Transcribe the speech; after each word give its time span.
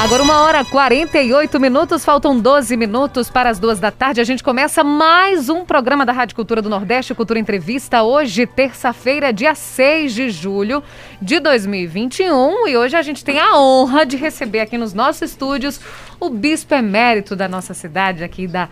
Agora 0.00 0.22
uma 0.22 0.40
hora 0.40 0.64
48 0.64 1.60
minutos, 1.60 2.06
faltam 2.06 2.40
12 2.40 2.74
minutos 2.74 3.28
para 3.28 3.50
as 3.50 3.58
duas 3.58 3.78
da 3.78 3.90
tarde. 3.90 4.18
A 4.18 4.24
gente 4.24 4.42
começa 4.42 4.82
mais 4.82 5.50
um 5.50 5.62
programa 5.62 6.06
da 6.06 6.12
Rádio 6.12 6.34
Cultura 6.34 6.62
do 6.62 6.70
Nordeste, 6.70 7.14
Cultura 7.14 7.38
Entrevista, 7.38 8.02
hoje, 8.02 8.46
terça-feira, 8.46 9.30
dia 9.30 9.54
6 9.54 10.14
de 10.14 10.30
julho 10.30 10.82
de 11.20 11.38
2021. 11.38 12.66
E 12.66 12.78
hoje 12.78 12.96
a 12.96 13.02
gente 13.02 13.22
tem 13.22 13.38
a 13.38 13.58
honra 13.58 14.06
de 14.06 14.16
receber 14.16 14.60
aqui 14.60 14.78
nos 14.78 14.94
nossos 14.94 15.20
estúdios 15.20 15.78
o 16.18 16.30
bispo 16.30 16.74
emérito 16.74 17.36
da 17.36 17.46
nossa 17.46 17.74
cidade, 17.74 18.24
aqui 18.24 18.46
da 18.46 18.70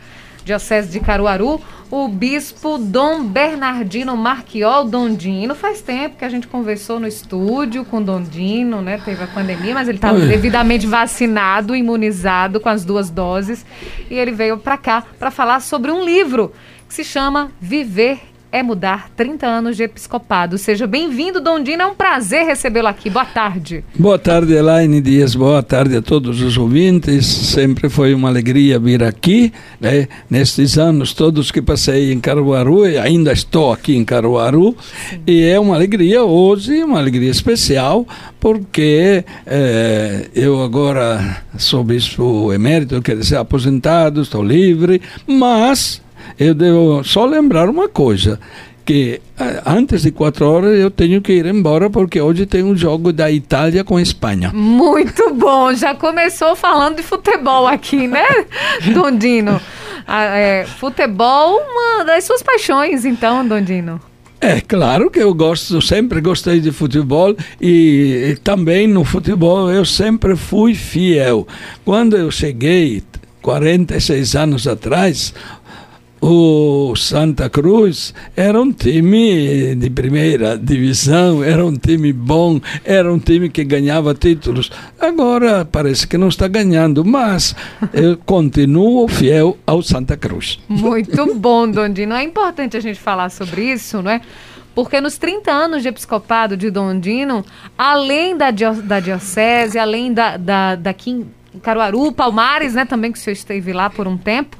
Diocese 0.48 0.88
de 0.88 0.98
Caruaru, 0.98 1.60
o 1.90 2.08
bispo 2.08 2.78
Dom 2.78 3.22
Bernardino 3.22 4.16
Marquiol 4.16 4.86
Dondino. 4.86 5.54
Faz 5.54 5.82
tempo 5.82 6.16
que 6.16 6.24
a 6.24 6.28
gente 6.30 6.46
conversou 6.46 6.98
no 6.98 7.06
estúdio 7.06 7.84
com 7.84 8.02
Dondino, 8.02 8.80
né? 8.80 8.98
Teve 9.04 9.24
a 9.24 9.26
pandemia, 9.26 9.74
mas 9.74 9.88
ele 9.88 9.98
estava 9.98 10.18
devidamente 10.18 10.86
vacinado, 10.86 11.76
imunizado 11.76 12.60
com 12.60 12.68
as 12.70 12.82
duas 12.82 13.10
doses. 13.10 13.64
E 14.10 14.14
ele 14.14 14.32
veio 14.32 14.56
para 14.56 14.78
cá 14.78 15.04
para 15.18 15.30
falar 15.30 15.60
sobre 15.60 15.90
um 15.90 16.02
livro 16.02 16.50
que 16.88 16.94
se 16.94 17.04
chama 17.04 17.52
Viver 17.60 18.18
é 18.50 18.62
mudar 18.62 19.10
30 19.16 19.46
anos 19.46 19.76
de 19.76 19.82
episcopado. 19.82 20.56
Seja 20.56 20.86
bem-vindo, 20.86 21.40
Dondina. 21.40 21.84
É 21.84 21.86
um 21.86 21.94
prazer 21.94 22.46
recebê-lo 22.46 22.88
aqui. 22.88 23.10
Boa 23.10 23.24
tarde. 23.24 23.84
Boa 23.94 24.18
tarde, 24.18 24.54
Elaine 24.54 25.00
Dias. 25.00 25.34
Boa 25.34 25.62
tarde 25.62 25.96
a 25.96 26.02
todos 26.02 26.40
os 26.40 26.56
ouvintes. 26.56 27.26
Sempre 27.26 27.88
foi 27.88 28.14
uma 28.14 28.28
alegria 28.28 28.78
vir 28.78 29.02
aqui. 29.02 29.52
Né? 29.80 30.08
Nestes 30.30 30.78
anos 30.78 31.12
todos 31.12 31.50
que 31.50 31.60
passei 31.60 32.12
em 32.12 32.20
Caruaru, 32.20 32.86
e 32.86 32.98
ainda 32.98 33.32
estou 33.32 33.72
aqui 33.72 33.96
em 33.96 34.04
Caruaru, 34.04 34.74
Sim. 35.10 35.20
e 35.26 35.42
é 35.44 35.58
uma 35.58 35.74
alegria 35.74 36.24
hoje, 36.24 36.82
uma 36.82 36.98
alegria 36.98 37.30
especial, 37.30 38.06
porque 38.40 39.24
eh, 39.46 40.28
eu 40.34 40.62
agora 40.62 41.42
sou 41.58 41.84
bispo 41.84 42.52
emérito, 42.52 43.02
quer 43.02 43.16
dizer, 43.16 43.36
aposentado, 43.36 44.22
estou 44.22 44.42
livre, 44.42 45.00
mas 45.26 46.00
eu 46.38 46.54
devo 46.54 47.02
só 47.04 47.24
lembrar 47.24 47.68
uma 47.68 47.88
coisa 47.88 48.38
que 48.84 49.20
antes 49.66 50.00
de 50.00 50.10
quatro 50.10 50.48
horas 50.48 50.78
eu 50.78 50.90
tenho 50.90 51.20
que 51.20 51.32
ir 51.34 51.44
embora 51.44 51.90
porque 51.90 52.18
hoje 52.20 52.46
tem 52.46 52.62
um 52.62 52.74
jogo 52.74 53.12
da 53.12 53.30
Itália 53.30 53.84
com 53.84 53.98
a 53.98 54.02
Espanha. 54.02 54.50
Muito 54.54 55.34
bom, 55.34 55.74
já 55.74 55.94
começou 55.94 56.56
falando 56.56 56.96
de 56.96 57.02
futebol 57.02 57.66
aqui, 57.66 58.08
né, 58.08 58.24
Dondino? 58.94 59.60
Ah, 60.06 60.24
é, 60.24 60.64
futebol, 60.64 61.60
uma 61.60 62.04
das 62.04 62.24
suas 62.24 62.42
paixões, 62.42 63.04
então, 63.04 63.46
Dondino. 63.46 64.00
É 64.40 64.60
claro 64.60 65.10
que 65.10 65.18
eu 65.18 65.34
gosto, 65.34 65.82
sempre 65.82 66.22
gostei 66.22 66.60
de 66.60 66.72
futebol 66.72 67.36
e, 67.60 68.30
e 68.30 68.36
também 68.36 68.86
no 68.86 69.04
futebol 69.04 69.70
eu 69.70 69.84
sempre 69.84 70.34
fui 70.34 70.74
fiel. 70.74 71.46
Quando 71.84 72.16
eu 72.16 72.30
cheguei 72.30 73.02
46 73.42 74.36
anos 74.36 74.66
atrás, 74.66 75.32
o 76.20 76.94
Santa 76.96 77.48
Cruz 77.48 78.12
era 78.36 78.60
um 78.60 78.72
time 78.72 79.74
de 79.74 79.90
primeira 79.90 80.56
divisão, 80.58 81.42
era 81.42 81.64
um 81.64 81.74
time 81.74 82.12
bom, 82.12 82.60
era 82.84 83.12
um 83.12 83.18
time 83.18 83.48
que 83.48 83.64
ganhava 83.64 84.14
títulos. 84.14 84.70
Agora 85.00 85.64
parece 85.64 86.06
que 86.06 86.18
não 86.18 86.28
está 86.28 86.48
ganhando, 86.48 87.04
mas 87.04 87.54
eu 87.92 88.16
continuo 88.16 89.06
fiel 89.08 89.56
ao 89.66 89.82
Santa 89.82 90.16
Cruz. 90.16 90.58
Muito 90.68 91.34
bom, 91.34 91.70
Dondino. 91.70 92.14
É 92.14 92.22
importante 92.22 92.76
a 92.76 92.80
gente 92.80 92.98
falar 92.98 93.30
sobre 93.30 93.72
isso, 93.72 94.02
não 94.02 94.10
é? 94.10 94.20
Porque 94.74 95.00
nos 95.00 95.18
30 95.18 95.50
anos 95.50 95.82
de 95.82 95.88
episcopado 95.88 96.56
de 96.56 96.70
Dondino, 96.70 97.44
além 97.76 98.36
da, 98.36 98.50
da 98.50 99.00
diocese, 99.00 99.78
além 99.78 100.12
da, 100.12 100.36
da, 100.36 100.78
em 101.04 101.26
Caruaru, 101.60 102.12
Palmares, 102.12 102.74
né, 102.74 102.84
também 102.84 103.10
que 103.10 103.18
o 103.18 103.20
senhor 103.20 103.32
esteve 103.32 103.72
lá 103.72 103.90
por 103.90 104.06
um 104.06 104.16
tempo, 104.16 104.56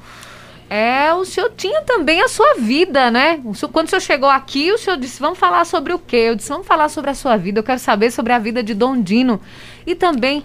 é, 0.69 1.11
o 1.13 1.25
senhor 1.25 1.51
tinha 1.57 1.81
também 1.81 2.21
a 2.21 2.27
sua 2.27 2.55
vida, 2.59 3.09
né? 3.09 3.39
O 3.43 3.55
senhor, 3.55 3.71
quando 3.71 3.87
o 3.87 3.89
senhor 3.89 4.01
chegou 4.01 4.29
aqui, 4.29 4.71
o 4.71 4.77
senhor 4.77 4.97
disse: 4.97 5.19
vamos 5.19 5.39
falar 5.39 5.65
sobre 5.65 5.93
o 5.93 5.99
quê? 5.99 6.17
Eu 6.27 6.35
disse: 6.35 6.49
vamos 6.49 6.67
falar 6.67 6.89
sobre 6.89 7.09
a 7.09 7.15
sua 7.15 7.35
vida. 7.37 7.59
Eu 7.59 7.63
quero 7.63 7.79
saber 7.79 8.11
sobre 8.11 8.33
a 8.33 8.39
vida 8.39 8.61
de 8.61 8.75
Dondino. 8.75 9.41
E 9.87 9.95
também, 9.95 10.43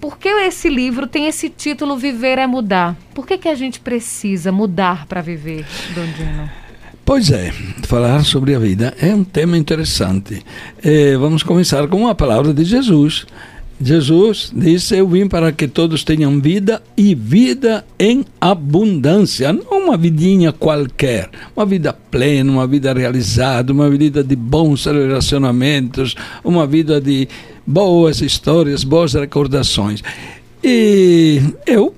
por 0.00 0.16
que 0.16 0.28
esse 0.28 0.68
livro 0.68 1.08
tem 1.08 1.26
esse 1.26 1.48
título 1.48 1.96
Viver 1.96 2.38
é 2.38 2.46
Mudar? 2.46 2.96
Por 3.14 3.26
que, 3.26 3.36
que 3.36 3.48
a 3.48 3.54
gente 3.56 3.80
precisa 3.80 4.52
mudar 4.52 5.06
para 5.06 5.20
viver, 5.20 5.66
Dondino? 5.92 6.48
Pois 7.04 7.32
é, 7.32 7.50
falar 7.88 8.24
sobre 8.24 8.54
a 8.54 8.60
vida 8.60 8.94
é 9.00 9.12
um 9.12 9.24
tema 9.24 9.58
interessante. 9.58 10.40
É, 10.84 11.16
vamos 11.16 11.42
começar 11.42 11.88
com 11.88 11.96
uma 11.96 12.14
palavra 12.14 12.54
de 12.54 12.62
Jesus 12.62 13.26
Jesus 13.82 14.52
disse: 14.54 14.96
Eu 14.96 15.08
vim 15.08 15.26
para 15.26 15.52
que 15.52 15.66
todos 15.66 16.04
tenham 16.04 16.40
vida 16.40 16.82
e 16.96 17.14
vida 17.14 17.84
em 17.98 18.24
abundância, 18.40 19.52
não 19.52 19.84
uma 19.84 19.96
vidinha 19.96 20.52
qualquer, 20.52 21.28
uma 21.56 21.66
vida 21.66 21.92
plena, 21.92 22.50
uma 22.50 22.66
vida 22.66 22.92
realizada, 22.92 23.72
uma 23.72 23.90
vida 23.90 24.22
de 24.22 24.36
bons 24.36 24.84
relacionamentos, 24.84 26.14
uma 26.44 26.66
vida 26.66 27.00
de 27.00 27.28
boas 27.66 28.20
histórias, 28.20 28.84
boas 28.84 29.14
recordações. 29.14 30.02
E 30.62 31.42
eu 31.66 31.94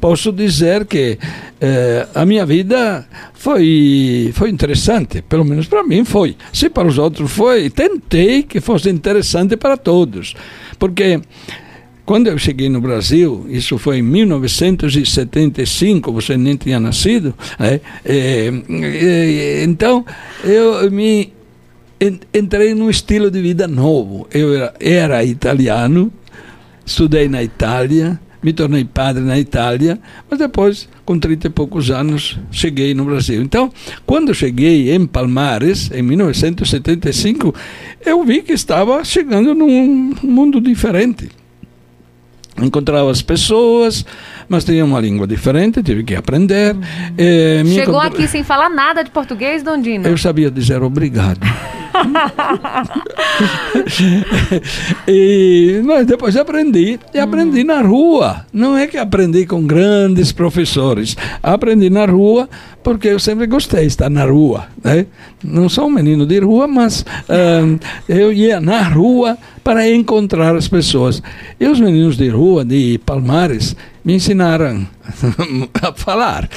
posso 0.00 0.30
dizer 0.30 0.84
que 0.84 1.18
eh, 1.60 2.06
a 2.14 2.26
minha 2.26 2.44
vida 2.44 3.06
foi, 3.32 4.30
foi 4.34 4.50
interessante, 4.50 5.22
pelo 5.22 5.44
menos 5.44 5.66
para 5.66 5.82
mim 5.82 6.04
foi. 6.04 6.36
Se 6.52 6.68
para 6.68 6.86
os 6.86 6.98
outros 6.98 7.32
foi, 7.32 7.70
tentei 7.70 8.42
que 8.42 8.60
fosse 8.60 8.90
interessante 8.90 9.56
para 9.56 9.76
todos. 9.76 10.34
Porque 10.78 11.20
quando 12.04 12.26
eu 12.26 12.36
cheguei 12.36 12.68
no 12.68 12.82
Brasil, 12.82 13.46
isso 13.48 13.78
foi 13.78 13.98
em 13.98 14.02
1975, 14.02 16.12
você 16.12 16.36
nem 16.36 16.56
tinha 16.56 16.78
nascido, 16.78 17.34
né? 17.58 17.80
é, 18.04 18.52
é, 18.68 19.64
então 19.64 20.04
eu 20.42 20.90
me 20.90 21.32
entrei 22.34 22.74
num 22.74 22.90
estilo 22.90 23.30
de 23.30 23.40
vida 23.40 23.66
novo. 23.66 24.28
Eu 24.30 24.54
era, 24.54 24.74
era 24.78 25.24
italiano, 25.24 26.12
estudei 26.84 27.26
na 27.26 27.42
Itália, 27.42 28.20
me 28.44 28.52
tornei 28.52 28.84
padre 28.84 29.24
na 29.24 29.38
Itália, 29.38 29.98
mas 30.28 30.38
depois, 30.38 30.86
com 31.02 31.18
30 31.18 31.46
e 31.46 31.50
poucos 31.50 31.90
anos, 31.90 32.38
cheguei 32.50 32.92
no 32.92 33.06
Brasil. 33.06 33.40
Então, 33.40 33.72
quando 34.04 34.34
cheguei 34.34 34.94
em 34.94 35.06
Palmares, 35.06 35.90
em 35.90 36.02
1975, 36.02 37.54
eu 38.04 38.22
vi 38.22 38.42
que 38.42 38.52
estava 38.52 39.02
chegando 39.02 39.54
num 39.54 40.14
mundo 40.22 40.60
diferente. 40.60 41.30
Encontrava 42.62 43.10
as 43.10 43.22
pessoas, 43.22 44.04
mas 44.48 44.64
tinha 44.64 44.84
uma 44.84 45.00
língua 45.00 45.26
diferente, 45.26 45.82
tive 45.82 46.04
que 46.04 46.14
aprender. 46.14 46.74
Uhum. 46.74 46.82
É, 47.16 47.62
Chegou 47.66 48.00
aqui 48.00 48.28
sem 48.28 48.42
falar 48.42 48.68
nada 48.68 49.02
de 49.02 49.10
português, 49.10 49.62
Dondino? 49.62 50.06
Eu 50.06 50.18
sabia 50.18 50.50
dizer 50.50 50.82
obrigado. 50.82 51.40
e, 55.06 55.80
mas 55.84 56.06
depois 56.06 56.36
aprendi, 56.36 56.98
e 57.12 57.18
aprendi 57.18 57.60
uhum. 57.60 57.66
na 57.66 57.80
rua. 57.80 58.46
Não 58.52 58.76
é 58.76 58.86
que 58.86 58.98
aprendi 58.98 59.46
com 59.46 59.66
grandes 59.66 60.32
professores, 60.32 61.16
aprendi 61.42 61.90
na 61.90 62.06
rua 62.06 62.48
porque 62.84 63.08
eu 63.08 63.18
sempre 63.18 63.46
gostei 63.46 63.80
de 63.80 63.86
estar 63.86 64.10
na 64.10 64.24
rua. 64.24 64.66
Né? 64.84 65.06
Não 65.42 65.70
sou 65.70 65.86
um 65.86 65.90
menino 65.90 66.26
de 66.26 66.38
rua, 66.38 66.68
mas 66.68 67.00
uh, 67.00 67.80
eu 68.06 68.30
ia 68.30 68.60
na 68.60 68.82
rua 68.82 69.38
para 69.64 69.88
encontrar 69.88 70.54
as 70.54 70.68
pessoas. 70.68 71.22
E 71.58 71.66
os 71.66 71.80
meninos 71.80 72.18
de 72.18 72.28
rua, 72.28 72.62
de 72.62 73.00
Palmares, 73.06 73.74
me 74.04 74.14
ensinaram 74.14 74.86
a 75.82 75.92
falar. 75.92 76.48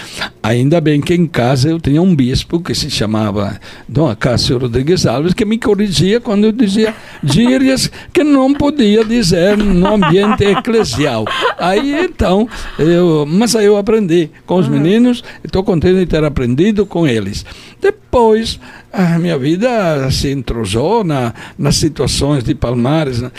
Ainda 0.44 0.82
bem 0.82 1.00
que 1.00 1.14
em 1.14 1.26
casa 1.26 1.70
eu 1.70 1.80
tinha 1.80 2.02
um 2.02 2.14
bispo 2.14 2.60
que 2.60 2.76
se 2.76 2.92
chamava 2.92 3.58
Dom 3.88 4.10
Acácio 4.10 4.58
Rodrigues 4.58 5.06
Alves, 5.06 5.34
que 5.34 5.46
me 5.46 5.58
corrigia 5.58 6.20
quando 6.20 6.44
eu 6.44 6.52
dizia 6.52 6.94
gírias 7.24 7.90
que 8.12 8.24
não 8.24 8.54
podia 8.54 9.06
dizer 9.06 9.58
no 9.58 9.96
ambiente 9.96 10.44
eclesial. 10.44 11.26
Aí 11.58 12.06
então, 12.06 12.50
eu, 12.78 13.26
mas 13.26 13.56
aí 13.56 13.66
eu 13.66 13.78
aprendi 13.78 14.30
com 14.46 14.56
os 14.56 14.68
meninos, 14.68 15.24
estou 15.42 15.64
contente 15.64 16.00
de 16.00 16.06
ter 16.06 16.24
aprendido 16.26 16.86
com 16.86 17.08
eles. 17.08 17.46
Depois, 17.82 18.60
a 18.92 19.18
minha 19.20 19.38
vida 19.38 20.10
se 20.12 20.30
entrosou 20.32 21.04
na, 21.04 21.34
nas 21.58 21.78
situações 21.78 22.44
de 22.44 22.54
Palmares, 22.54 23.22
uh, 23.22 23.32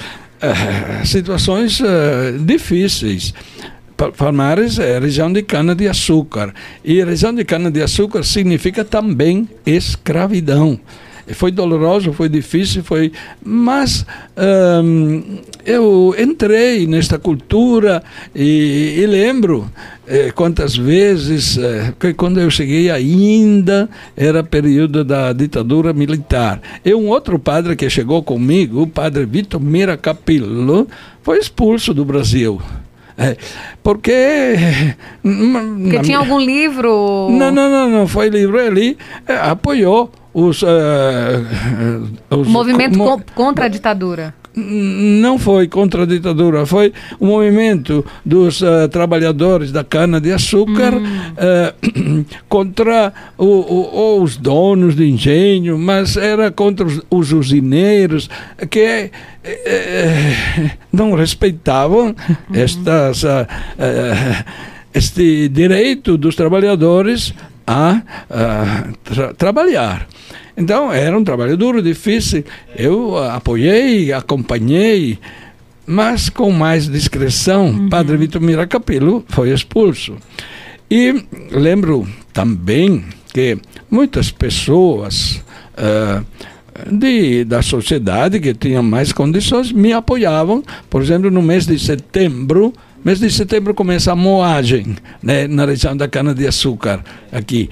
situações 1.05 1.81
uh, 1.81 2.39
difíceis 2.39 3.35
Palmares 4.17 4.79
é 4.79 4.99
região 4.99 5.33
de 5.33 5.43
cana-de-açúcar. 5.43 6.55
E 6.85 7.03
região 7.03 7.35
de 7.35 7.45
cana-de-açúcar 7.45 8.23
significa 8.23 8.85
também 8.85 9.49
escravidão. 9.67 10.79
Foi 11.35 11.51
doloroso, 11.51 12.13
foi 12.13 12.29
difícil, 12.29 12.83
foi. 12.83 13.13
Mas 13.45 14.07
um, 14.83 15.39
eu 15.67 16.15
entrei 16.19 16.87
nesta 16.87 17.19
cultura 17.19 18.03
e, 18.35 18.95
e 18.99 19.07
lembro 19.07 19.71
eh, 20.07 20.31
quantas 20.35 20.75
vezes 20.75 21.59
eh, 21.59 21.93
que 22.01 22.15
quando 22.15 22.41
eu 22.41 22.51
cheguei 22.51 22.91
ainda 22.91 23.91
era 24.17 24.43
período 24.43 25.05
da 25.05 25.33
ditadura 25.35 25.93
militar. 25.93 26.63
E 26.83 26.95
um 26.95 27.09
outro 27.09 27.39
padre 27.39 27.77
que 27.77 27.91
chegou 27.91 28.23
comigo, 28.23 28.83
o 28.83 28.87
padre 28.87 29.27
Vitor 29.27 29.61
Mira 29.61 29.99
Capillo, 29.99 30.89
foi 31.23 31.39
expulso 31.39 31.93
do 31.93 32.07
Brasil. 32.07 32.59
É, 33.19 33.37
porque. 33.83 34.55
Porque 35.23 35.99
tinha 36.03 36.19
algum 36.19 36.39
livro. 36.39 37.29
Não, 37.31 37.51
não, 37.51 37.69
não, 37.69 37.91
não 37.91 38.07
foi 38.07 38.29
livro. 38.29 38.61
Ele 38.61 38.97
é, 39.27 39.35
apoiou 39.35 40.13
os, 40.33 40.63
uh, 40.63 40.67
os. 42.31 42.47
o 42.47 42.51
movimento 42.51 42.97
mo 42.97 43.21
contra 43.35 43.65
a 43.65 43.69
ditadura 43.69 44.33
não 44.59 45.39
foi 45.39 45.69
contra 45.69 46.03
a 46.03 46.07
ditadura, 46.07 46.67
foi 46.67 46.93
o 47.19 47.27
movimento 47.27 48.05
dos 48.25 48.61
uh, 48.61 48.89
trabalhadores 48.91 49.71
da 49.71 49.85
cana-de-açúcar 49.85 50.95
hum. 50.95 51.05
uh, 51.05 52.25
contra 52.49 53.13
o, 53.37 53.47
o, 53.47 54.23
os 54.23 54.37
donos 54.37 54.97
de 54.97 55.09
engenho, 55.09 55.79
mas 55.79 56.17
era 56.17 56.51
contra 56.51 56.87
os, 56.87 57.01
os 57.11 57.33
usineiros 57.33 58.29
que 58.71 59.11
uh, 59.45 60.71
não 60.93 61.15
respeitavam 61.15 62.09
uhum. 62.09 62.15
estas, 62.55 63.25
este 64.93 65.49
direito 65.49 66.17
dos 66.17 66.35
trabalhadores 66.35 67.33
a 67.67 68.01
tra 69.05 69.35
trabalhar. 69.35 70.07
Então, 70.59 70.93
era 70.93 71.17
um 71.17 71.23
trabalho 71.23 71.57
duro, 71.57 71.81
difícil. 71.81 72.45
Eu 72.77 73.17
apoiei, 73.17 74.13
acompanhei, 74.13 75.17
mas 75.87 76.29
com 76.29 76.51
mais 76.51 76.89
discrição. 76.89 77.67
Uhum. 77.67 77.89
Padre 77.89 78.17
Vitor 78.17 78.43
Miracapelo 78.43 79.25
foi 79.29 79.53
expulso. 79.53 80.17
E 80.91 81.25
lembro 81.53 82.09
também 82.33 83.05
que 83.33 83.57
muitas 83.89 84.33
pessoas 84.33 85.41
uh, 85.79 86.27
de, 86.91 87.45
da 87.45 87.63
sociedade 87.63 88.41
que 88.41 88.53
tinham 88.53 88.83
mais 88.83 89.13
condições 89.13 89.71
me 89.71 89.93
apoiavam. 89.93 90.63
Por 90.91 91.01
exemplo, 91.01 91.31
no 91.31 91.41
mês 91.41 91.67
de 91.67 91.79
setembro, 91.79 92.73
mês 93.05 93.21
de 93.21 93.31
setembro 93.31 93.75
começa 93.75 94.11
a 94.11 94.17
moagem 94.17 94.97
né, 95.23 95.47
na 95.47 95.65
região 95.67 95.97
da 95.97 96.09
cana-de-açúcar 96.09 97.05
aqui. 97.31 97.71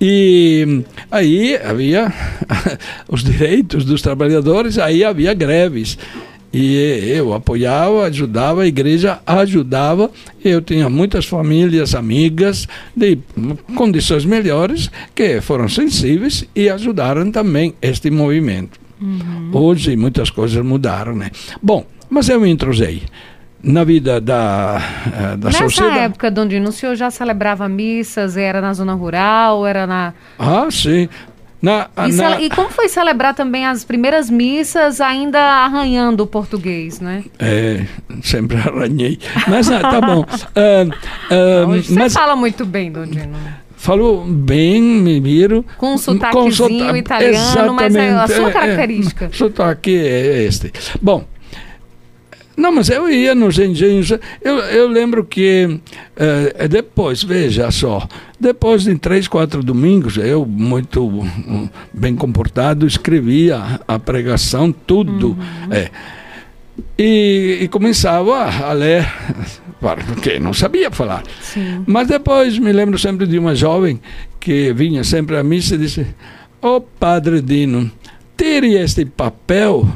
E 0.00 0.82
aí 1.10 1.56
havia 1.56 2.12
os 3.06 3.22
direitos 3.22 3.84
dos 3.84 4.00
trabalhadores, 4.00 4.78
aí 4.78 5.04
havia 5.04 5.34
greves. 5.34 5.98
E 6.52 7.12
eu 7.14 7.32
apoiava, 7.32 8.06
ajudava, 8.06 8.62
a 8.62 8.66
igreja 8.66 9.20
ajudava. 9.24 10.10
Eu 10.44 10.60
tinha 10.60 10.88
muitas 10.88 11.26
famílias, 11.26 11.94
amigas 11.94 12.66
de 12.96 13.18
condições 13.76 14.24
melhores 14.24 14.90
que 15.14 15.40
foram 15.40 15.68
sensíveis 15.68 16.44
e 16.56 16.68
ajudaram 16.68 17.30
também 17.30 17.74
este 17.80 18.10
movimento. 18.10 18.80
Uhum. 19.00 19.50
Hoje 19.52 19.94
muitas 19.96 20.28
coisas 20.28 20.64
mudaram, 20.64 21.14
né? 21.14 21.30
Bom, 21.62 21.86
mas 22.08 22.28
eu 22.28 22.40
me 22.40 22.50
entrosei 22.50 23.02
na 23.62 23.84
vida 23.84 24.20
da, 24.20 24.80
eh, 25.06 25.36
da 25.36 25.48
Nessa 25.48 25.64
sociedade. 25.64 25.94
Nessa 25.94 26.04
época, 26.06 26.30
Dondino, 26.30 26.68
o 26.68 26.72
senhor 26.72 26.94
já 26.94 27.10
celebrava 27.10 27.68
missas? 27.68 28.36
Era 28.36 28.60
na 28.60 28.72
zona 28.72 28.94
rural? 28.94 29.66
Era 29.66 29.86
na... 29.86 30.14
Ah, 30.38 30.68
sim. 30.70 31.08
Na, 31.62 31.90
e, 32.08 32.12
na... 32.12 32.40
e, 32.40 32.48
como 32.48 32.70
foi 32.70 32.88
celebrar 32.88 33.34
também 33.34 33.66
as 33.66 33.84
primeiras 33.84 34.30
missas 34.30 34.98
ainda 34.98 35.38
arranhando 35.38 36.22
o 36.22 36.26
português, 36.26 37.00
né? 37.00 37.22
É, 37.38 37.84
sempre 38.22 38.56
arranhei. 38.66 39.18
Mas 39.46 39.70
ah, 39.70 39.80
tá 39.80 40.00
bom. 40.00 40.20
Uh, 40.20 40.88
uh, 40.88 41.82
você 41.82 41.92
mas... 41.92 42.14
fala 42.14 42.34
muito 42.34 42.64
bem, 42.64 42.90
Dondino. 42.90 43.36
Falou 43.76 44.24
bem, 44.24 44.80
me 44.80 45.20
miro. 45.20 45.64
Com 45.76 45.94
um 45.94 45.98
sotaquezinho 45.98 46.88
com 46.88 46.96
italiano, 46.96 47.74
mas 47.74 47.94
é 47.94 48.10
a 48.10 48.28
sua 48.28 48.50
característica. 48.50 49.24
É, 49.26 49.28
é, 49.28 49.32
sotaque 49.32 49.96
é 49.96 50.42
este. 50.44 50.72
Bom, 51.00 51.24
não, 52.60 52.72
mas 52.72 52.90
eu 52.90 53.08
ia 53.08 53.34
nos 53.34 53.58
engenhos. 53.58 54.10
Eu, 54.42 54.58
eu 54.58 54.88
lembro 54.88 55.24
que 55.24 55.66
uh, 55.66 56.68
depois, 56.68 57.22
veja 57.22 57.70
só, 57.70 58.06
depois 58.38 58.84
de 58.84 58.94
três, 58.96 59.26
quatro 59.26 59.62
domingos, 59.62 60.16
eu, 60.16 60.44
muito 60.44 61.06
um, 61.06 61.68
bem 61.92 62.14
comportado, 62.14 62.86
escrevia 62.86 63.80
a 63.88 63.98
pregação, 63.98 64.70
tudo. 64.70 65.28
Uhum. 65.28 65.72
É. 65.72 65.90
E, 66.98 67.58
e, 67.62 67.68
começava 67.68 68.44
a 68.44 68.72
ler, 68.72 69.10
porque 70.06 70.38
não 70.38 70.52
sabia 70.52 70.90
falar. 70.90 71.22
Sim. 71.40 71.82
Mas 71.86 72.08
depois 72.08 72.58
me 72.58 72.72
lembro 72.72 72.98
sempre 72.98 73.26
de 73.26 73.38
uma 73.38 73.54
jovem 73.54 74.00
que 74.38 74.72
vinha 74.72 75.02
sempre 75.02 75.36
à 75.36 75.42
missa 75.42 75.74
e 75.74 75.78
disse: 75.78 76.06
Ô 76.62 76.76
oh, 76.76 76.80
Padre 76.80 77.40
Dino, 77.40 77.90
tire 78.36 78.74
este 78.74 79.04
papel 79.04 79.86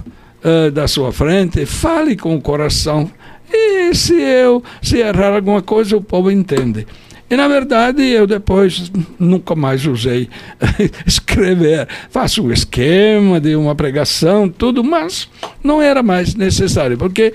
uh, 0.45 0.71
da 0.71 0.87
sua 0.87 1.13
frente, 1.13 1.65
fale 1.67 2.17
com 2.17 2.37
o 2.37 2.41
coração. 2.41 3.11
E 3.51 3.95
se 3.95 4.15
eu 4.15 4.63
se 4.83 4.99
errar 4.99 5.35
alguma 5.35 5.63
coisa, 5.63 5.97
o 5.97 6.03
povo 6.03 6.31
entende. 6.31 6.87
E 7.31 7.37
na 7.37 7.49
verdade 7.49 8.03
eu 8.03 8.27
depois 8.27 8.93
nunca 9.19 9.55
mais 9.55 9.87
usei 9.87 10.29
escrever. 11.07 11.89
Faço 12.11 12.43
um 12.43 12.53
esquema 12.53 13.41
de 13.41 13.57
uma 13.57 13.75
pregação, 13.75 14.49
tudo, 14.49 14.85
mas 14.85 15.29
não 15.63 15.81
era 15.81 16.03
mais 16.03 16.35
necessário, 16.35 16.99
porque 16.99 17.33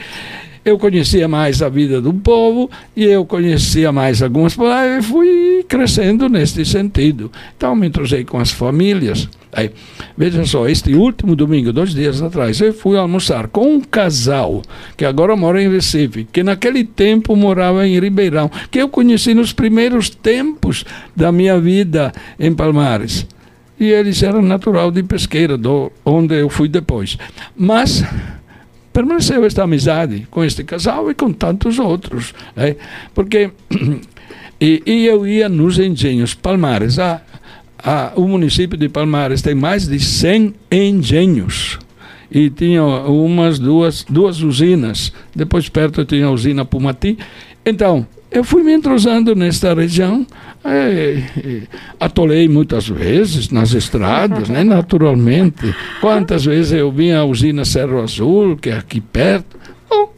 eu 0.63 0.77
conhecia 0.77 1.27
mais 1.27 1.61
a 1.61 1.69
vida 1.69 2.01
do 2.01 2.13
povo 2.13 2.69
e 2.95 3.03
eu 3.03 3.25
conhecia 3.25 3.91
mais 3.91 4.21
algumas 4.21 4.55
palavras 4.55 5.05
e 5.05 5.07
fui 5.07 5.65
crescendo 5.67 6.27
neste 6.29 6.65
sentido. 6.65 7.31
Então 7.55 7.75
me 7.75 7.87
entrosei 7.87 8.23
com 8.23 8.39
as 8.39 8.51
famílias. 8.51 9.29
Aí, 9.51 9.71
veja 10.15 10.45
só, 10.45 10.67
este 10.67 10.93
último 10.93 11.35
domingo, 11.35 11.73
dois 11.73 11.93
dias 11.93 12.21
atrás, 12.21 12.61
eu 12.61 12.71
fui 12.71 12.97
almoçar 12.97 13.47
com 13.47 13.75
um 13.75 13.81
casal 13.81 14.61
que 14.95 15.03
agora 15.03 15.35
mora 15.35 15.61
em 15.61 15.71
Recife, 15.71 16.27
que 16.31 16.43
naquele 16.43 16.83
tempo 16.83 17.35
morava 17.35 17.87
em 17.87 17.99
Ribeirão, 17.99 18.51
que 18.69 18.79
eu 18.79 18.87
conheci 18.87 19.33
nos 19.33 19.51
primeiros 19.51 20.09
tempos 20.09 20.85
da 21.15 21.31
minha 21.31 21.59
vida 21.59 22.11
em 22.39 22.53
Palmares. 22.53 23.25
E 23.79 23.85
eles 23.85 24.21
eram 24.21 24.41
natural 24.41 24.91
de 24.91 25.01
Pesqueira, 25.01 25.57
do, 25.57 25.91
onde 26.05 26.35
eu 26.35 26.49
fui 26.49 26.67
depois. 26.67 27.17
Mas 27.55 28.03
permaneceu 28.99 29.45
esta 29.45 29.63
amizade 29.63 30.27
com 30.29 30.43
este 30.43 30.61
casal 30.61 31.09
e 31.09 31.15
com 31.15 31.31
tantos 31.31 31.79
outros. 31.79 32.33
Né? 32.53 32.75
Porque 33.15 33.49
e, 34.59 34.83
e, 34.85 35.05
eu 35.05 35.25
ia 35.25 35.47
nos 35.47 35.79
engenhos 35.79 36.33
Palmares. 36.33 36.99
A, 36.99 37.21
a, 37.81 38.11
o 38.17 38.27
município 38.27 38.77
de 38.77 38.89
Palmares 38.89 39.41
tem 39.41 39.55
mais 39.55 39.87
de 39.87 39.97
100 40.01 40.53
engenhos. 40.69 41.79
E 42.29 42.49
tinha 42.49 42.83
umas 42.83 43.57
duas, 43.57 44.03
duas 44.03 44.41
usinas. 44.41 45.13
Depois 45.33 45.69
perto 45.69 46.03
tinha 46.03 46.25
a 46.25 46.31
usina 46.31 46.65
Pumati. 46.65 47.17
Então, 47.65 48.05
eu 48.31 48.43
fui 48.43 48.61
me 48.63 48.73
entrosando 48.73 49.35
nesta 49.35 49.73
região, 49.73 50.25
é, 50.63 51.23
é, 51.37 51.61
atolei 51.99 52.47
muitas 52.47 52.87
vezes 52.87 53.49
nas 53.49 53.73
estradas, 53.73 54.49
né, 54.49 54.63
naturalmente. 54.63 55.73
Quantas 55.99 56.45
vezes 56.45 56.73
eu 56.73 56.91
vim 56.91 57.11
à 57.11 57.23
usina 57.23 57.65
Cerro 57.65 58.01
Azul, 58.01 58.55
que 58.57 58.69
é 58.69 58.77
aqui 58.77 59.01
perto. 59.01 59.57
Bom, 59.89 60.13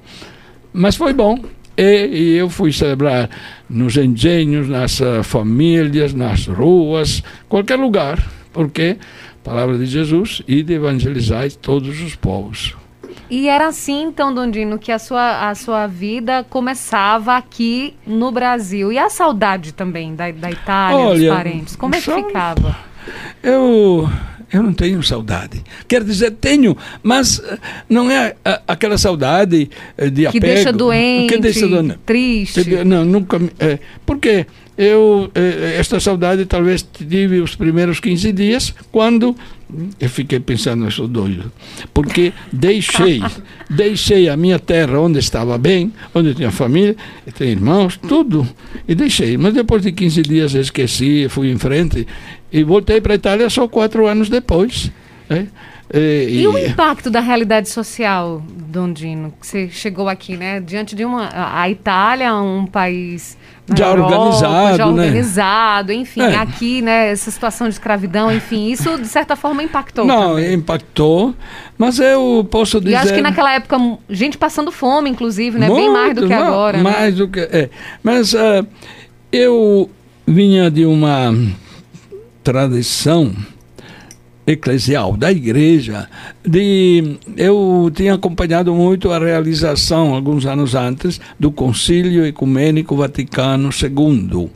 mas 0.74 0.96
foi 0.96 1.14
bom. 1.14 1.40
E, 1.78 2.08
e, 2.08 2.38
eu 2.38 2.50
fui 2.50 2.74
celebrar 2.74 3.30
nos 3.70 3.96
engenhos, 3.96 4.68
nas 4.68 5.00
uh, 5.00 5.24
famílias, 5.24 6.14
nas 6.14 6.48
ruas, 6.48 7.24
qualquer 7.48 7.78
lugar, 7.78 8.20
porque 8.52 8.98
palavra 9.42 9.78
de 9.78 9.86
Jesus 9.86 10.42
e 10.48 10.62
de 10.62 10.74
evangelizar 10.74 11.50
todos 11.54 12.02
os 12.02 12.16
povos. 12.16 12.76
E 13.32 13.48
era 13.48 13.68
assim, 13.68 14.04
então, 14.04 14.34
Dondino, 14.34 14.78
que 14.78 14.92
a 14.92 15.00
sua, 15.00 15.50
a 15.50 15.56
sua 15.56 15.88
vida 15.88 16.46
começava 16.50 17.38
aqui 17.38 17.94
no 18.06 18.30
Brasil. 18.30 18.92
E 18.92 18.98
a 18.98 19.10
saudade 19.10 19.72
também 19.72 20.14
da, 20.14 20.30
da 20.32 20.52
Itália, 20.52 20.98
Olha, 21.00 21.18
dos 21.18 21.38
parentes? 21.38 21.76
Como 21.78 21.96
é 21.96 22.02
que 22.02 22.14
ficava? 22.14 22.76
Eu, 23.42 24.10
eu 24.52 24.62
não 24.62 24.74
tenho 24.74 25.02
saudade. 25.02 25.64
Quer 25.88 26.04
dizer, 26.04 26.32
tenho, 26.32 26.76
mas 27.02 27.40
eh, 27.40 27.58
não 27.88 28.12
é 28.12 28.36
aquela 28.68 28.98
saudade 28.98 29.70
eh, 29.98 30.10
de 30.10 30.24
que 30.24 30.38
apego. 30.38 30.46
Deixa 30.46 30.74
doente, 30.74 31.34
que 31.34 31.40
deixa 31.40 31.68
doente, 31.68 32.00
triste. 32.06 32.84
Não, 32.84 33.06
nunca. 33.06 33.40
É, 33.58 33.80
porque 34.06 34.46
eu 34.78 35.32
eh, 35.34 35.78
esta 35.80 36.02
saudade 36.02 36.46
talvez 36.46 36.82
tive 36.84 37.40
os 37.40 37.56
primeiros 37.56 38.02
15 38.02 38.32
dias 38.34 38.74
quando 38.92 39.36
eu 40.00 40.10
fiquei 40.10 40.40
pensando 40.40 40.86
eu 40.86 40.92
sou 40.92 41.08
doido 41.08 41.52
porque 41.94 42.34
deixei 42.52 43.22
deixei 43.70 44.30
a 44.30 44.36
minha 44.36 44.60
terra 44.60 45.00
onde 45.00 45.20
estava 45.20 45.58
bem 45.58 45.94
onde 46.14 46.30
eu 46.30 46.36
tinha 46.36 46.52
família 46.52 46.96
tinha 47.34 47.50
irmãos 47.50 47.98
tudo. 47.98 48.48
E 48.88 48.94
deixei. 48.94 49.38
Mas 49.38 49.54
depois 49.54 49.82
de 49.82 49.92
15 49.92 50.22
dias 50.22 50.54
esqueci 50.54 51.28
fui 51.30 51.52
em 51.52 51.58
frente 51.58 52.08
e 52.52 52.64
voltei 52.64 53.00
para 53.00 53.14
a 53.14 53.16
Itália 53.16 53.50
só 53.50 53.68
quatro 53.68 54.08
anos 54.08 54.30
depois 54.30 54.92
né? 55.32 55.48
E, 55.94 56.42
e, 56.42 56.48
o 56.48 56.58
impacto 56.58 57.10
da 57.10 57.20
realidade 57.20 57.68
social, 57.68 58.42
Dondino, 58.48 59.34
que 59.40 59.46
você 59.46 59.70
chegou 59.70 60.08
aqui, 60.08 60.38
né? 60.38 60.62
Diante 60.62 60.96
de 60.96 61.04
uma. 61.04 61.30
A 61.34 61.70
Itália, 61.70 62.34
um 62.36 62.66
país. 62.66 63.38
Já 63.74 63.88
Europa, 63.88 64.16
organizado, 64.16 64.78
já 64.78 64.86
né? 64.86 64.92
organizado, 64.92 65.94
enfim, 65.94 66.22
é. 66.22 66.36
aqui, 66.36 66.82
né, 66.82 67.10
essa 67.12 67.32
situação 67.32 67.70
de 67.70 67.74
escravidão, 67.74 68.30
enfim, 68.30 68.70
isso 68.70 68.98
de 68.98 69.08
certa 69.08 69.36
forma 69.36 69.64
impactou. 69.64 70.04
Não, 70.04 70.36
também. 70.36 70.56
impactou, 70.56 71.34
mas 71.78 71.98
eu 72.00 72.46
posso 72.52 72.82
dizer. 72.82 72.92
E 72.92 72.96
acho 72.96 73.14
que 73.14 73.22
naquela 73.22 73.54
época, 73.54 73.78
gente 74.10 74.38
passando 74.38 74.72
fome, 74.72 75.10
inclusive, 75.10 75.58
né? 75.58 75.68
Muito, 75.68 75.80
Bem 75.80 75.90
mais 75.90 76.16
do 76.16 76.28
que 76.28 76.36
não, 76.36 76.48
agora. 76.48 76.78
Né? 76.78 76.84
Mais 76.84 77.14
né? 77.14 77.18
do 77.18 77.28
que. 77.30 77.40
É. 77.40 77.70
Mas 78.04 78.34
uh, 78.34 78.68
eu 79.32 79.90
vinha 80.28 80.70
de 80.70 80.86
uma 80.86 81.34
tradição 82.44 83.34
eclesial, 84.46 85.16
da 85.16 85.32
igreja. 85.32 86.10
De, 86.46 87.18
eu 87.38 87.92
tinha 87.94 88.16
acompanhado 88.16 88.74
muito 88.74 89.12
a 89.12 89.20
realização, 89.20 90.14
alguns 90.14 90.46
anos 90.46 90.76
antes, 90.76 91.20
do 91.40 91.52
Concílio 91.52 92.26
Ecumênico 92.26 92.96
Vaticano 92.96 93.70
II. 93.70 94.50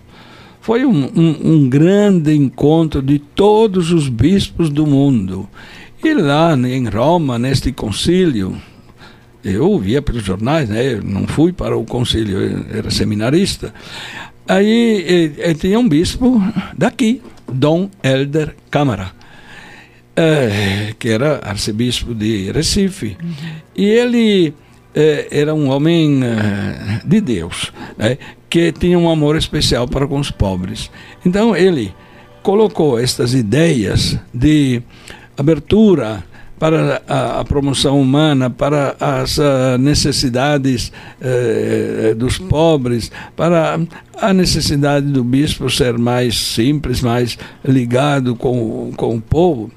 Foi 0.61 0.85
um, 0.85 1.05
um, 1.15 1.37
um 1.43 1.69
grande 1.69 2.33
encontro 2.33 3.01
de 3.01 3.19
todos 3.19 3.91
os 3.91 4.09
bispos 4.09 4.69
do 4.69 4.87
mundo. 4.87 5.47
E 6.03 6.13
lá 6.13 6.55
em 6.55 6.87
Roma, 6.87 7.37
neste 7.37 7.71
concílio, 7.71 8.55
eu 9.43 9.69
ouvia 9.69 10.01
pelos 10.01 10.23
jornais, 10.23 10.69
né? 10.69 10.93
Eu 10.93 11.03
não 11.03 11.27
fui 11.27 11.53
para 11.53 11.77
o 11.77 11.85
concílio, 11.85 12.65
era 12.71 12.89
seminarista. 12.89 13.73
Aí 14.47 15.33
eh, 15.37 15.53
tinha 15.53 15.79
um 15.79 15.87
bispo 15.87 16.41
daqui, 16.77 17.21
Dom 17.51 17.89
Helder 18.03 18.55
Câmara 18.69 19.11
é, 20.15 20.93
que 20.97 21.09
era 21.09 21.39
arcebispo 21.43 22.13
de 22.13 22.51
Recife. 22.51 23.17
Uhum. 23.21 23.33
E 23.75 23.85
ele 23.85 24.53
é, 24.93 25.27
era 25.29 25.53
um 25.53 25.69
homem 25.69 26.21
é, 26.23 27.01
de 27.05 27.19
Deus, 27.19 27.73
né, 27.97 28.17
que 28.49 28.71
tinha 28.71 28.97
um 28.97 29.09
amor 29.09 29.35
especial 29.35 29.87
para 29.87 30.07
com 30.07 30.19
os 30.19 30.31
pobres. 30.31 30.89
Então 31.25 31.55
ele 31.55 31.93
colocou 32.41 32.97
estas 32.97 33.33
ideias 33.33 34.17
de 34.33 34.81
abertura 35.37 36.23
para 36.59 37.01
a, 37.07 37.41
a 37.41 37.45
promoção 37.45 37.99
humana, 37.99 38.49
para 38.49 38.95
as 38.99 39.37
uh, 39.37 39.77
necessidades 39.79 40.91
uh, 41.21 42.15
dos 42.15 42.37
pobres, 42.37 43.11
para 43.35 43.79
a 44.17 44.33
necessidade 44.33 45.05
do 45.07 45.23
bispo 45.23 45.69
ser 45.69 45.97
mais 45.97 46.37
simples, 46.37 47.01
mais 47.01 47.37
ligado 47.63 48.35
com, 48.35 48.91
com 48.95 49.15
o 49.15 49.21
povo. 49.21 49.71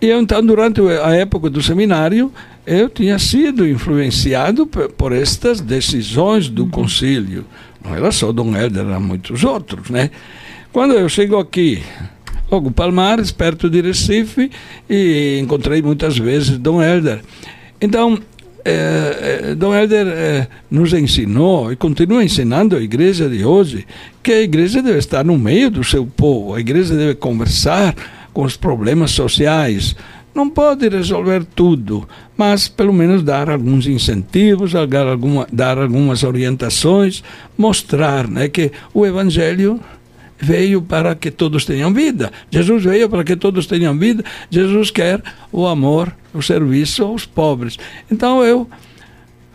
E 0.00 0.10
então, 0.10 0.44
durante 0.44 0.80
a 0.80 1.14
época 1.14 1.50
do 1.50 1.62
seminário, 1.62 2.32
eu 2.66 2.88
tinha 2.88 3.18
sido 3.18 3.66
influenciado 3.66 4.66
por 4.66 5.12
estas 5.12 5.60
decisões 5.60 6.48
do 6.48 6.64
uhum. 6.64 6.70
concílio. 6.70 7.44
Não 7.84 7.94
era 7.94 8.10
só 8.10 8.32
Dom 8.32 8.56
Helder, 8.56 8.86
eram 8.86 9.00
muitos 9.00 9.44
outros, 9.44 9.90
né? 9.90 10.10
Quando 10.72 10.94
eu 10.94 11.08
chego 11.08 11.38
aqui, 11.38 11.82
logo 12.50 12.70
Palmares, 12.70 13.30
perto 13.30 13.70
de 13.70 13.80
Recife, 13.80 14.50
e 14.88 15.38
encontrei 15.40 15.80
muitas 15.80 16.18
vezes 16.18 16.58
Dom 16.58 16.82
Helder. 16.82 17.20
Então, 17.80 18.18
eh, 18.64 19.54
Dom 19.56 19.74
Helder 19.74 20.06
eh, 20.08 20.48
nos 20.70 20.92
ensinou 20.92 21.72
e 21.72 21.76
continua 21.76 22.24
ensinando 22.24 22.76
a 22.76 22.80
igreja 22.80 23.28
de 23.28 23.44
hoje 23.44 23.86
que 24.22 24.32
a 24.32 24.42
igreja 24.42 24.82
deve 24.82 24.98
estar 24.98 25.24
no 25.24 25.38
meio 25.38 25.70
do 25.70 25.84
seu 25.84 26.04
povo, 26.06 26.54
a 26.54 26.60
igreja 26.60 26.94
deve 26.94 27.14
conversar 27.14 27.94
com 28.32 28.42
os 28.42 28.56
problemas 28.56 29.12
sociais. 29.12 29.96
Não 30.32 30.48
pode 30.48 30.88
resolver 30.88 31.44
tudo, 31.56 32.08
mas 32.36 32.68
pelo 32.68 32.92
menos 32.92 33.22
dar 33.22 33.50
alguns 33.50 33.86
incentivos, 33.86 34.72
dar, 34.72 35.06
alguma, 35.08 35.46
dar 35.52 35.76
algumas 35.76 36.22
orientações, 36.22 37.22
mostrar 37.58 38.28
né, 38.28 38.48
que 38.48 38.70
o 38.94 39.04
Evangelho 39.04 39.80
veio 40.40 40.80
para 40.80 41.14
que 41.14 41.30
todos 41.30 41.64
tenham 41.64 41.92
vida. 41.92 42.32
Jesus 42.50 42.82
veio 42.82 43.08
para 43.08 43.22
que 43.22 43.36
todos 43.36 43.66
tenham 43.66 43.96
vida. 43.98 44.24
Jesus 44.50 44.90
quer 44.90 45.22
o 45.52 45.66
amor, 45.66 46.14
o 46.32 46.42
serviço 46.42 47.04
aos 47.04 47.26
pobres. 47.26 47.76
Então 48.10 48.42
eu 48.42 48.68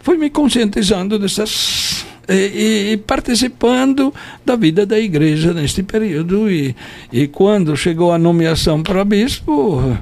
fui 0.02 0.18
me 0.18 0.30
conscientizando 0.30 1.18
dessas 1.18 2.06
e, 2.30 2.94
e, 2.94 2.98
participando 2.98 4.14
da 4.44 4.56
vida 4.56 4.86
da 4.86 5.00
igreja 5.00 5.54
neste 5.54 5.84
período. 5.84 6.50
E, 6.50 6.76
e 7.12 7.28
quando 7.28 7.76
chegou 7.76 8.12
a 8.12 8.18
nomeação 8.18 8.82
para 8.82 9.04
bispo, 9.04 9.98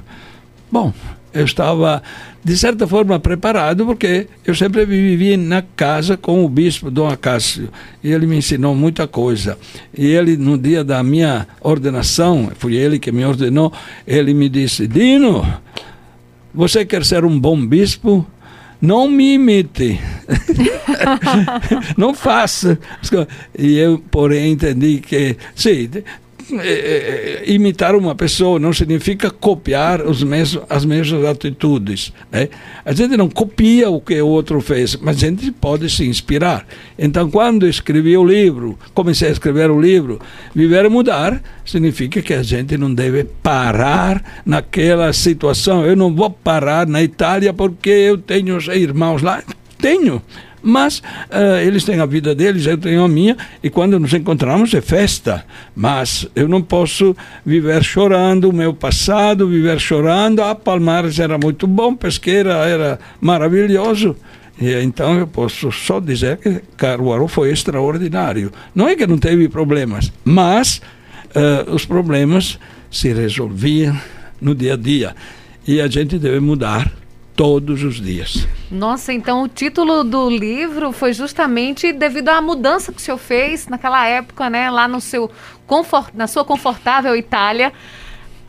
bom, 0.70 0.92
eu 1.32 1.44
estava 1.44 2.02
de 2.44 2.56
certa 2.56 2.86
forma 2.86 3.18
preparado 3.18 3.86
porque 3.86 4.26
eu 4.44 4.54
sempre 4.54 4.84
vivi 4.84 5.36
na 5.36 5.62
casa 5.62 6.16
com 6.16 6.44
o 6.44 6.48
bispo 6.48 6.90
Dom 6.90 7.08
Acácio 7.08 7.70
e 8.02 8.12
ele 8.12 8.26
me 8.26 8.36
ensinou 8.36 8.74
muita 8.74 9.08
coisa 9.08 9.58
e 9.96 10.06
ele 10.06 10.36
no 10.36 10.58
dia 10.58 10.84
da 10.84 11.02
minha 11.02 11.46
ordenação 11.60 12.50
foi 12.58 12.74
ele 12.74 12.98
que 12.98 13.10
me 13.10 13.24
ordenou 13.24 13.72
ele 14.06 14.34
me 14.34 14.48
disse 14.48 14.86
Dino 14.86 15.44
você 16.52 16.84
quer 16.84 17.04
ser 17.04 17.24
um 17.24 17.40
bom 17.40 17.66
bispo 17.66 18.26
não 18.84 19.08
me 19.08 19.34
imite. 19.34 19.98
não 21.96 22.12
faça. 22.12 22.78
E 23.58 23.78
eu, 23.78 23.98
porém, 24.10 24.52
entendi 24.52 24.98
que, 24.98 25.38
sim, 25.54 25.88
é, 26.52 26.68
é, 26.68 27.42
imitar 27.46 27.94
uma 27.94 28.14
pessoa 28.14 28.58
não 28.58 28.72
significa 28.72 29.30
copiar 29.30 30.00
os 30.02 30.22
mesmos, 30.22 30.64
as 30.68 30.84
mesmas 30.84 31.24
atitudes. 31.24 32.12
Né? 32.30 32.48
A 32.84 32.92
gente 32.92 33.16
não 33.16 33.28
copia 33.28 33.90
o 33.90 34.00
que 34.00 34.20
o 34.20 34.26
outro 34.26 34.60
fez, 34.60 34.96
mas 34.96 35.16
a 35.16 35.26
gente 35.26 35.50
pode 35.52 35.88
se 35.90 36.04
inspirar. 36.04 36.66
Então, 36.98 37.30
quando 37.30 37.66
escrevi 37.66 38.16
o 38.16 38.24
livro, 38.24 38.78
comecei 38.92 39.28
a 39.28 39.32
escrever 39.32 39.70
o 39.70 39.80
livro, 39.80 40.20
Viver 40.54 40.84
e 40.84 40.88
Mudar, 40.88 41.42
significa 41.64 42.20
que 42.22 42.34
a 42.34 42.42
gente 42.42 42.76
não 42.76 42.92
deve 42.92 43.24
parar 43.24 44.42
naquela 44.44 45.12
situação. 45.12 45.84
Eu 45.84 45.96
não 45.96 46.14
vou 46.14 46.30
parar 46.30 46.86
na 46.86 47.02
Itália 47.02 47.52
porque 47.52 47.90
eu 47.90 48.18
tenho 48.18 48.58
irmãos 48.72 49.22
lá. 49.22 49.42
Tenho 49.78 50.22
mas 50.64 50.98
uh, 50.98 51.60
eles 51.62 51.84
têm 51.84 52.00
a 52.00 52.06
vida 52.06 52.34
deles, 52.34 52.66
eu 52.66 52.78
tenho 52.78 53.04
a 53.04 53.08
minha, 53.08 53.36
e 53.62 53.68
quando 53.68 54.00
nos 54.00 54.14
encontramos 54.14 54.72
é 54.72 54.80
festa. 54.80 55.44
Mas 55.76 56.26
eu 56.34 56.48
não 56.48 56.62
posso 56.62 57.14
viver 57.44 57.84
chorando 57.84 58.48
o 58.48 58.52
meu 58.52 58.72
passado, 58.72 59.46
viver 59.46 59.78
chorando. 59.78 60.42
Ah, 60.42 60.54
Palmares 60.54 61.18
era 61.18 61.36
muito 61.36 61.66
bom, 61.66 61.94
Pesqueira 61.94 62.54
era 62.66 62.98
maravilhoso. 63.20 64.16
E, 64.58 64.72
então 64.82 65.18
eu 65.18 65.26
posso 65.26 65.70
só 65.70 66.00
dizer 66.00 66.38
que 66.38 66.62
Caruaru 66.76 67.28
foi 67.28 67.50
extraordinário. 67.50 68.50
Não 68.74 68.88
é 68.88 68.96
que 68.96 69.06
não 69.06 69.18
teve 69.18 69.48
problemas, 69.48 70.10
mas 70.24 70.80
uh, 71.34 71.74
os 71.74 71.84
problemas 71.84 72.58
se 72.90 73.12
resolviam 73.12 73.94
no 74.40 74.54
dia 74.54 74.74
a 74.74 74.76
dia. 74.76 75.14
E 75.66 75.80
a 75.80 75.88
gente 75.88 76.18
deve 76.18 76.40
mudar 76.40 76.90
todos 77.36 77.82
os 77.82 78.00
dias. 78.00 78.46
Nossa, 78.70 79.12
então 79.12 79.42
o 79.42 79.48
título 79.48 80.04
do 80.04 80.30
livro 80.30 80.92
foi 80.92 81.12
justamente 81.12 81.92
devido 81.92 82.28
à 82.28 82.40
mudança 82.40 82.92
que 82.92 82.98
o 82.98 83.00
senhor 83.00 83.18
fez 83.18 83.66
naquela 83.66 84.06
época, 84.06 84.48
né, 84.48 84.70
lá 84.70 84.86
no 84.86 85.00
seu 85.00 85.30
confort, 85.66 86.10
na 86.14 86.26
sua 86.26 86.44
confortável 86.44 87.16
Itália 87.16 87.72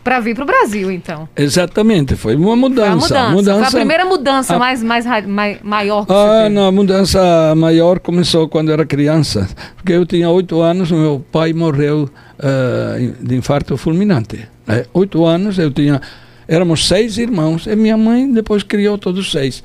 para 0.05 0.19
vir 0.19 0.35
para 0.35 0.43
o 0.43 0.45
Brasil, 0.45 0.91
então. 0.91 1.27
Exatamente, 1.35 2.15
foi 2.15 2.35
uma 2.35 2.55
mudança. 2.55 3.07
Foi, 3.07 3.17
a, 3.17 3.29
mudança. 3.29 3.31
mudança 3.31 3.71
foi 3.71 3.79
a 3.79 3.81
primeira 3.81 4.05
mudança 4.05 4.55
a... 4.55 4.59
mais, 4.59 4.83
mais, 4.83 5.05
mais 5.25 5.57
maior 5.63 6.05
que 6.05 6.13
ah, 6.13 6.43
você 6.43 6.49
não, 6.49 6.67
a 6.67 6.71
mudança 6.71 7.55
maior 7.55 7.99
começou 7.99 8.47
quando 8.47 8.71
era 8.71 8.85
criança, 8.85 9.49
porque 9.75 9.93
eu 9.93 10.05
tinha 10.05 10.29
oito 10.29 10.61
anos, 10.61 10.91
meu 10.91 11.25
pai 11.31 11.53
morreu 11.53 12.07
uh, 12.37 13.25
de 13.25 13.35
infarto 13.35 13.75
fulminante. 13.77 14.47
Né? 14.67 14.85
Oito 14.93 15.25
anos, 15.25 15.57
eu 15.57 15.71
tinha 15.71 15.99
Éramos 16.47 16.87
seis 16.87 17.17
irmãos 17.17 17.65
e 17.65 17.75
minha 17.75 17.97
mãe 17.97 18.31
depois 18.31 18.63
criou 18.63 18.97
todos 18.97 19.31
seis. 19.31 19.63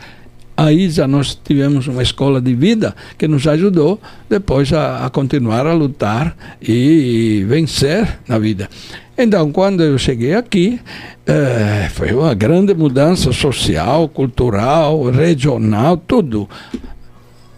Aí 0.56 0.90
já 0.90 1.08
nós 1.08 1.38
tivemos 1.42 1.86
uma 1.86 2.02
escola 2.02 2.38
de 2.38 2.54
vida 2.54 2.94
que 3.16 3.26
nos 3.26 3.46
ajudou 3.46 3.98
depois 4.28 4.70
a, 4.74 5.06
a 5.06 5.10
continuar 5.10 5.66
a 5.66 5.72
lutar 5.72 6.36
e, 6.60 7.40
e, 7.40 7.44
vencer 7.44 8.20
na 8.28 8.38
vida. 8.38 8.68
Então, 9.16 9.50
quando 9.52 9.82
eu 9.82 9.96
cheguei 9.96 10.34
aqui, 10.34 10.78
eh, 11.26 11.88
foi 11.94 12.12
uma 12.12 12.34
grande 12.34 12.74
mudança 12.74 13.32
social, 13.32 14.06
cultural, 14.08 15.04
regional, 15.10 15.96
tudo. 15.96 16.46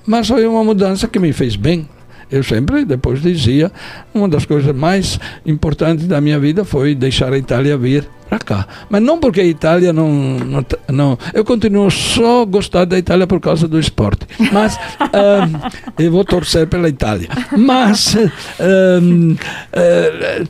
Mas 0.07 0.29
foi 0.29 0.47
uma 0.47 0.63
mudança 0.63 1.09
que 1.09 1.19
me 1.19 1.33
fez 1.33 1.57
bem. 1.57 1.89
Eu 2.33 2.43
sempre 2.43 2.87
depois 2.87 3.21
dizia, 3.21 3.71
uma 4.15 4.27
das 4.27 4.47
coisas 4.47 4.75
mais 4.75 5.21
importantes 5.45 6.07
da 6.07 6.19
minha 6.19 6.41
vida 6.41 6.65
foi 6.65 6.95
deixar 6.95 7.31
a 7.31 7.37
Itália 7.37 7.77
vir 7.77 8.09
para 8.27 8.39
cá. 8.39 8.67
Mas 8.89 9.03
não 9.03 9.19
porque 9.19 9.43
a 9.43 9.45
Itália 9.45 9.93
não, 9.93 10.11
não, 10.11 10.65
não, 10.89 11.19
Eu 11.35 11.45
continuo 11.45 11.91
só 11.91 12.47
gostar 12.47 12.87
da 12.87 12.99
Itália 12.99 13.27
por 13.27 13.39
causa 13.39 13.69
do 13.69 13.79
esporte. 13.79 14.27
Mas 14.51 14.79
um, 15.13 16.03
eu 16.03 16.11
vou 16.11 16.25
torcer 16.25 16.67
pela 16.67 16.89
Itália. 16.89 17.29
Mas 17.55 18.17
um, 18.17 19.33
uh, 19.33 20.49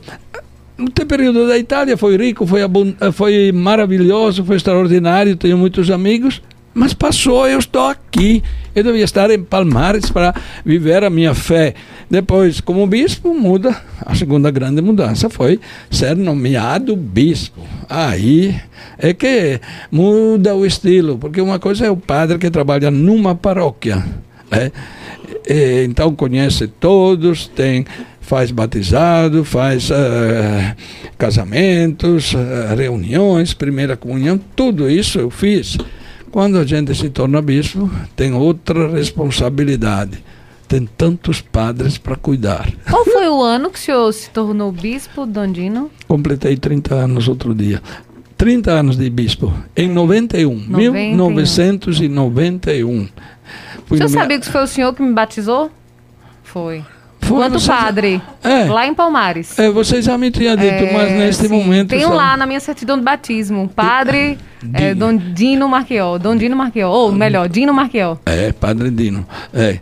o 0.79 1.05
período 1.05 1.45
da 1.45 1.57
Itália 1.57 1.97
foi 1.97 2.15
rico, 2.15 2.47
foi, 2.47 2.61
foi 3.11 3.51
maravilhoso, 3.51 4.45
foi 4.45 4.55
extraordinário, 4.55 5.35
tenho 5.35 5.57
muitos 5.57 5.91
amigos. 5.91 6.41
Mas 6.73 6.93
passou, 6.93 7.45
eu 7.45 7.59
estou 7.59 7.87
aqui. 7.87 8.41
Eu 8.75 8.83
devia 8.83 9.03
estar 9.03 9.29
em 9.29 9.43
Palmares 9.43 10.09
para 10.09 10.33
viver 10.65 11.03
a 11.03 11.09
minha 11.09 11.33
fé. 11.33 11.75
Depois, 12.09 12.59
como 12.59 12.85
bispo, 12.87 13.33
muda. 13.33 13.75
A 14.05 14.15
segunda 14.15 14.49
grande 14.49 14.81
mudança 14.81 15.29
foi 15.29 15.59
ser 15.91 16.15
nomeado 16.15 16.95
bispo. 16.95 17.61
Aí 17.89 18.59
é 18.97 19.13
que 19.13 19.59
muda 19.91 20.55
o 20.55 20.65
estilo, 20.65 21.17
porque 21.17 21.39
uma 21.39 21.59
coisa 21.59 21.85
é 21.85 21.91
o 21.91 21.97
padre 21.97 22.37
que 22.37 22.49
trabalha 22.49 22.89
numa 22.89 23.35
paróquia. 23.35 24.03
Né? 24.49 24.71
E, 25.47 25.85
então 25.85 26.15
conhece 26.15 26.67
todos, 26.67 27.47
tem 27.47 27.85
faz 28.21 28.51
batizado, 28.51 29.43
faz 29.43 29.89
uh, 29.89 29.93
casamentos, 31.17 32.33
uh, 32.33 32.75
reuniões, 32.75 33.53
primeira 33.53 33.97
comunhão, 33.97 34.39
tudo 34.55 34.89
isso 34.89 35.19
eu 35.19 35.29
fiz. 35.29 35.77
Quando 36.33 36.57
a 36.57 36.65
gente 36.65 36.95
se 36.95 37.11
torna 37.11 37.43
bispo, 37.43 37.87
tem 38.15 38.33
outra 38.33 38.89
responsabilidade. 38.89 40.23
Tem 40.67 40.83
tantos 40.97 41.41
padres 41.41 41.99
para 41.99 42.15
cuidar. 42.15 42.73
Qual 42.89 43.05
foi 43.05 43.29
o 43.29 43.43
ano 43.43 43.69
que 43.69 43.77
o 43.77 43.79
senhor 43.79 44.11
se 44.11 44.31
tornou 44.31 44.71
bispo, 44.71 45.27
Dondino? 45.27 45.91
Completei 46.07 46.57
30 46.57 46.95
anos 46.95 47.27
outro 47.27 47.53
dia. 47.53 47.83
30 48.35 48.71
anos 48.71 48.97
de 48.97 49.07
bispo, 49.11 49.53
em 49.77 49.87
91, 49.87 50.55
91. 50.69 51.29
1991. 51.29 53.07
Fui 53.85 53.97
o 53.97 53.97
senhor 53.99 54.09
sabia 54.09 54.39
que 54.39 54.49
foi 54.49 54.63
o 54.63 54.67
senhor 54.67 54.91
que 54.95 55.03
me 55.03 55.13
batizou? 55.13 55.69
Foi. 56.41 56.83
Foi, 57.23 57.37
Quanto 57.37 57.65
padre, 57.65 58.21
é, 58.43 58.65
lá 58.65 58.85
em 58.85 58.93
Palmares. 58.93 59.57
É, 59.57 59.69
você 59.69 60.01
já 60.01 60.17
me 60.17 60.29
tinha 60.29 60.55
dito, 60.55 60.83
é, 60.83 60.93
mas 60.93 61.11
neste 61.11 61.47
sim, 61.47 61.53
momento... 61.53 61.89
Tenho 61.89 62.09
só... 62.09 62.13
lá 62.13 62.35
na 62.35 62.45
minha 62.45 62.59
certidão 62.59 62.97
de 62.97 63.03
batismo, 63.03 63.67
padre 63.67 64.37
é, 64.73 64.93
Dom 64.93 65.15
Dino 65.15 65.67
Marquiol, 65.67 66.19
Dom 66.19 66.35
Dino 66.35 66.55
Marquiol, 66.55 66.91
ou 66.91 67.11
melhor, 67.11 67.47
Dino 67.49 67.73
Marquiol. 67.73 68.19
É, 68.25 68.51
padre 68.51 68.91
Dino, 68.91 69.25
é. 69.53 69.79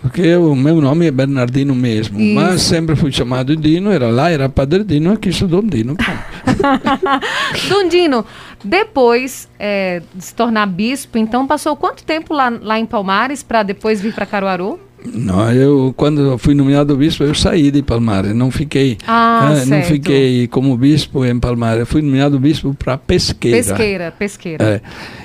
Porque 0.00 0.36
o 0.36 0.54
meu 0.54 0.80
nome 0.80 1.06
é 1.06 1.10
Bernardino 1.10 1.74
mesmo, 1.74 2.20
Isso. 2.20 2.34
mas 2.34 2.62
sempre 2.62 2.94
fui 2.94 3.10
chamado 3.10 3.56
Dino, 3.56 3.90
era 3.90 4.08
lá, 4.08 4.30
era 4.30 4.48
Padre 4.48 4.84
Dino, 4.84 5.12
aqui 5.12 5.32
sou 5.32 5.48
Dom 5.48 5.62
Dino. 5.62 5.96
Dom 7.68 7.88
Dino, 7.88 8.24
depois 8.62 9.48
é, 9.58 10.02
de 10.14 10.24
se 10.24 10.34
tornar 10.34 10.66
bispo, 10.66 11.18
então 11.18 11.44
passou 11.46 11.74
quanto 11.74 12.04
tempo 12.04 12.32
lá, 12.32 12.52
lá 12.60 12.78
em 12.78 12.86
Palmares 12.86 13.42
para 13.42 13.64
depois 13.64 14.00
vir 14.00 14.14
para 14.14 14.26
Caruaru? 14.26 14.78
Não, 15.14 15.52
eu 15.52 15.94
quando 15.96 16.36
fui 16.38 16.54
nomeado 16.54 16.96
bispo 16.96 17.24
eu 17.24 17.34
saí 17.34 17.70
de 17.70 17.82
Palmares, 17.82 18.34
não 18.34 18.50
fiquei, 18.50 18.98
ah, 19.06 19.54
eh, 19.62 19.64
não 19.64 19.82
fiquei 19.82 20.46
como 20.48 20.76
bispo 20.76 21.24
em 21.24 21.38
Palmares, 21.38 21.80
eu 21.80 21.86
fui 21.86 22.02
nomeado 22.02 22.38
bispo 22.38 22.74
para 22.74 22.96
Pesqueira. 22.98 23.56
Pesqueira, 23.56 24.14
Pesqueira. 24.18 24.64
É, 24.64 24.80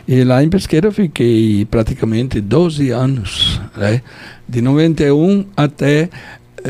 e 0.07 0.23
lá 0.23 0.43
em 0.43 0.49
Pesqueira 0.49 0.91
fiquei 0.91 1.65
praticamente 1.65 2.39
12 2.39 2.89
anos, 2.89 3.61
né? 3.75 4.01
de 4.51 4.61
91 4.61 5.45
até 5.55 6.09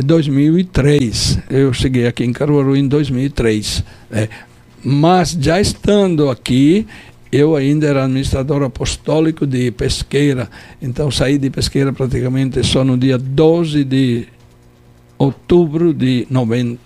2003. 0.03 1.39
Eu 1.49 1.73
cheguei 1.73 2.05
aqui 2.05 2.23
em 2.23 2.31
Caruaru 2.31 2.75
em 2.75 2.87
2003. 2.87 3.83
Né? 4.09 4.29
Mas 4.83 5.31
já 5.31 5.59
estando 5.59 6.29
aqui, 6.29 6.85
eu 7.31 7.55
ainda 7.55 7.87
era 7.87 8.03
administrador 8.03 8.63
apostólico 8.63 9.47
de 9.47 9.71
Pesqueira, 9.71 10.49
então 10.81 11.09
saí 11.09 11.37
de 11.37 11.49
Pesqueira 11.49 11.93
praticamente 11.93 12.63
só 12.63 12.83
no 12.83 12.97
dia 12.97 13.17
12 13.17 13.83
de 13.83 14.27
outubro 15.21 15.93
de, 15.93 16.27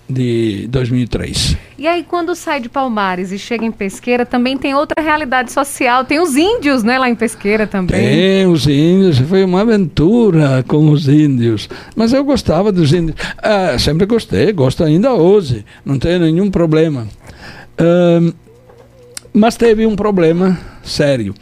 de 0.08 0.66
2003. 0.68 1.56
E 1.78 1.86
aí, 1.86 2.02
quando 2.02 2.34
sai 2.34 2.60
de 2.60 2.68
Palmares 2.68 3.32
e 3.32 3.38
chega 3.38 3.64
em 3.64 3.72
Pesqueira, 3.72 4.26
também 4.26 4.58
tem 4.58 4.74
outra 4.74 5.02
realidade 5.02 5.50
social. 5.50 6.04
Tem 6.04 6.20
os 6.20 6.36
índios, 6.36 6.82
né, 6.82 6.98
lá 6.98 7.08
em 7.08 7.14
Pesqueira 7.14 7.66
também. 7.66 7.98
Tem 7.98 8.46
os 8.46 8.66
índios. 8.66 9.18
Foi 9.20 9.42
uma 9.42 9.62
aventura 9.62 10.62
com 10.68 10.90
os 10.90 11.08
índios. 11.08 11.68
Mas 11.94 12.12
eu 12.12 12.22
gostava 12.24 12.70
dos 12.70 12.92
índios. 12.92 13.16
Ah, 13.38 13.78
sempre 13.78 14.04
gostei, 14.04 14.52
gosto 14.52 14.84
ainda 14.84 15.14
hoje. 15.14 15.64
Não 15.84 15.98
tenho 15.98 16.20
nenhum 16.20 16.50
problema. 16.50 17.08
Um, 17.80 18.32
mas 19.36 19.54
teve 19.54 19.86
um 19.86 19.94
problema 19.94 20.58
sério. 20.82 21.34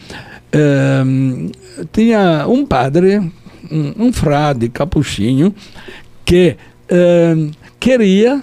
Um, 1.07 1.51
tinha 1.93 2.45
um 2.49 2.67
padre, 2.67 3.19
um, 3.71 4.07
um 4.07 4.13
frade 4.13 4.69
capuchinho, 4.69 5.55
que 6.25 6.57
um, 6.91 7.51
queria 7.79 8.43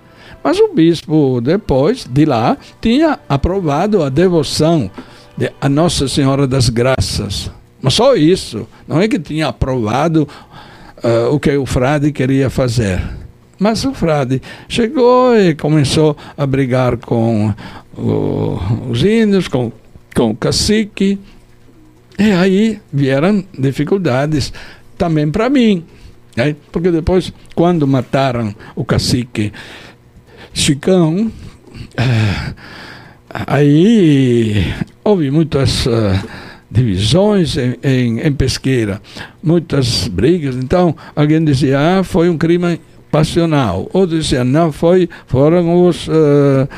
Mas 0.43 0.59
o 0.59 0.75
bispo, 0.75 1.41
depois 1.41 2.05
de 2.09 2.25
lá, 2.25 2.57
tinha 2.81 3.19
aprovado 3.29 4.03
a 4.03 4.09
devoção 4.09 4.91
de 5.37 5.51
a 5.61 5.69
Nossa 5.69 6.09
Senhora 6.09 6.47
das 6.47 6.69
Graças. 6.69 7.51
Mas 7.81 7.95
só 7.95 8.15
isso. 8.15 8.69
Não 8.87 9.01
é 9.01 9.09
que 9.09 9.19
tinha 9.19 9.49
aprovado 9.49 10.29
uh, 11.03 11.33
o 11.33 11.41
que 11.41 11.57
o 11.57 11.67
frade 11.67 12.13
queria 12.13 12.51
fazer. 12.51 13.03
Mas 13.59 13.85
o 13.85 13.95
frade 13.95 14.43
chegou 14.69 15.37
e 15.37 15.55
começou 15.55 16.17
a 16.37 16.47
brigar 16.47 16.97
com 16.97 17.55
uh, 17.97 18.91
os 18.91 19.05
índios, 19.05 19.49
com, 19.49 19.73
com 20.15 20.31
o 20.31 20.37
cacique. 20.37 21.19
E 22.19 22.31
aí 22.31 22.81
vieram 22.93 23.45
dificuldades 23.59 24.53
também 24.97 25.31
para 25.31 25.49
mim. 25.49 25.85
Né? 26.37 26.57
Porque 26.71 26.91
depois, 26.91 27.33
quando 27.55 27.87
mataram 27.87 28.55
o 28.75 28.85
cacique 28.85 29.53
Chicão, 30.55 31.33
eh, 31.97 32.55
aí 33.31 34.75
houve 35.03 35.31
muitas 35.31 35.87
uh, 35.87 35.91
divisões 36.71 37.57
em, 37.57 37.77
em, 37.83 38.21
em, 38.21 38.33
pesqueira, 38.33 39.01
muitas 39.43 40.09
brigas. 40.09 40.57
Então, 40.57 40.95
alguém 41.17 41.43
dizia, 41.43 41.79
ah, 42.01 42.05
foi 42.05 42.29
um 42.29 42.37
crime 42.37 42.81
passional. 43.11 43.89
Outro 43.93 44.19
dizia, 44.19 44.45
não, 44.45 44.71
foi, 44.71 45.09
foram 45.27 45.87
os 45.87 46.07
uh, 46.09 46.69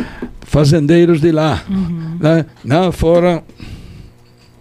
fazendeiros 0.42 1.20
de 1.20 1.33
lá. 1.33 1.62
Uhum. 1.68 2.16
Né? 2.20 2.47
Não, 2.64 2.92
foram 2.92 3.42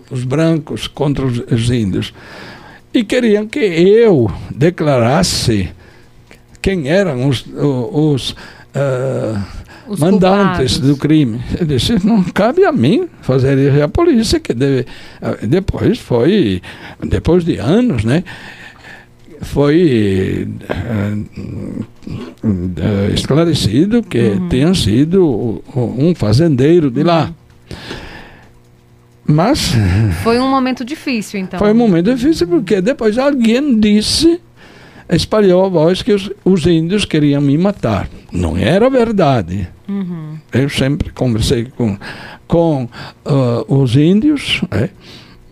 os 0.10 0.24
brancos 0.24 0.88
contra 0.88 1.26
os, 1.26 1.40
os 1.40 1.70
índios. 1.70 2.14
E 2.94 3.04
queriam 3.04 3.48
que 3.48 3.60
eu 3.60 4.32
declarasse 4.54 5.70
quem 6.62 6.88
eram 6.88 7.28
os, 7.28 7.46
os, 7.48 8.32
uh, 8.32 9.44
os 9.88 10.00
mandantes 10.00 10.78
culpados. 10.78 10.80
do 10.80 10.98
crime. 10.98 11.42
Eu 11.60 11.66
disse, 11.66 12.06
não 12.06 12.24
cabe 12.24 12.66
a 12.66 12.72
mim 12.72 13.08
fazer 13.22 13.58
isso, 13.58 13.78
é 13.78 13.82
a 13.82 13.88
polícia 13.88 14.40
que 14.40 14.54
deve. 14.54 14.86
Uh, 15.22 15.48
depois 15.48 16.00
foi, 16.00 16.62
depois 17.02 17.44
de 17.44 17.58
anos, 17.58 18.04
né? 18.04 18.24
Foi 19.42 20.48
uh, 20.70 21.86
esclarecido 23.14 24.04
que 24.04 24.20
uhum. 24.20 24.50
tinha 24.50 24.74
sido 24.74 25.64
um 25.76 26.16
fazendeiro 26.16 26.90
de 26.90 27.04
lá. 27.04 27.34
Mas 29.26 29.74
Foi 30.22 30.40
um 30.40 30.50
momento 30.50 30.84
difícil, 30.84 31.40
então. 31.40 31.58
foi 31.58 31.72
um 31.72 31.76
momento 31.76 32.14
difícil 32.14 32.48
porque 32.48 32.82
depois 32.82 33.18
alguém 33.18 33.80
disse, 33.80 34.40
espalhou 35.10 35.66
a 35.66 35.70
voz 35.70 36.02
que 36.02 36.12
os, 36.12 36.30
os 36.44 36.66
índios 36.66 37.06
queriam 37.06 37.42
me 37.42 37.58
matar. 37.58 38.10
Não 38.32 38.58
era 38.58 38.90
verdade. 38.90 39.68
Uhum. 39.88 40.38
Eu 40.52 40.70
sempre 40.70 41.10
conversei 41.12 41.66
com, 41.66 41.98
com 42.48 42.90
ah, 43.26 43.64
os 43.68 43.96
índios, 43.96 44.62
é, 44.72 44.90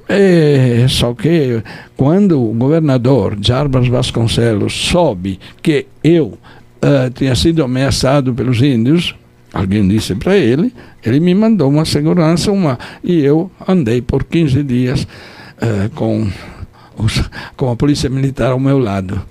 é, 0.10 0.88
só 0.90 1.14
que 1.14 1.64
quando 1.96 2.42
o 2.42 2.54
governador 2.54 3.38
Jarbas 3.42 3.88
Vasconcelos 3.88 4.74
soube 4.74 5.40
que 5.62 5.86
eu 6.04 6.38
ah, 6.82 7.10
tinha 7.14 7.36
sido 7.36 7.64
ameaçado 7.64 8.34
pelos 8.34 8.62
índios, 8.62 9.16
alguém 9.54 9.88
disse 9.88 10.16
para 10.16 10.36
ele, 10.36 10.74
ele 11.04 11.20
me 11.20 11.34
mandou 11.34 11.70
uma 11.70 11.86
segurança 11.86 12.52
uma, 12.52 12.78
e 13.04 13.20
eu 13.20 13.50
andei 13.68 14.02
por 14.02 14.24
15 14.24 14.64
dias 14.64 15.08
ah, 15.62 15.90
com, 15.96 16.28
os, 16.98 17.30
com 17.56 17.72
a 17.72 17.76
polícia 17.76 18.10
militar 18.10 18.52
ao 18.52 18.60
meu 18.60 18.80
lado. 18.80 19.22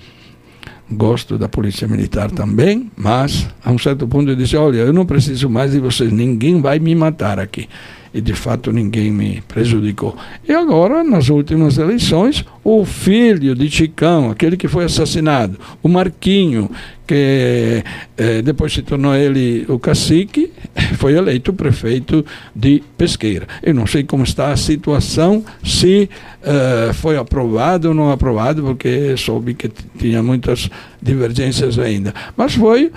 Gosto 0.93 1.39
da 1.39 1.49
polícia 1.49 1.87
militar 1.87 2.33
também, 2.33 2.91
mas 2.97 3.49
a 3.65 3.71
um 3.71 3.79
certo 3.79 4.09
ponto 4.09 4.31
eu 4.31 4.35
disse: 4.35 4.57
Olha, 4.57 4.79
eu 4.79 4.93
não 4.93 5.07
preciso 5.07 5.49
mais 5.49 5.71
de 5.71 5.79
vocês, 5.79 6.13
ninguém 6.13 6.61
vai 6.61 6.81
me 6.81 6.95
matar 6.97 7.39
aqui. 7.39 7.69
E 8.13 8.21
de 8.21 8.35
fato 8.35 8.73
ninguém 8.73 9.11
me 9.11 9.41
prejudicou. 9.47 10.17
E 10.49 10.53
agora, 10.53 11.05
nas 11.05 11.29
últimas 11.29 11.79
eleições, 11.79 12.45
o 12.65 12.85
filho 12.85 13.55
de 13.55 13.71
Chicão, 13.71 14.31
aquele 14.31 14.57
que 14.57 14.67
foi 14.69 14.85
assassinado, 14.85 15.59
o 15.83 15.89
Marquinho, 15.89 16.71
que 17.07 17.83
eh, 18.17 18.43
depois 18.43 18.73
se 18.73 18.83
tornou 18.83 19.15
ele 19.15 19.65
o 19.69 19.79
cacique, 19.79 20.53
foi 20.97 21.15
eleito 21.15 21.53
prefeito 21.53 22.25
de 22.55 22.83
Pesqueira. 22.97 23.49
Eu 23.63 23.75
não 23.75 23.87
sei 23.87 24.05
como 24.05 24.23
está 24.23 24.53
a 24.53 24.57
situação, 24.57 25.45
se 25.65 26.09
eh, 26.43 26.91
foi 26.95 27.17
aprovado 27.17 27.89
ou 27.89 27.95
não 27.95 28.11
aprovado, 28.11 28.63
porque 28.63 29.17
soube 29.17 29.55
que 29.55 29.69
tinha 29.99 30.23
muitas 30.23 30.71
divergências 31.03 31.79
ainda. 31.79 32.15
Mas 32.37 32.55
foi 32.55 32.93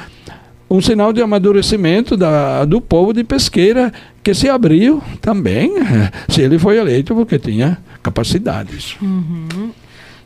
um 0.70 0.82
sinal 0.82 1.14
de 1.14 1.22
amadurecimento 1.22 2.18
da, 2.18 2.66
do 2.66 2.82
povo 2.82 3.14
de 3.14 3.24
Pesqueira 3.24 3.92
que 4.24 4.34
se 4.34 4.50
abriu 4.50 5.02
também, 5.22 5.78
eh, 5.78 6.12
se 6.30 6.42
ele 6.42 6.58
foi 6.58 6.78
eleito 6.78 7.14
porque 7.14 7.38
tinha 7.38 7.78
capacidades. 8.02 8.98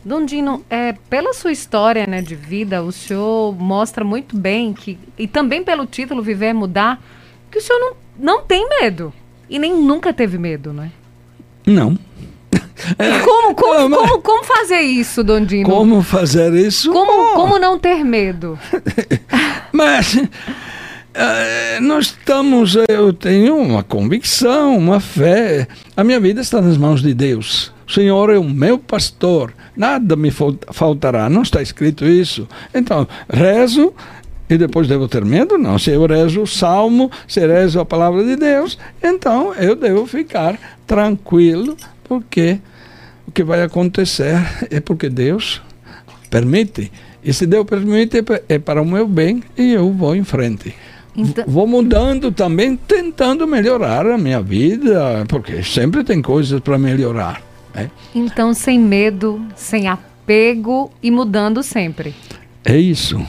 Dom 0.05 0.23
Dino, 0.23 0.63
é, 0.69 0.93
pela 1.09 1.33
sua 1.33 1.51
história 1.51 2.07
né, 2.07 2.21
de 2.21 2.33
vida, 2.33 2.81
o 2.81 2.91
senhor 2.91 3.53
mostra 3.53 4.05
muito 4.05 4.37
bem 4.37 4.71
que, 4.73 4.97
e 5.17 5.27
também 5.27 5.63
pelo 5.63 5.85
título 5.85 6.21
Viver 6.21 6.53
Mudar, 6.53 7.01
que 7.51 7.57
o 7.57 7.61
senhor 7.61 7.79
não, 7.79 7.93
não 8.17 8.41
tem 8.41 8.67
medo. 8.81 9.11
E 9.49 9.59
nem 9.59 9.75
nunca 9.75 10.13
teve 10.13 10.37
medo, 10.37 10.71
né? 10.71 10.91
Não. 11.65 11.97
Como, 13.23 13.55
como, 13.55 13.73
É. 13.73 13.79
Não, 13.79 13.89
mas- 13.89 14.09
como, 14.09 14.21
como 14.21 14.43
fazer 14.43 14.81
isso, 14.81 15.23
Dom 15.23 15.43
Dino? 15.43 15.69
Como 15.69 16.01
fazer 16.03 16.53
isso? 16.53 16.91
Como, 16.91 17.11
Oh, 17.11 17.35
como 17.35 17.59
não 17.59 17.77
ter 17.79 18.03
medo? 18.03 18.57
Mas 19.71 20.15
eh, 21.13 21.79
nós 21.81 22.05
estamos, 22.07 22.77
eu 22.89 23.11
tenho 23.13 23.57
uma 23.57 23.83
convicção, 23.83 24.77
uma 24.77 24.99
fé. 24.99 25.67
A 25.95 26.03
minha 26.03 26.19
vida 26.19 26.41
está 26.41 26.61
nas 26.61 26.77
mãos 26.77 27.01
de 27.01 27.13
Deus. 27.13 27.71
O 27.87 27.91
Senhor 27.91 28.29
é 28.29 28.37
o 28.37 28.43
meu 28.43 28.77
pastor, 28.77 29.53
nada 29.75 30.15
me 30.15 30.29
fal- 30.31 30.55
faltará. 30.71 31.29
Não 31.29 31.41
está 31.41 31.61
escrito 31.61 32.05
isso. 32.05 32.47
Então, 32.73 33.07
rezo 33.29 33.93
e 34.49 34.57
depois 34.57 34.87
devo 34.87 35.07
ter 35.07 35.23
medo? 35.25 35.57
Não. 35.57 35.77
Se 35.79 35.91
eu 35.91 36.05
rezo 36.05 36.41
o 36.41 36.47
salmo, 36.47 37.09
se 37.27 37.39
rezo 37.45 37.79
a 37.79 37.85
palavra 37.85 38.23
de 38.23 38.35
Deus, 38.35 38.77
então 39.03 39.53
eu 39.55 39.75
devo 39.75 40.05
ficar 40.05 40.57
tranquilo, 40.85 41.75
porque 42.07 42.59
o 43.27 43.31
que 43.31 43.43
vai 43.43 43.61
acontecer 43.63 44.35
é 44.69 44.79
porque 44.79 45.09
Deus 45.09 45.61
permite. 46.29 46.91
E 47.23 47.33
se 47.33 47.45
Deus 47.45 47.65
permite, 47.65 48.17
é 48.17 48.21
pa- 48.21 48.41
para 48.63 48.81
o 48.81 48.85
meu 48.85 49.07
bem 49.07 49.43
e 49.57 49.73
eu 49.73 49.91
vou 49.91 50.15
em 50.15 50.23
frente. 50.23 50.73
Então- 51.15 51.43
Vou 51.47 51.65
mudando 51.67 52.31
também, 52.31 52.75
tentando 52.75 53.47
melhorar 53.47 54.05
a 54.05 54.17
minha 54.17 54.41
vida, 54.41 55.25
porque 55.27 55.63
sempre 55.63 56.03
tem 56.03 56.21
coisas 56.21 56.59
para 56.61 56.77
melhorar. 56.77 57.41
né? 57.73 57.89
Então, 58.15 58.53
sem 58.53 58.79
medo, 58.79 59.43
sem 59.55 59.87
apego 59.87 60.91
e 61.01 61.09
mudando 61.11 61.61
sempre. 61.63 62.13
É 62.63 62.77
isso. 62.77 63.19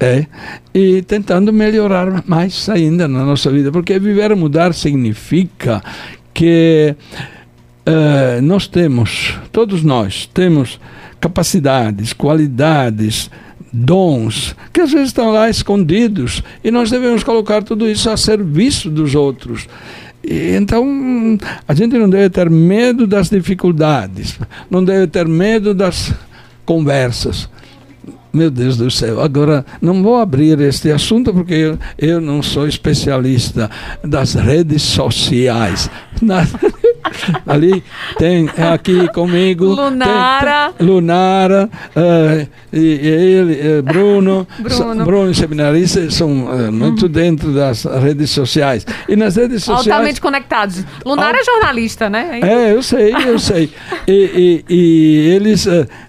É. 0.00 0.26
E 0.74 1.00
tentando 1.02 1.52
melhorar 1.52 2.22
mais 2.26 2.68
ainda 2.68 3.06
na 3.08 3.24
nossa 3.24 3.50
vida, 3.50 3.70
porque 3.72 3.98
viver 3.98 4.30
e 4.30 4.34
mudar 4.34 4.74
significa 4.74 5.82
que 6.32 6.94
eh, 7.86 8.40
nós 8.40 8.66
temos, 8.66 9.38
todos 9.52 9.82
nós, 9.82 10.26
temos 10.32 10.80
capacidades, 11.20 12.12
qualidades, 12.12 13.30
dons, 13.72 14.54
que 14.72 14.80
às 14.80 14.92
vezes 14.92 15.08
estão 15.08 15.32
lá 15.32 15.50
escondidos, 15.50 16.42
e 16.62 16.70
nós 16.70 16.90
devemos 16.90 17.24
colocar 17.24 17.62
tudo 17.62 17.88
isso 17.88 18.08
a 18.08 18.16
serviço 18.16 18.88
dos 18.88 19.14
outros. 19.14 19.66
Então, 20.22 21.38
a 21.68 21.74
gente 21.74 21.98
não 21.98 22.08
deve 22.08 22.30
ter 22.30 22.48
medo 22.48 23.06
das 23.06 23.28
dificuldades, 23.28 24.38
não 24.70 24.82
deve 24.82 25.06
ter 25.06 25.28
medo 25.28 25.74
das 25.74 26.14
conversas. 26.64 27.48
Meu 28.34 28.50
Deus 28.50 28.76
do 28.76 28.90
céu, 28.90 29.20
agora 29.22 29.64
não 29.80 30.02
vou 30.02 30.16
abrir 30.18 30.60
este 30.60 30.90
assunto 30.90 31.32
porque 31.32 31.54
eu, 31.54 31.78
eu 31.96 32.20
não 32.20 32.42
sou 32.42 32.66
especialista 32.66 33.70
das 34.02 34.34
redes 34.34 34.82
sociais. 34.82 35.88
Na- 36.20 36.46
ali 37.46 37.82
tem 38.18 38.48
é 38.56 38.68
aqui 38.68 39.06
comigo 39.12 39.66
Lunara. 39.66 40.68
tem- 40.70 40.78
tem 40.78 40.86
Lunara 40.86 41.68
eh, 41.94 42.46
e, 42.72 42.78
e 42.78 43.08
ele 43.08 43.60
eh, 43.60 43.82
Bruno 43.82 44.46
Bruno. 44.58 45.04
Bruno 45.04 45.30
e 45.30 45.34
seminaristas 45.34 46.14
são 46.14 46.48
eh, 46.52 46.70
muito 46.70 47.08
dentro 47.08 47.52
das 47.52 47.84
redes 47.84 48.30
sociais 48.30 48.86
e 49.08 49.16
nas 49.16 49.36
redes 49.36 49.62
sociais 49.64 49.88
Altamente 49.88 50.20
conectados. 50.20 50.84
Lunar 51.04 51.34
é 51.34 51.44
jornalista, 51.44 52.08
né? 52.08 52.40
é, 52.42 52.72
eu 52.72 52.82
sei, 52.82 53.12
eu 53.28 53.38
sei. 53.38 53.70
E, 54.08 54.62
e- 54.68 54.74
e 54.74 55.28
eles, 55.34 55.66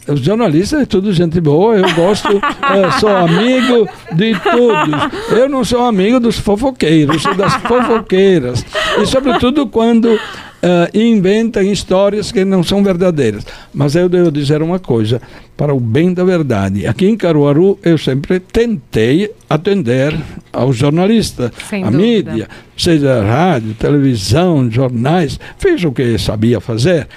os 0.07 0.19
jornalistas, 0.19 0.81
é 0.81 0.85
tudo 0.85 1.11
gente 1.13 1.39
boa, 1.41 1.75
eu 1.75 1.93
gosto, 1.95 2.29
eh, 2.37 2.91
sou 2.99 3.15
amigo 3.15 3.87
de 4.13 4.39
todos. 4.39 5.37
Eu 5.37 5.49
não 5.49 5.63
sou 5.63 5.85
amigo 5.85 6.19
dos 6.19 6.37
fofoqueiros, 6.37 7.21
sou 7.21 7.33
das 7.35 7.55
fofoqueiras. 7.55 8.65
E, 9.01 9.05
sobretudo, 9.05 9.67
quando 9.67 10.19
eh, 10.67 10.89
inventam 10.95 11.61
histórias 11.61 12.31
que 12.31 12.43
não 12.43 12.63
são 12.63 12.83
verdadeiras. 12.83 13.45
Mas 13.71 13.95
eu 13.95 14.09
devo 14.09 14.31
dizer 14.31 14.63
uma 14.63 14.79
coisa, 14.79 15.21
para 15.55 15.71
o 15.71 15.79
bem 15.79 16.11
da 16.11 16.23
verdade. 16.23 16.87
Aqui 16.87 17.05
em 17.05 17.15
Caruaru, 17.15 17.77
eu 17.83 17.99
sempre 17.99 18.39
tentei 18.39 19.31
atender 19.47 20.17
aos 20.51 20.75
jornalistas, 20.75 21.51
Sem 21.69 21.83
dúvida. 21.83 21.97
mídia 22.01 22.47
seja 22.75 23.23
rádio, 23.23 23.75
televisão, 23.75 24.69
jornais, 24.69 25.39
fiz 25.59 25.83
o 25.83 25.91
que 25.91 26.17
sabia 26.17 26.59
fazer, 26.59 27.07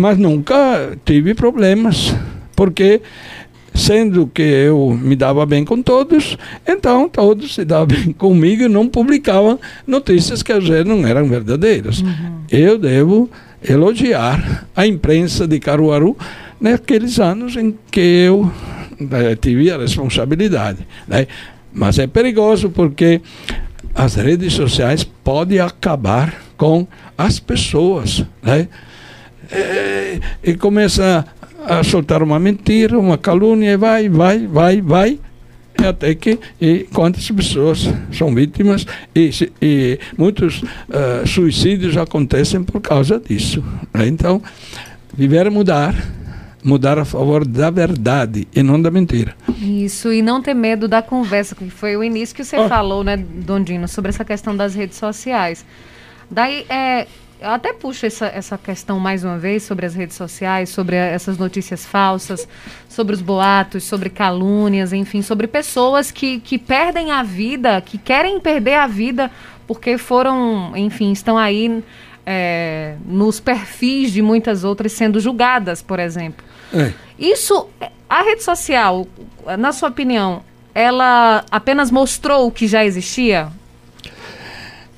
mas 0.00 0.18
nunca 0.18 0.96
tive 1.04 1.34
problemas, 1.34 2.14
porque 2.56 3.00
sendo 3.74 4.26
que 4.26 4.42
eu 4.42 4.98
me 5.00 5.14
dava 5.14 5.46
bem 5.46 5.64
com 5.64 5.80
todos, 5.80 6.36
então 6.66 7.08
todos 7.08 7.54
se 7.54 7.64
davam 7.64 7.86
bem 7.94 8.12
comigo 8.12 8.64
e 8.64 8.68
não 8.68 8.88
publicavam 8.88 9.60
notícias 9.86 10.42
que 10.42 10.52
às 10.52 10.66
vezes 10.66 10.86
não 10.86 11.06
eram 11.06 11.28
verdadeiras. 11.28 12.02
Eu 12.50 12.78
devo 12.78 13.30
elogiar 13.62 14.66
a 14.74 14.86
imprensa 14.86 15.46
de 15.46 15.60
Caruaru 15.60 16.16
naqueles 16.60 17.20
anos 17.20 17.56
em 17.56 17.76
que 17.90 18.00
eu 18.00 18.50
eh, 19.00 19.36
tive 19.36 19.70
a 19.70 19.78
responsabilidade. 19.78 20.78
Né? 21.06 21.26
Mas 21.72 21.98
é 21.98 22.06
perigoso 22.06 22.70
porque 22.70 23.20
as 23.94 24.14
redes 24.14 24.52
sociais 24.54 25.04
podem 25.04 25.58
acabar 25.58 26.34
com 26.56 26.86
as 27.16 27.38
pessoas. 27.38 28.24
Né? 28.42 28.68
É, 29.52 30.18
e 30.42 30.54
começa 30.54 31.24
a 31.66 31.82
soltar 31.82 32.22
uma 32.22 32.38
mentira, 32.38 32.98
uma 32.98 33.18
calúnia, 33.18 33.72
e 33.72 33.76
vai, 33.76 34.08
vai, 34.08 34.46
vai, 34.46 34.80
vai. 34.80 35.18
Até 35.78 36.14
que 36.14 36.38
e 36.60 36.86
quantas 36.92 37.30
pessoas 37.30 37.88
são 38.12 38.34
vítimas 38.34 38.86
e, 39.14 39.30
e 39.62 39.98
muitos 40.16 40.62
ah, 40.90 41.26
suicídios 41.26 41.96
acontecem 41.96 42.62
por 42.62 42.80
causa 42.82 43.18
disso. 43.18 43.64
né? 43.94 44.06
Então, 44.06 44.42
viver 45.14 45.46
é 45.46 45.50
mudar, 45.50 45.94
mudar 46.62 46.98
a 46.98 47.04
favor 47.04 47.46
da 47.46 47.70
verdade 47.70 48.46
e 48.54 48.62
não 48.62 48.80
da 48.80 48.90
mentira. 48.90 49.34
Isso, 49.58 50.12
e 50.12 50.20
não 50.20 50.42
ter 50.42 50.54
medo 50.54 50.86
da 50.86 51.00
conversa, 51.00 51.54
que 51.54 51.70
foi 51.70 51.96
o 51.96 52.04
início 52.04 52.36
que 52.36 52.44
você 52.44 52.56
Ó. 52.56 52.68
falou, 52.68 53.02
né, 53.02 53.16
Dondino, 53.16 53.88
sobre 53.88 54.10
essa 54.10 54.24
questão 54.24 54.54
das 54.54 54.74
redes 54.74 54.98
sociais. 54.98 55.64
Daí, 56.30 56.66
é, 56.68 57.06
eu 57.40 57.50
até 57.50 57.72
puxo 57.72 58.04
essa, 58.06 58.26
essa 58.26 58.58
questão 58.58 58.98
mais 59.00 59.24
uma 59.24 59.38
vez 59.38 59.62
sobre 59.62 59.86
as 59.86 59.94
redes 59.94 60.16
sociais, 60.16 60.68
sobre 60.68 60.96
a- 60.96 61.04
essas 61.06 61.38
notícias 61.38 61.84
falsas, 61.86 62.46
sobre 62.88 63.14
os 63.14 63.22
boatos, 63.22 63.84
sobre 63.84 64.10
calúnias, 64.10 64.92
enfim, 64.92 65.22
sobre 65.22 65.46
pessoas 65.46 66.10
que, 66.10 66.40
que 66.40 66.58
perdem 66.58 67.10
a 67.10 67.22
vida, 67.22 67.80
que 67.80 67.96
querem 67.98 68.38
perder 68.40 68.74
a 68.74 68.86
vida 68.86 69.30
porque 69.66 69.96
foram, 69.96 70.72
enfim, 70.76 71.12
estão 71.12 71.38
aí 71.38 71.82
é, 72.26 72.96
nos 73.06 73.40
perfis 73.40 74.12
de 74.12 74.20
muitas 74.20 74.64
outras 74.64 74.92
sendo 74.92 75.18
julgadas, 75.20 75.80
por 75.80 75.98
exemplo. 75.98 76.44
É. 76.74 76.92
Isso, 77.18 77.68
a 78.08 78.22
rede 78.22 78.42
social, 78.42 79.06
na 79.58 79.72
sua 79.72 79.88
opinião, 79.88 80.42
ela 80.74 81.44
apenas 81.50 81.90
mostrou 81.90 82.46
o 82.46 82.50
que 82.50 82.66
já 82.66 82.84
existia? 82.84 83.48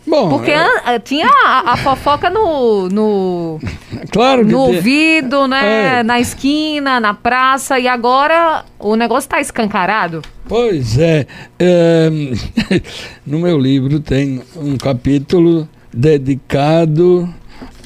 Bom, 0.06 0.28
Porque 0.30 0.50
é, 0.50 0.56
an- 0.56 0.98
tinha 1.04 1.28
a, 1.28 1.72
a 1.72 1.76
fofoca 1.76 2.28
no, 2.28 2.88
no, 2.88 3.60
claro 4.10 4.44
no 4.46 4.58
ouvido, 4.60 5.46
né? 5.46 6.00
É. 6.00 6.02
Na 6.02 6.18
esquina, 6.20 6.98
na 6.98 7.14
praça, 7.14 7.78
e 7.78 7.86
agora 7.86 8.64
o 8.78 8.96
negócio 8.96 9.26
está 9.28 9.40
escancarado. 9.40 10.20
Pois 10.48 10.98
é. 10.98 11.26
Ehm, 11.58 12.34
no 13.26 13.38
meu 13.38 13.56
livro 13.58 14.00
tem 14.00 14.42
um 14.56 14.76
capítulo 14.76 15.68
dedicado 15.92 17.32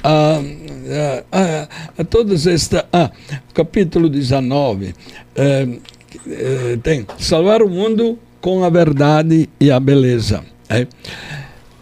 a, 0.02 0.38
a, 1.32 1.38
a, 1.38 1.68
a 1.98 2.04
todas 2.04 2.46
estas. 2.46 2.84
Ah, 2.92 3.10
capítulo 3.52 4.08
19. 4.08 4.94
ehm, 5.36 5.78
eh, 6.28 6.78
tem 6.82 7.06
salvar 7.18 7.62
o 7.62 7.68
mundo 7.68 8.18
com 8.40 8.64
a 8.64 8.70
verdade 8.70 9.48
e 9.60 9.70
a 9.70 9.78
beleza. 9.78 10.42
é. 10.70 10.86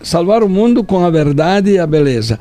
Salvar 0.05 0.43
o 0.43 0.49
mundo 0.49 0.85
com 0.85 1.05
a 1.05 1.11
verdade 1.11 1.73
e 1.73 1.79
a 1.79 1.87
beleza. 1.87 2.39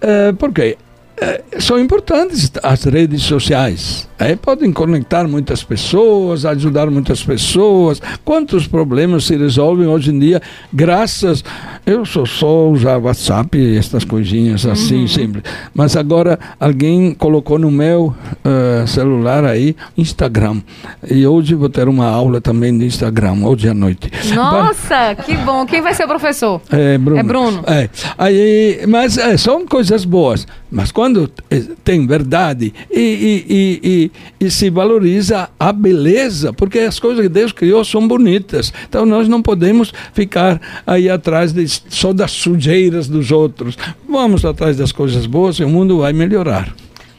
Eh, 0.00 0.32
por 0.38 0.52
quê? 0.52 0.76
Eh, 1.20 1.42
são 1.58 1.78
importantes 1.78 2.50
as 2.62 2.84
redes 2.84 3.22
sociais. 3.22 4.08
eh, 4.18 4.36
podem 4.36 4.72
conectar 4.72 5.26
muitas 5.28 5.62
pessoas, 5.62 6.44
ajudar 6.46 6.90
muitas 6.90 7.22
pessoas. 7.22 8.00
Quantos 8.24 8.66
problemas 8.66 9.24
se 9.24 9.36
resolvem 9.36 9.86
hoje 9.86 10.10
em 10.10 10.18
dia 10.18 10.40
graças. 10.72 11.44
Eu 11.84 12.04
sou 12.04 12.26
só 12.26 12.68
usar 12.68 12.98
WhatsApp 12.98 13.56
e 13.58 13.76
estas 13.76 14.04
coisinhas 14.04 14.64
assim, 14.66 15.06
simples. 15.06 15.42
Mas 15.74 15.96
agora 15.96 16.38
alguém 16.58 17.14
colocou 17.14 17.58
no 17.58 17.70
meu 17.70 18.14
eh, 18.44 18.84
celular 18.86 19.44
aí 19.44 19.74
Instagram. 19.96 20.62
E 21.10 21.26
hoje 21.26 21.54
vou 21.54 21.68
ter 21.68 21.88
uma 21.88 22.06
aula 22.06 22.40
também 22.40 22.76
de 22.76 22.84
Instagram, 22.86 23.44
hoje 23.44 23.68
à 23.68 23.74
noite. 23.74 24.10
Nossa, 24.34 25.14
que 25.14 25.36
bom. 25.38 25.66
Quem 25.66 25.80
vai 25.82 25.94
ser 25.94 26.04
o 26.04 26.08
professor? 26.08 26.60
É 26.70 26.96
Bruno. 26.98 27.20
É 27.20 27.22
Bruno. 27.22 27.64
É. 27.66 27.88
Aí, 28.18 28.80
mas 28.86 29.18
é, 29.18 29.36
são 29.36 29.66
coisas 29.66 30.04
boas. 30.04 30.46
Mas 30.70 30.92
quando 30.92 31.30
eh, 31.50 31.64
tem 31.82 32.06
verdade 32.06 32.72
e, 32.90 33.00
e, 33.00 34.10
e, 34.40 34.46
e, 34.46 34.50
se 34.50 34.70
valoriza 34.70 35.50
a 35.58 35.72
beleza, 35.72 36.52
porque 36.52 36.78
as 36.78 37.00
coisas 37.00 37.22
que 37.22 37.28
Deus 37.28 37.50
criou 37.50 37.84
são 37.84 38.06
bonitas. 38.06 38.72
Então 38.88 39.04
nós 39.04 39.26
não 39.26 39.42
podemos 39.42 39.92
ficar 40.12 40.60
aí 40.86 41.10
atrás 41.10 41.52
de, 41.52 41.66
só 41.68 42.12
das 42.12 42.30
sujeiras 42.30 43.08
dos 43.08 43.32
outros. 43.32 43.76
Vamos 44.08 44.44
atrás 44.44 44.76
das 44.76 44.92
coisas 44.92 45.26
boas 45.26 45.56
e 45.56 45.64
o 45.64 45.68
mundo 45.68 45.98
vai 45.98 46.12
melhorar. 46.12 46.72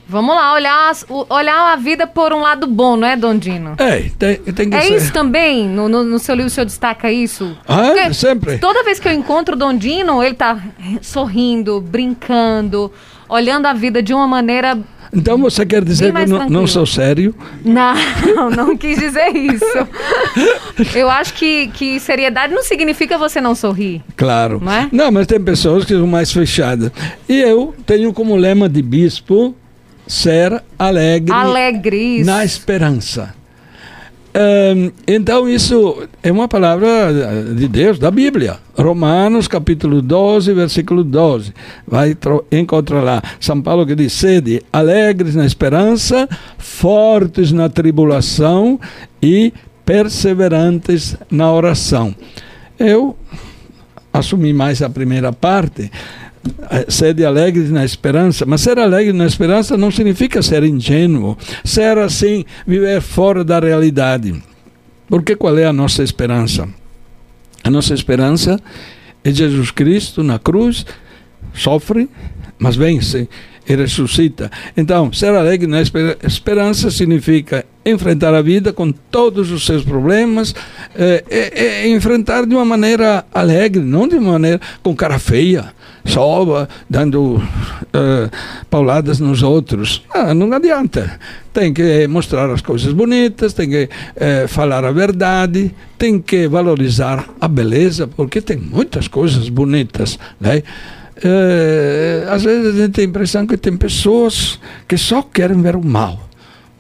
Vamos 0.07 0.35
lá, 0.35 0.53
olhar, 0.53 0.91
olhar 1.29 1.73
a 1.73 1.75
vida 1.77 2.05
por 2.05 2.33
um 2.33 2.41
lado 2.41 2.67
bom, 2.67 2.97
não 2.97 3.07
é, 3.07 3.15
Dondino? 3.15 3.75
É, 3.77 4.09
tem, 4.19 4.35
tem 4.37 4.69
que 4.69 4.75
É 4.75 4.81
ser. 4.81 4.95
isso 4.97 5.13
também? 5.13 5.67
No, 5.69 5.87
no, 5.87 6.03
no 6.03 6.19
seu 6.19 6.35
livro 6.35 6.47
o 6.47 6.49
senhor 6.49 6.65
destaca 6.65 7.09
isso? 7.11 7.57
Ah, 7.67 7.91
Porque 7.93 8.13
sempre. 8.13 8.57
Toda 8.57 8.83
vez 8.83 8.99
que 8.99 9.07
eu 9.07 9.13
encontro 9.13 9.55
o 9.55 9.57
Dondino, 9.57 10.21
ele 10.21 10.35
tá 10.35 10.59
sorrindo, 11.01 11.79
brincando, 11.79 12.91
olhando 13.29 13.65
a 13.67 13.73
vida 13.73 14.01
de 14.03 14.13
uma 14.13 14.27
maneira. 14.27 14.77
Então 15.13 15.37
você 15.37 15.65
quer 15.65 15.83
dizer 15.83 16.13
que 16.13 16.25
não, 16.25 16.49
não 16.49 16.67
sou 16.67 16.85
sério? 16.85 17.35
Não, 17.65 17.93
não 18.55 18.77
quis 18.77 18.97
dizer 18.97 19.35
isso. 19.35 19.65
Eu 20.95 21.09
acho 21.09 21.33
que, 21.33 21.67
que 21.67 21.99
seriedade 21.99 22.53
não 22.53 22.63
significa 22.63 23.17
você 23.17 23.41
não 23.41 23.53
sorrir. 23.53 24.01
Claro. 24.15 24.61
Não 24.91 25.05
é? 25.05 25.11
mas 25.11 25.27
tem 25.27 25.39
pessoas 25.39 25.83
que 25.85 25.93
são 25.93 26.07
mais 26.07 26.31
fechadas. 26.31 26.91
E 27.27 27.39
eu 27.39 27.75
tenho 27.85 28.13
como 28.13 28.35
lema 28.35 28.69
de 28.69 28.81
bispo 28.81 29.53
ser 30.11 30.61
alegre 30.77 31.33
Alegre, 31.33 32.17
isso. 32.17 32.25
na 32.25 32.43
esperança. 32.43 33.33
Ahn, 34.33 34.91
então, 35.07 35.47
isso 35.47 36.05
é 36.21 36.29
uma 36.29 36.49
palavra 36.49 36.87
eh, 36.87 37.53
de 37.53 37.67
Deus, 37.67 37.97
da 37.97 38.11
Bíblia. 38.11 38.57
Romanos, 38.77 39.47
capítulo 39.47 40.01
12, 40.01 40.53
versículo 40.53 41.03
12. 41.03 41.53
Vai 41.87 42.17
encontrar 42.51 43.01
lá. 43.01 43.21
São 43.39 43.61
Paulo 43.61 43.85
que 43.85 43.95
diz: 43.95 44.11
sede 44.11 44.61
alegres 44.71 45.35
na 45.35 45.45
esperança, 45.45 46.27
fortes 46.57 47.53
na 47.53 47.69
tribulação 47.69 48.79
e 49.21 49.53
perseverantes 49.85 51.15
na 51.29 51.51
oração. 51.51 52.13
Eu 52.77 53.15
assumi 54.13 54.51
mais 54.51 54.81
a 54.81 54.89
primeira 54.89 55.31
parte, 55.31 55.89
sede 56.87 57.23
alegre 57.25 57.67
na 57.69 57.85
esperança, 57.85 58.45
mas 58.45 58.61
ser 58.61 58.79
alegre 58.79 59.13
na 59.13 59.25
esperança 59.25 59.77
não 59.77 59.91
significa 59.91 60.41
ser 60.41 60.63
ingênuo, 60.63 61.37
ser 61.63 61.97
assim, 61.97 62.45
viver 62.65 63.01
fora 63.01 63.43
da 63.43 63.59
realidade. 63.59 64.41
Porque 65.07 65.35
qual 65.35 65.57
é 65.57 65.65
a 65.65 65.73
nossa 65.73 66.03
esperança? 66.03 66.67
A 67.63 67.69
nossa 67.69 67.93
esperança 67.93 68.59
é 69.23 69.31
Jesus 69.31 69.71
Cristo 69.71 70.23
na 70.23 70.39
cruz, 70.39 70.85
sofre, 71.53 72.09
mas 72.57 72.75
vence 72.75 73.27
e 73.67 73.75
ressuscita. 73.75 74.49
Então, 74.75 75.11
ser 75.13 75.33
alegre 75.33 75.67
na 75.67 75.81
esper- 75.81 76.17
esperança 76.23 76.89
significa 76.91 77.65
enfrentar 77.85 78.33
a 78.33 78.41
vida 78.41 78.71
com 78.71 78.91
todos 78.91 79.51
os 79.51 79.65
seus 79.65 79.83
problemas, 79.83 80.53
eh, 80.95 81.23
eh, 81.29 81.51
eh, 81.55 81.87
enfrentar 81.89 82.45
de 82.45 82.53
uma 82.53 82.65
maneira 82.65 83.25
alegre, 83.33 83.81
não 83.81 84.07
de 84.07 84.15
uma 84.15 84.33
maneira 84.33 84.61
com 84.83 84.95
cara 84.95 85.17
feia, 85.17 85.73
só 86.05 86.67
dando 86.89 87.41
eh, 87.93 88.29
pauladas 88.69 89.19
nos 89.19 89.41
outros. 89.41 90.03
Ah, 90.13 90.33
não 90.33 90.51
adianta. 90.53 91.19
Tem 91.53 91.73
que 91.73 92.07
mostrar 92.07 92.49
as 92.51 92.61
coisas 92.61 92.93
bonitas, 92.93 93.53
tem 93.53 93.69
que 93.69 93.89
eh, 94.15 94.45
falar 94.47 94.85
a 94.85 94.91
verdade, 94.91 95.73
tem 95.97 96.19
que 96.19 96.47
valorizar 96.47 97.25
a 97.39 97.47
beleza, 97.47 98.07
porque 98.07 98.41
tem 98.41 98.57
muitas 98.57 99.07
coisas 99.07 99.49
bonitas, 99.49 100.19
né? 100.39 100.61
Eh, 101.23 102.25
às 102.29 102.43
vezes 102.43 102.73
a 102.73 102.77
gente 102.77 102.93
tem 102.93 103.05
a 103.05 103.07
impressão 103.07 103.45
que 103.45 103.57
tem 103.57 103.77
pessoas 103.77 104.59
que 104.87 104.97
só 104.97 105.21
querem 105.21 105.61
ver 105.61 105.75
o 105.75 105.83
mal. 105.83 106.19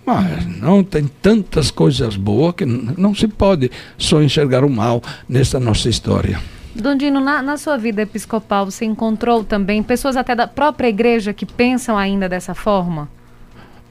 Mas 0.05 0.45
não 0.57 0.83
tem 0.83 1.09
tantas 1.21 1.69
coisas 1.69 2.15
boas 2.15 2.55
que 2.55 2.65
não 2.65 3.13
se 3.13 3.27
pode 3.27 3.69
só 3.97 4.21
enxergar 4.21 4.63
o 4.63 4.69
mal 4.69 5.01
nesta 5.29 5.59
nossa 5.59 5.89
história. 5.89 6.39
Dondino, 6.73 7.19
na, 7.19 7.41
na 7.41 7.57
sua 7.57 7.77
vida 7.77 8.01
episcopal, 8.01 8.65
você 8.65 8.85
encontrou 8.85 9.43
também 9.43 9.83
pessoas 9.83 10.15
até 10.15 10.33
da 10.33 10.47
própria 10.47 10.87
igreja 10.87 11.33
que 11.33 11.45
pensam 11.45 11.97
ainda 11.97 12.27
dessa 12.27 12.55
forma? 12.55 13.09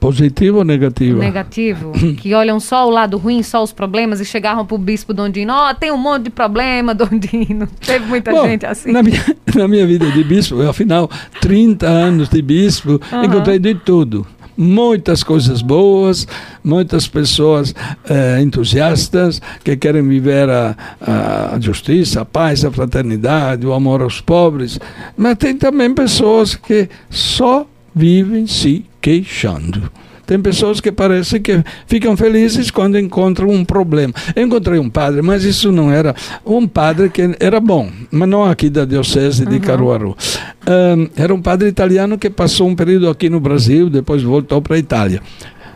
Positivo 0.01 0.57
ou 0.57 0.63
negativo? 0.63 1.19
Negativo? 1.19 1.91
que 2.17 2.33
olham 2.33 2.59
só 2.59 2.87
o 2.87 2.89
lado 2.89 3.17
ruim, 3.17 3.43
só 3.43 3.61
os 3.61 3.71
problemas 3.71 4.19
e 4.19 4.25
chegaram 4.25 4.65
pro 4.65 4.75
bispo 4.75 5.13
Dondino, 5.13 5.53
ó, 5.53 5.75
tem 5.75 5.91
um 5.91 5.97
monte 5.97 6.23
de 6.23 6.29
problema, 6.31 6.91
Dondino. 6.95 7.67
Teve 7.85 8.07
muita 8.07 8.31
Bom, 8.31 8.43
gente 8.47 8.65
assim. 8.65 8.91
Na 8.91 9.03
minha, 9.03 9.23
na 9.53 9.67
minha 9.67 9.85
vida 9.85 10.09
de 10.09 10.23
bispo, 10.23 10.59
afinal, 10.67 11.07
30 11.39 11.87
anos 11.87 12.29
de 12.29 12.41
bispo, 12.41 12.99
Aham. 13.13 13.25
encontrei 13.25 13.59
de 13.59 13.75
tudo. 13.75 14.25
Muitas 14.57 15.23
coisas 15.23 15.61
boas, 15.61 16.27
muitas 16.63 17.07
pessoas 17.07 17.73
eh, 18.09 18.41
entusiastas 18.41 19.39
que 19.63 19.77
querem 19.77 20.07
viver 20.07 20.49
a, 20.49 20.75
a, 20.99 21.55
a 21.55 21.59
justiça, 21.59 22.21
a 22.21 22.25
paz, 22.25 22.65
a 22.65 22.71
fraternidade, 22.71 23.67
o 23.67 23.73
amor 23.73 24.01
aos 24.01 24.19
pobres. 24.19 24.79
Mas 25.15 25.37
tem 25.37 25.55
também 25.55 25.93
pessoas 25.93 26.55
que 26.55 26.89
só 27.09 27.67
vivem 27.93 28.47
se 28.47 28.85
queixando. 29.01 29.91
Tem 30.25 30.39
pessoas 30.39 30.79
que 30.79 30.91
parecem 30.93 31.41
que 31.41 31.61
ficam 31.87 32.15
felizes 32.15 32.71
quando 32.71 32.97
encontram 32.97 33.49
um 33.49 33.65
problema. 33.65 34.13
Eu 34.33 34.43
encontrei 34.45 34.79
um 34.79 34.89
padre, 34.89 35.21
mas 35.21 35.43
isso 35.43 35.71
não 35.73 35.91
era 35.91 36.15
um 36.45 36.65
padre 36.65 37.09
que 37.09 37.35
era 37.37 37.59
bom, 37.59 37.91
mas 38.09 38.29
não 38.29 38.45
aqui 38.45 38.69
da 38.69 38.85
Diocese 38.85 39.45
de 39.45 39.59
Caruaru. 39.59 40.15
Ahn, 40.65 41.07
era 41.17 41.33
um 41.33 41.41
padre 41.41 41.67
italiano 41.67 42.17
que 42.17 42.29
passou 42.29 42.69
um 42.69 42.75
período 42.75 43.09
aqui 43.09 43.29
no 43.29 43.41
Brasil, 43.41 43.89
depois 43.89 44.23
voltou 44.23 44.61
para 44.61 44.75
a 44.77 44.79
Itália. 44.79 45.21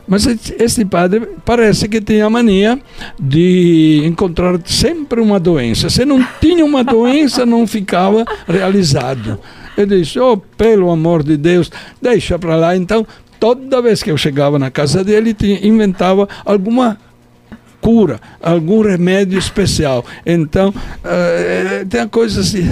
Mas 0.08 0.26
esse- 0.28 0.56
esse 0.58 0.86
padre 0.86 1.28
parece 1.44 1.90
que 1.90 2.00
tinha 2.00 2.28
a 2.28 2.30
mania 2.30 2.80
de 3.20 4.04
encontrar 4.06 4.58
sempre 4.64 5.20
uma 5.20 5.40
doença. 5.40 5.90
Se 5.90 6.06
não 6.06 6.24
tinha 6.40 6.64
uma 6.64 6.84
doença, 6.84 7.46
não 7.46 7.66
ficava 7.68 8.24
realizado. 8.48 9.38
Eu 9.78 9.86
disse: 9.86 10.20
Oh, 10.20 10.38
pelo 10.38 10.90
amor 10.90 11.24
de 11.24 11.38
Deus, 11.38 11.72
deixa 12.02 12.38
para 12.40 12.56
lá. 12.56 12.76
Então, 12.76 13.06
toda 13.40 13.82
vez 13.82 14.02
que 14.02 14.12
eu 14.12 14.18
chegava 14.18 14.58
na 14.58 14.72
casa 14.72 15.04
dele, 15.04 15.34
tinha, 15.34 15.66
inventava 15.66 16.28
alguma 16.46 16.98
cura, 17.82 18.20
algum 18.42 18.82
remédio 18.82 19.38
especial. 19.38 20.04
Então, 20.26 20.74
eh, 21.04 21.86
tem 21.88 22.08
coisas 22.08 22.48
assim. 22.48 22.68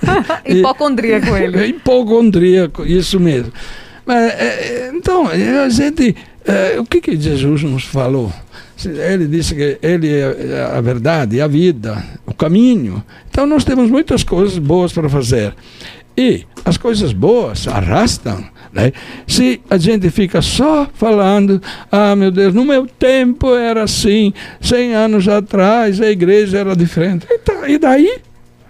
Hipocondríaco 0.46 1.36
ele. 1.36 1.58
É 1.60 1.66
hipocondríaco, 1.66 2.86
isso 2.86 3.20
mesmo. 3.20 3.52
Mas, 4.06 4.32
é, 4.34 4.34
é, 4.34 4.92
então, 4.94 5.30
é, 5.30 5.64
a 5.64 5.68
gente. 5.68 6.16
é, 6.44 6.78
o 6.78 6.84
que, 6.84 7.00
que 7.00 7.16
Jesus 7.20 7.62
nos 7.64 7.84
falou? 7.84 8.32
Ele 8.84 9.26
disse 9.26 9.54
que 9.54 9.78
Ele 9.82 10.08
é 10.14 10.70
a 10.76 10.80
verdade, 10.80 11.40
a 11.40 11.46
vida, 11.46 12.02
o 12.26 12.34
caminho. 12.34 13.02
Então, 13.28 13.46
nós 13.46 13.64
temos 13.64 13.90
muitas 13.90 14.22
coisas 14.22 14.58
boas 14.58 14.92
para 14.92 15.08
fazer. 15.08 15.54
E 16.16 16.44
as 16.64 16.76
coisas 16.76 17.12
boas 17.12 17.68
arrastam. 17.68 18.44
Né? 18.72 18.92
Se 19.26 19.60
a 19.70 19.76
gente 19.76 20.10
fica 20.10 20.42
só 20.42 20.88
falando, 20.92 21.62
ah, 21.90 22.14
meu 22.16 22.30
Deus, 22.30 22.52
no 22.54 22.64
meu 22.64 22.86
tempo 22.86 23.54
era 23.54 23.84
assim, 23.84 24.32
100 24.60 24.94
anos 24.94 25.28
atrás 25.28 26.00
a 26.00 26.10
igreja 26.10 26.58
era 26.58 26.76
diferente. 26.76 27.26
E 27.66 27.78
daí? 27.78 28.20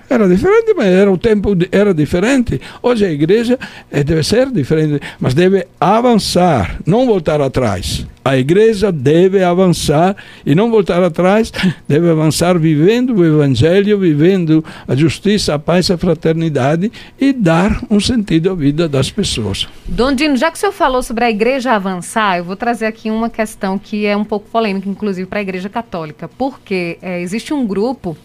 Era 0.09 0.29
diferente, 0.29 0.73
mas 0.77 0.87
era 0.87 1.11
o 1.11 1.19
tempo 1.19 1.57
era 1.73 1.93
diferente. 1.93 2.61
Hoje 2.83 3.05
a 3.05 3.11
igreja 3.11 3.59
eh, 3.91 4.05
deve 4.05 4.23
ser 4.23 4.51
diferente, 4.51 5.01
mas 5.19 5.35
deve 5.35 5.67
avançar, 5.81 6.79
não 6.87 7.07
voltar 7.07 7.41
atrás. 7.41 8.07
A 8.25 8.37
igreja 8.37 8.91
deve 8.91 9.43
avançar 9.43 10.17
e 10.45 10.53
não 10.53 10.69
voltar 10.69 11.03
atrás, 11.03 11.53
deve 11.87 12.11
avançar 12.11 12.59
vivendo 12.59 13.15
o 13.15 13.25
evangelho, 13.25 13.99
vivendo 13.99 14.65
a 14.87 14.97
justiça, 14.97 15.55
a 15.55 15.59
paz, 15.59 15.91
a 15.91 15.97
fraternidade 15.99 16.91
e 17.21 17.33
dar 17.33 17.81
um 17.89 18.01
sentido 18.01 18.51
à 18.51 18.55
vida 18.55 18.89
das 18.89 19.11
pessoas. 19.11 19.69
Dom 19.87 20.13
Dino, 20.13 20.37
já 20.37 20.51
que 20.51 20.57
o 20.57 20.61
senhor 20.61 20.73
falou 20.73 21.03
sobre 21.03 21.25
a 21.25 21.31
igreja 21.31 21.73
avançar, 21.73 22.39
eu 22.39 22.45
vou 22.45 22.57
trazer 22.57 22.87
aqui 22.87 23.11
uma 23.11 23.31
questão 23.31 23.79
que 23.79 24.07
é 24.07 24.17
um 24.17 24.25
pouco 24.25 24.49
polêmica, 24.51 24.89
inclusive 24.89 25.29
para 25.29 25.39
a 25.39 25.43
igreja 25.43 25.69
católica, 25.69 26.29
porque 26.29 26.99
é, 27.01 27.21
existe 27.21 27.55
um 27.55 27.65
grupo 27.65 28.17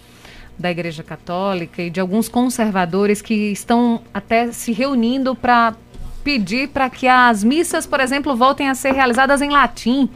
da 0.61 0.71
Igreja 0.71 1.03
Católica 1.03 1.81
e 1.81 1.89
de 1.89 1.99
alguns 1.99 2.29
conservadores 2.29 3.21
que 3.21 3.51
estão 3.51 4.01
até 4.13 4.51
se 4.51 4.71
reunindo 4.71 5.35
para 5.35 5.75
pedir 6.23 6.69
para 6.69 6.89
que 6.89 7.07
as 7.07 7.43
missas, 7.43 7.85
por 7.85 7.99
exemplo, 7.99 8.35
voltem 8.35 8.69
a 8.69 8.75
ser 8.75 8.93
realizadas 8.93 9.41
em 9.41 9.49
latim, 9.49 10.09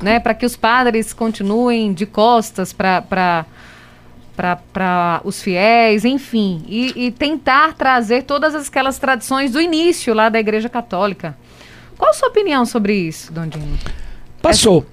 né, 0.00 0.20
para 0.20 0.32
que 0.32 0.46
os 0.46 0.56
padres 0.56 1.12
continuem 1.12 1.92
de 1.92 2.06
costas 2.06 2.72
para 2.72 3.44
para 4.34 5.20
os 5.22 5.42
fiéis, 5.42 6.02
enfim, 6.02 6.64
e, 6.66 7.08
e, 7.08 7.10
tentar 7.10 7.74
trazer 7.74 8.22
todas 8.22 8.54
aquelas 8.54 8.98
tradições 8.98 9.50
do 9.50 9.60
início 9.60 10.14
lá 10.14 10.30
da 10.30 10.40
Igreja 10.40 10.66
Católica. 10.66 11.36
Qual 11.98 12.10
a 12.10 12.14
sua 12.14 12.28
opinião 12.28 12.64
sobre 12.64 12.94
isso, 12.94 13.30
Dom 13.34 13.46
Dino? 13.46 13.78
Passou. 14.40 14.86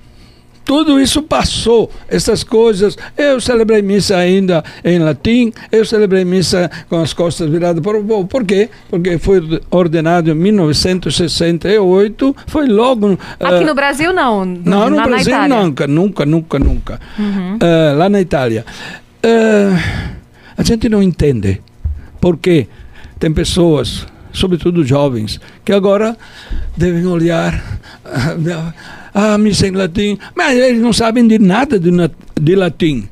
Tudo 0.68 1.00
isso 1.00 1.24
passou, 1.24 1.90
essas 2.10 2.44
coisas. 2.44 2.98
Eu 3.18 3.40
celebrei 3.40 3.82
missa 3.82 4.18
ainda 4.18 4.62
em 4.84 5.00
latim, 5.00 5.54
eu 5.72 5.86
celebrei 5.86 6.26
missa 6.26 6.70
com 6.90 7.02
as 7.02 7.14
costas 7.14 7.50
viradas 7.50 7.82
para 7.82 7.98
o 7.98 8.04
povo. 8.04 8.28
Por 8.28 8.44
quê? 8.44 8.70
Porque 8.90 9.18
foi 9.18 9.62
ordenado 9.72 10.30
em 10.30 10.34
1968, 10.34 12.36
foi 12.48 12.68
logo. 12.68 13.18
Aqui 13.40 13.64
uh, 13.64 13.66
no 13.66 13.74
Brasil 13.74 14.12
não? 14.12 14.44
Não, 14.44 14.90
no 14.90 15.02
Brasil 15.04 15.38
nunca, 15.48 15.88
nunca, 15.88 16.26
nunca, 16.26 16.60
nunca. 16.60 17.00
Uhum. 17.18 17.56
Uh, 17.56 17.98
lá 17.98 18.10
na 18.10 18.20
Itália. 18.20 18.66
Uh, 19.24 19.80
a 20.58 20.64
gente 20.64 20.90
não 20.90 21.02
entende. 21.02 21.62
Por 22.20 22.36
quê? 22.36 22.68
Tem 23.18 23.32
pessoas, 23.32 24.06
sobretudo 24.34 24.84
jovens, 24.84 25.40
que 25.64 25.72
agora 25.72 26.18
devem 26.76 27.06
olhar 27.06 27.64
ah, 29.20 29.36
missa 29.36 29.68
em 29.68 29.72
latim. 29.72 30.16
Mas 30.36 30.56
eles 30.56 30.80
não 30.80 30.94
sabem 30.94 31.28
de 31.28 31.40
nada 31.40 31.80
de, 31.80 31.90
de 32.40 32.56
latim. 32.56 33.10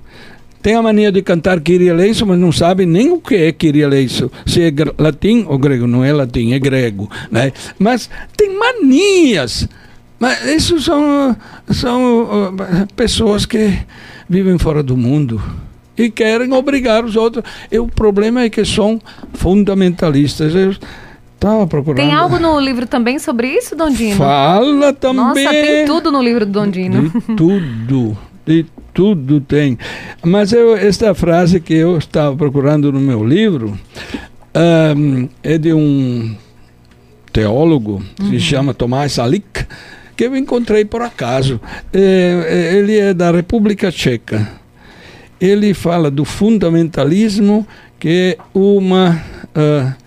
Tem 0.61 0.75
a 0.75 0.81
mania 0.81 1.11
de 1.11 1.23
cantar 1.23 1.59
Kyrie 1.59 1.89
eleison, 1.89 2.27
mas 2.27 2.37
não 2.37 2.51
sabem 2.51 2.85
nem 2.85 3.11
o 3.11 3.19
que 3.19 3.33
é 3.33 3.51
Kyrie 3.51 3.81
eleison. 3.81 4.29
Se 4.45 4.61
é 4.61 4.71
latim 4.99 5.45
ou 5.47 5.57
grego. 5.57 5.87
Não 5.87 6.03
é 6.03 6.13
latim, 6.13 6.53
é 6.53 6.59
grego. 6.59 7.09
Né? 7.31 7.51
Mas 7.79 8.07
tem 8.37 8.55
manias. 8.55 9.67
Mas 10.19 10.45
isso 10.45 10.79
são, 10.79 11.35
são 11.71 12.23
uh, 12.23 12.87
pessoas 12.95 13.47
que 13.47 13.75
vivem 14.29 14.59
fora 14.59 14.83
do 14.83 14.95
mundo 14.95 15.41
e 15.97 16.11
querem 16.11 16.53
obrigar 16.53 17.03
os 17.03 17.15
outros. 17.15 17.43
E 17.71 17.79
o 17.79 17.87
problema 17.87 18.41
é 18.41 18.49
que 18.49 18.63
são 18.63 19.01
fundamentalistas. 19.33 20.53
Estava 21.35 21.67
procurando. 21.67 21.97
Tem 21.97 22.13
algo 22.13 22.39
no 22.39 22.59
livro 22.59 22.87
também 22.87 23.19
sobre 23.19 23.49
isso, 23.49 23.75
Dondino? 23.75 24.15
Fala 24.15 24.93
também. 24.93 25.15
Nossa, 25.15 25.49
tem 25.49 25.85
tudo 25.85 26.11
no 26.11 26.21
livro 26.21 26.45
do 26.45 26.51
Dondino. 26.51 27.09
De 27.09 27.21
tudo. 27.35 28.17
De 28.45 28.65
tudo 28.93 29.41
tem. 29.41 29.77
Mas 30.23 30.53
eu, 30.53 30.75
esta 30.75 31.13
frase 31.13 31.59
que 31.59 31.73
eu 31.73 31.97
estava 31.97 32.35
procurando 32.35 32.91
no 32.91 32.99
meu 32.99 33.23
livro 33.23 33.77
um, 34.95 35.27
é 35.43 35.57
de 35.57 35.73
um 35.73 36.35
teólogo 37.31 38.01
uhum. 38.21 38.29
se 38.29 38.39
chama 38.39 38.73
Tomás 38.73 39.19
Alik, 39.19 39.65
que 40.15 40.23
eu 40.23 40.35
encontrei 40.35 40.85
por 40.85 41.01
acaso. 41.01 41.59
É, 41.91 42.45
é, 42.47 42.77
ele 42.77 42.97
é 42.97 43.13
da 43.13 43.31
República 43.31 43.91
Tcheca. 43.91 44.49
Ele 45.39 45.73
fala 45.73 46.09
do 46.09 46.23
fundamentalismo, 46.23 47.67
que 47.99 48.37
é 48.39 48.43
uma. 48.53 49.21
Uh, 49.53 50.04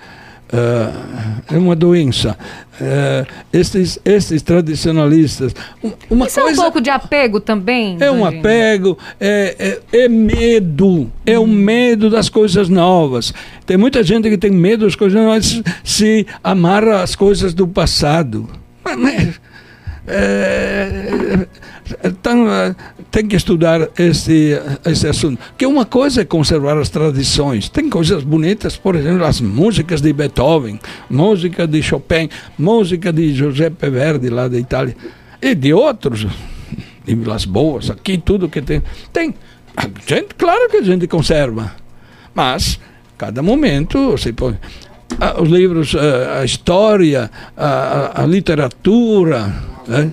é 1.52 1.58
uma 1.58 1.76
doença. 1.76 2.36
Uh, 2.80 3.26
estes, 3.52 3.98
estes 4.04 4.40
tradicionalistas. 4.40 5.54
Uma 6.08 6.26
Isso 6.26 6.40
coisa, 6.40 6.56
é 6.56 6.60
um 6.60 6.64
pouco 6.64 6.80
de 6.80 6.90
apego 6.90 7.40
também? 7.40 7.96
É 8.00 8.10
um 8.10 8.24
apego, 8.24 8.96
é, 9.18 9.80
é, 9.92 10.04
é 10.04 10.08
medo, 10.08 11.10
é 11.26 11.38
hum. 11.38 11.42
o 11.42 11.46
medo 11.46 12.08
das 12.08 12.28
coisas 12.28 12.68
novas. 12.68 13.34
Tem 13.66 13.76
muita 13.76 14.02
gente 14.02 14.30
que 14.30 14.38
tem 14.38 14.50
medo 14.50 14.84
das 14.84 14.94
coisas 14.94 15.20
novas, 15.20 15.60
se 15.82 16.26
amarra 16.42 17.02
às 17.02 17.16
coisas 17.16 17.52
do 17.52 17.66
passado. 17.66 18.48
Mas, 18.84 19.40
é, 20.06 21.46
então, 22.02 22.46
tem 23.10 23.26
que 23.26 23.36
estudar 23.36 23.88
esse, 23.98 24.58
esse 24.84 25.06
assunto. 25.06 25.40
Que 25.56 25.66
uma 25.66 25.84
coisa 25.84 26.22
é 26.22 26.24
conservar 26.24 26.76
as 26.78 26.88
tradições. 26.88 27.68
Tem 27.68 27.88
coisas 27.88 28.22
bonitas, 28.22 28.76
por 28.76 28.94
exemplo, 28.96 29.24
as 29.24 29.40
músicas 29.40 30.00
de 30.00 30.12
Beethoven, 30.12 30.78
música 31.08 31.66
de 31.66 31.82
Chopin, 31.82 32.28
música 32.58 33.12
de 33.12 33.34
Giuseppe 33.34 33.90
Verdi, 33.90 34.28
lá 34.28 34.48
da 34.48 34.58
Itália, 34.58 34.96
e 35.40 35.54
de 35.54 35.72
outros, 35.72 36.26
de 37.04 37.14
Vilas 37.14 37.44
Boas, 37.44 37.90
aqui 37.90 38.18
tudo 38.18 38.48
que 38.48 38.60
tem. 38.60 38.82
Tem. 39.12 39.34
Gente, 40.06 40.34
claro 40.36 40.68
que 40.68 40.78
a 40.78 40.82
gente 40.82 41.06
conserva, 41.06 41.72
mas 42.34 42.80
cada 43.16 43.42
momento 43.42 44.10
você 44.10 44.32
põe. 44.32 44.58
os 45.40 45.48
livros, 45.48 45.94
a, 45.94 46.44
história, 46.44 47.30
a, 47.56 48.22
a 48.22 48.26
literatura. 48.26 49.54
Né? 49.86 50.12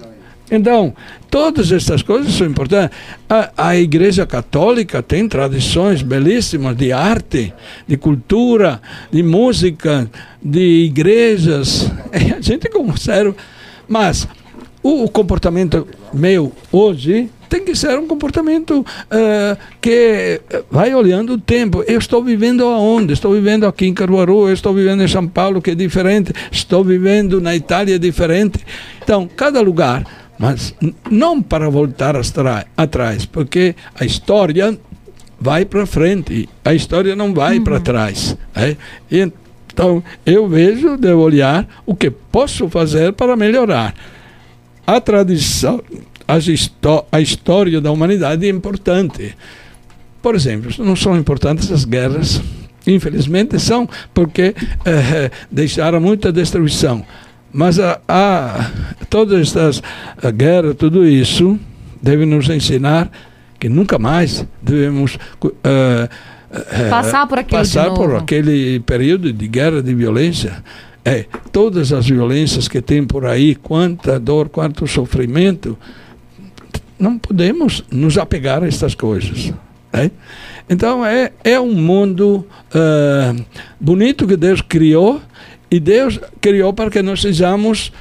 Então, 0.52 0.94
todas 1.36 1.70
essas 1.70 2.02
coisas 2.02 2.34
são 2.34 2.48
importantes. 2.48 2.98
A, 3.30 3.52
a, 3.58 3.76
Igreja 3.76 4.26
Católica 4.26 5.04
tem 5.04 5.28
tradições 5.28 6.02
belíssimas 6.02 6.78
de 6.78 6.94
arte, 6.94 7.54
de 7.86 7.98
cultura, 7.98 8.82
de 9.12 9.22
música, 9.22 10.10
de 10.42 10.86
igrejas. 10.86 11.92
A 12.38 12.40
gente 12.40 12.70
conserva. 12.70 13.36
Mas 13.86 14.26
o 14.82 15.10
comportamento 15.10 15.86
meu 16.14 16.54
hoje 16.72 17.30
tem 17.50 17.66
que 17.66 17.76
ser 17.76 18.00
um 18.00 18.08
comportamento 18.08 18.80
uh, 18.80 19.58
que 19.82 20.40
vai 20.72 20.96
olhando 20.96 21.34
o 21.34 21.38
tempo. 21.38 21.84
Eu 21.86 22.00
estou 22.00 22.24
vivendo 22.24 22.64
aonde? 22.64 23.12
Estou 23.12 23.34
vivendo 23.34 23.66
aqui 23.66 23.86
em 23.86 23.94
Caruaru, 23.94 24.48
eu 24.48 24.54
estou 24.54 24.74
vivendo 24.74 25.04
em 25.04 25.08
São 25.08 25.28
Paulo, 25.28 25.62
que 25.62 25.72
é 25.72 25.76
diferente, 25.76 26.32
estou 26.50 26.82
vivendo 26.82 27.42
na 27.42 27.54
Itália, 27.54 27.96
é 27.96 28.00
diferente. 28.00 28.60
Então, 29.04 29.30
cada 29.36 29.60
lugar 29.60 30.25
mas 30.38 30.74
não 31.10 31.42
para 31.42 31.70
voltar 31.70 32.16
atrás, 32.76 33.26
porque 33.26 33.76
a 34.00 34.06
história 34.06 34.78
vai 35.40 35.66
para 35.66 35.86
frente, 35.86 36.50
a 36.64 36.74
história 36.74 37.16
não 37.16 37.34
vai 37.34 37.58
uhum. 37.58 37.64
para 37.64 37.80
trás. 37.80 38.38
É? 38.56 38.76
Então, 39.12 40.04
eu 40.26 40.48
vejo, 40.48 40.98
devo 40.98 41.22
olhar 41.22 41.68
o 41.86 41.96
que 41.96 42.10
posso 42.10 42.70
fazer 42.70 43.14
para 43.14 43.36
melhorar. 43.36 43.94
A 44.88 45.02
tradição, 45.02 45.82
a 47.12 47.20
história 47.22 47.82
da 47.82 47.92
humanidade 47.92 48.46
é 48.46 48.50
importante. 48.50 49.36
Por 50.22 50.36
exemplo, 50.36 50.72
não 50.84 50.96
são 50.96 51.18
importantes 51.18 51.72
as 51.72 51.86
guerras, 51.86 52.42
infelizmente 52.88 53.60
são, 53.60 53.88
porque 54.14 54.56
eh, 54.86 55.32
deixaram 55.52 56.00
muita 56.00 56.32
destruição. 56.32 57.06
Mas 57.56 57.80
a, 57.80 58.02
a, 58.06 58.70
todas 59.10 59.40
estas 59.40 59.82
a 60.22 60.30
guerra, 60.30 60.74
tudo 60.74 61.08
isso, 61.08 61.58
deve 62.02 62.26
nos 62.26 62.50
ensinar 62.50 63.10
que 63.58 63.70
nunca 63.70 63.98
mais 63.98 64.46
devemos 64.62 65.16
uh, 65.16 65.48
uh, 65.48 66.90
passar, 66.90 67.26
por 67.26 67.40
aquele, 67.40 67.62
passar 67.62 67.94
por 67.94 68.14
aquele 68.14 68.82
período 68.82 69.32
de 69.32 69.48
guerra, 69.48 69.82
de 69.82 69.96
violência. 69.96 70.62
É, 71.06 71.28
todas 71.54 71.94
as 71.94 72.10
violências 72.10 72.68
que 72.68 72.82
tem 72.82 73.06
por 73.06 73.26
aí, 73.26 73.56
quanta 73.56 74.20
dor, 74.20 74.50
quanto 74.50 74.86
sofrimento, 74.86 75.78
não 77.00 77.18
podemos 77.18 77.86
nos 77.90 78.18
apegar 78.18 78.66
a 78.66 78.68
estas 78.68 78.94
coisas. 78.96 79.54
É? 79.94 80.12
Então 80.70 81.06
é, 81.06 81.32
é 81.42 81.58
um 81.58 81.74
mundo 81.74 82.46
uh, 82.76 83.46
bonito 83.80 84.28
que 84.28 84.36
Deus 84.36 84.60
criou 84.60 85.22
e 85.70 85.80
Deus 85.80 86.20
criou 86.40 86.74
para 86.74 86.90
que 86.90 87.02
nós 87.02 87.22
sejamos 87.22 87.92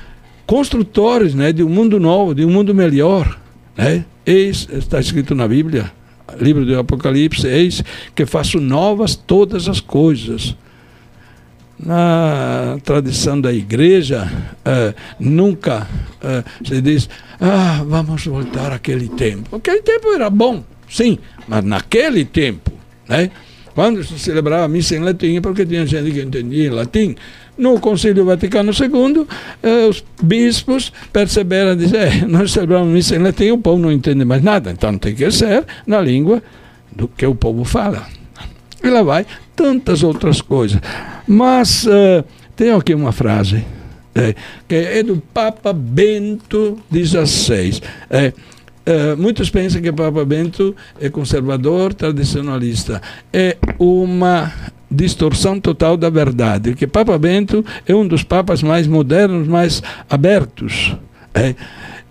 construtores 0.47 1.35
né, 1.35 1.53
de 1.53 1.63
um 1.63 1.69
mundo 1.69 1.99
novo, 1.99 2.35
de 2.35 2.45
um 2.45 2.51
mundo 2.51 2.75
melhor. 2.75 3.39
Né? 3.77 4.05
Eis, 4.27 4.69
está 4.71 5.01
escrito 5.01 5.35
na 5.35 5.49
Bíblia, 5.49 5.91
livro 6.41 6.65
do 6.65 6.79
Apocalipse, 6.79 7.47
eis 7.47 7.83
que 8.15 8.27
faço 8.27 8.61
novas 8.61 9.15
todas 9.15 9.69
as 9.69 9.81
coisas. 9.81 10.57
na 11.77 12.79
tradição 12.85 13.39
da 13.39 13.53
igreja, 13.53 14.31
eh, 14.65 14.95
nunca 15.19 15.87
eh, 16.23 16.45
se 16.65 16.81
diz, 16.81 17.09
ah, 17.41 17.83
vamos 17.85 18.25
voltar 18.25 18.73
àquele 18.73 19.09
tempo. 19.09 19.57
Aquele 19.57 19.83
tempo 19.83 20.13
era 20.15 20.31
bom, 20.31 20.63
sim, 20.89 21.19
mas 21.49 21.65
naquele 21.65 22.25
tempo, 22.25 22.73
né? 23.09 23.29
quando 23.75 24.05
se 24.05 24.19
celebrava 24.19 24.65
a 24.65 24.69
missa 24.69 24.95
em 24.95 25.01
latim, 25.01 25.41
porque 25.41 25.67
tinha 25.67 25.85
gente 25.85 26.13
que 26.13 26.21
entendia 26.21 26.69
em 26.69 26.71
latim, 26.71 27.17
no 27.57 27.79
Concílio 27.81 28.25
Vaticano 28.25 28.73
II, 28.73 29.27
eh, 29.63 29.87
os 29.89 30.05
bispos 30.23 30.93
perceberam 31.13 31.73
e 31.73 31.77
disseram, 31.77 32.13
eh, 32.13 32.27
nós 32.27 32.53
celebramos 32.53 32.93
missa 32.93 33.17
em 33.17 33.19
latim, 33.19 33.51
o 33.51 33.59
povo 33.59 33.81
não 33.81 33.93
entende 33.93 34.25
mais 34.25 34.43
nada, 34.43 34.71
então 34.71 34.97
tem 34.99 35.15
que 35.15 35.31
ser 35.31 35.65
na 35.87 36.01
língua 36.01 36.43
do 36.95 37.09
que 37.09 37.27
o 37.27 37.35
povo 37.35 37.65
fala. 37.65 38.07
E 38.83 38.89
lá 38.89 39.03
vai 39.03 39.27
tantas 39.57 40.03
outras 40.03 40.41
coisas. 40.41 40.81
Mas 41.27 41.87
uh, 41.87 42.25
tem 42.55 42.71
aqui 42.71 42.95
uma 42.95 43.13
frase 43.13 43.65
é, 44.15 44.35
que 44.69 44.75
é 44.75 45.03
do 45.03 45.17
Papa 45.33 45.73
Bento 45.73 46.79
XVI. 46.93 47.81
Uh, 48.87 49.17
muitos 49.17 49.49
pensam 49.49 49.81
que 49.81 49.89
o 49.89 49.95
Papa 49.95 50.25
Bento 50.25 50.77
é 51.01 51.09
conservador, 51.09 51.95
tradicionalista. 51.95 53.01
É 53.33 53.57
uma 53.79 54.53
distorção 54.95 55.61
total 55.61 55.97
da 55.97 56.09
verdade, 56.09 56.75
que 56.75 56.87
Papa 56.87 57.19
Bento 57.19 57.65
é 57.87 57.95
um 57.95 58.07
dos 58.07 58.23
papas 58.23 58.63
mais 58.63 58.87
modernos, 58.87 59.47
mais 59.49 59.83
abertos. 60.09 60.97
É. 61.35 61.55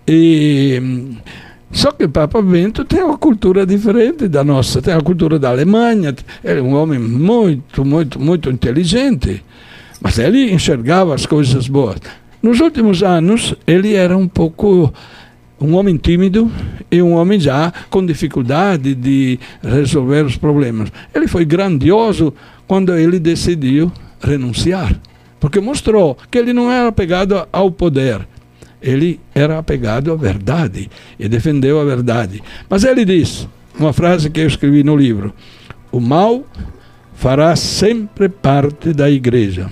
E 0.06 0.80
só 1.72 1.90
que 1.90 2.06
Papa 2.06 2.40
Bento 2.40 2.84
tem 2.84 3.02
uma 3.02 3.18
cultura 3.18 3.66
diferente 3.66 4.28
da 4.28 4.44
nossa, 4.44 4.80
tem 4.80 4.94
a 4.94 5.00
cultura 5.00 5.38
da 5.38 5.50
Alemanha, 5.50 6.14
é 6.44 6.60
um 6.60 6.74
homem 6.74 7.00
muito, 7.00 7.84
muito, 7.84 8.20
muito 8.20 8.48
inteligente, 8.48 9.42
mas 10.00 10.18
ele 10.18 10.52
enxergava 10.52 11.14
as 11.14 11.26
coisas 11.26 11.66
boas. 11.66 11.98
Nos 12.40 12.60
últimos 12.60 13.02
anos, 13.02 13.54
ele 13.66 13.94
era 13.94 14.16
um 14.16 14.28
pouco 14.28 14.92
um 15.60 15.74
homem 15.74 15.96
tímido 15.96 16.50
e 16.90 17.02
um 17.02 17.14
homem 17.14 17.40
já 17.40 17.72
com 17.90 18.04
dificuldade 18.04 18.94
de 18.94 19.38
resolver 19.62 20.24
os 20.24 20.36
problemas. 20.36 20.92
Ele 21.14 21.26
foi 21.26 21.44
grandioso 21.44 22.34
quando 22.74 22.98
ele 22.98 23.20
decidiu 23.20 23.92
renunciar, 24.20 25.00
porque 25.38 25.60
mostrou 25.60 26.18
que 26.28 26.36
ele 26.36 26.52
não 26.52 26.72
era 26.72 26.88
apegado 26.88 27.46
ao 27.52 27.70
poder, 27.70 28.26
ele 28.82 29.20
era 29.32 29.60
apegado 29.60 30.10
à 30.10 30.16
verdade 30.16 30.90
e 31.16 31.28
defendeu 31.28 31.80
a 31.80 31.84
verdade. 31.84 32.42
Mas 32.68 32.82
ele 32.82 33.04
diz, 33.04 33.46
uma 33.78 33.92
frase 33.92 34.28
que 34.28 34.40
eu 34.40 34.48
escrevi 34.48 34.82
no 34.82 34.96
livro: 34.96 35.32
o 35.92 36.00
mal 36.00 36.44
fará 37.14 37.54
sempre 37.54 38.28
parte 38.28 38.92
da 38.92 39.08
igreja. 39.08 39.70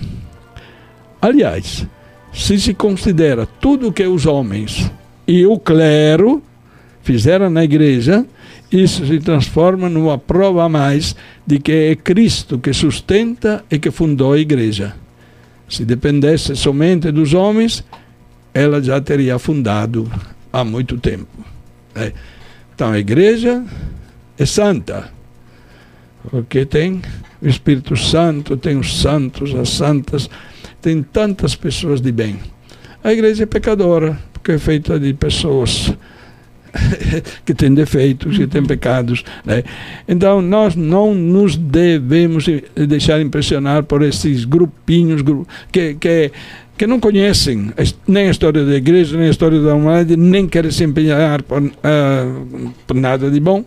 Aliás, 1.20 1.84
se 2.32 2.56
se 2.60 2.72
considera 2.72 3.46
tudo 3.46 3.88
o 3.88 3.92
que 3.92 4.06
os 4.06 4.26
homens 4.26 4.92
e 5.26 5.44
o 5.44 5.58
clero 5.58 6.40
fizeram 7.02 7.50
na 7.50 7.64
igreja, 7.64 8.24
isso 8.72 9.06
se 9.06 9.18
transforma 9.20 9.88
numa 9.88 10.16
prova 10.16 10.64
a 10.64 10.68
mais 10.68 11.14
de 11.46 11.58
que 11.58 11.72
é 11.72 11.96
Cristo 11.96 12.58
que 12.58 12.72
sustenta 12.72 13.64
e 13.70 13.78
que 13.78 13.90
fundou 13.90 14.32
a 14.32 14.38
igreja. 14.38 14.94
Se 15.68 15.84
dependesse 15.84 16.56
somente 16.56 17.10
dos 17.10 17.34
homens, 17.34 17.84
ela 18.54 18.82
já 18.82 19.00
teria 19.00 19.38
fundado 19.38 20.10
há 20.52 20.64
muito 20.64 20.98
tempo. 20.98 21.44
Né? 21.94 22.12
Então 22.74 22.92
a 22.92 22.98
igreja 22.98 23.62
é 24.38 24.46
santa, 24.46 25.10
porque 26.30 26.64
tem 26.64 27.02
o 27.40 27.48
Espírito 27.48 27.96
Santo, 27.96 28.56
tem 28.56 28.78
os 28.78 29.00
santos, 29.00 29.54
as 29.54 29.68
santas, 29.68 30.30
tem 30.80 31.02
tantas 31.02 31.54
pessoas 31.54 32.00
de 32.00 32.12
bem. 32.12 32.38
A 33.04 33.12
igreja 33.12 33.42
é 33.42 33.46
pecadora, 33.46 34.18
porque 34.32 34.52
é 34.52 34.58
feita 34.58 34.98
de 34.98 35.12
pessoas 35.12 35.92
que 37.44 37.54
têm 37.54 37.74
defeitos, 37.74 38.36
que 38.36 38.46
têm 38.46 38.64
pecados. 38.64 39.24
Né? 39.44 39.62
Então, 40.08 40.40
nós 40.40 40.74
não 40.74 41.14
nos 41.14 41.56
devemos 41.56 42.46
deixar 42.74 43.20
impressionar 43.20 43.82
por 43.84 44.02
esses 44.02 44.44
grupinhos 44.44 45.22
que, 45.70 45.94
que 45.94 46.32
que 46.76 46.86
não 46.86 46.98
conhecem 46.98 47.70
nem 48.08 48.26
a 48.26 48.30
história 48.30 48.64
da 48.64 48.74
igreja, 48.74 49.16
nem 49.16 49.28
a 49.28 49.30
história 49.30 49.60
da 49.60 49.74
humanidade, 49.74 50.16
nem 50.16 50.48
querem 50.48 50.70
se 50.70 50.82
empenhar 50.82 51.42
por, 51.42 51.62
uh, 51.62 52.74
por 52.86 52.96
nada 52.96 53.30
de 53.30 53.38
bom. 53.38 53.64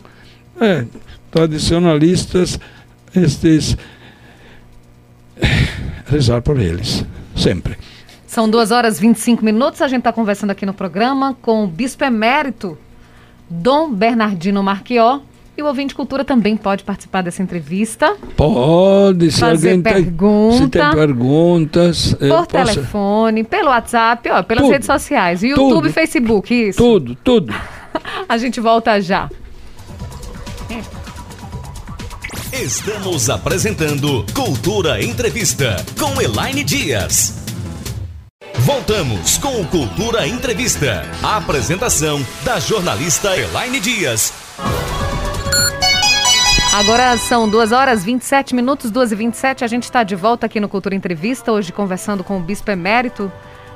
É, 0.59 0.83
tradicionalistas, 1.31 2.59
estes. 3.15 3.77
rezar 6.07 6.41
por 6.41 6.59
eles, 6.59 7.05
sempre. 7.35 7.77
São 8.27 8.49
duas 8.49 8.71
horas 8.71 8.97
e 8.97 9.01
25 9.01 9.45
minutos. 9.45 9.81
A 9.81 9.87
gente 9.87 9.99
está 9.99 10.11
conversando 10.11 10.51
aqui 10.51 10.65
no 10.65 10.73
programa 10.73 11.37
com 11.41 11.63
o 11.63 11.67
bispo 11.67 12.03
emérito 12.03 12.77
Dom 13.49 13.91
Bernardino 13.91 14.63
Marquió 14.63 15.21
e 15.57 15.61
o 15.61 15.67
ouvinte 15.67 15.95
cultura 15.95 16.25
também 16.25 16.57
pode 16.57 16.83
participar 16.83 17.21
dessa 17.21 17.41
entrevista. 17.41 18.15
Pode, 18.35 19.31
se 19.31 19.39
fazer 19.39 19.69
alguém 19.69 19.81
pergunta, 19.81 20.57
tem, 20.57 20.65
se 20.65 20.69
tem 20.69 20.91
perguntas. 20.91 22.13
Por 22.13 22.47
telefone, 22.47 23.43
pelo 23.43 23.69
WhatsApp, 23.69 24.29
ó, 24.29 24.43
pelas 24.43 24.63
tudo, 24.63 24.71
redes 24.73 24.85
sociais. 24.85 25.43
YouTube, 25.43 25.73
tudo, 25.75 25.93
Facebook, 25.93 26.53
isso. 26.53 26.77
Tudo, 26.77 27.15
tudo. 27.15 27.53
A 28.27 28.37
gente 28.37 28.59
volta 28.59 28.99
já. 28.99 29.29
Estamos 32.51 33.29
apresentando 33.29 34.25
Cultura 34.33 35.03
Entrevista 35.03 35.75
com 35.99 36.21
Elaine 36.21 36.63
Dias. 36.63 37.45
Voltamos 38.59 39.37
com 39.37 39.61
o 39.61 39.67
Cultura 39.67 40.27
Entrevista. 40.27 41.03
A 41.21 41.37
apresentação 41.37 42.25
da 42.43 42.59
jornalista 42.59 43.37
Elaine 43.37 43.79
Dias. 43.79 44.33
Agora 46.73 47.17
são 47.17 47.47
2 47.47 47.71
horas 47.71 48.03
27 48.03 48.55
minutos, 48.55 48.91
2 48.91 49.11
e 49.11 49.15
27 49.15 49.63
A 49.63 49.67
gente 49.67 49.83
está 49.83 50.03
de 50.03 50.15
volta 50.15 50.45
aqui 50.45 50.59
no 50.59 50.67
Cultura 50.67 50.95
Entrevista, 50.95 51.51
hoje 51.51 51.71
conversando 51.71 52.23
com 52.23 52.37
o 52.37 52.39
Bispo 52.39 52.71
Emérito 52.71 53.31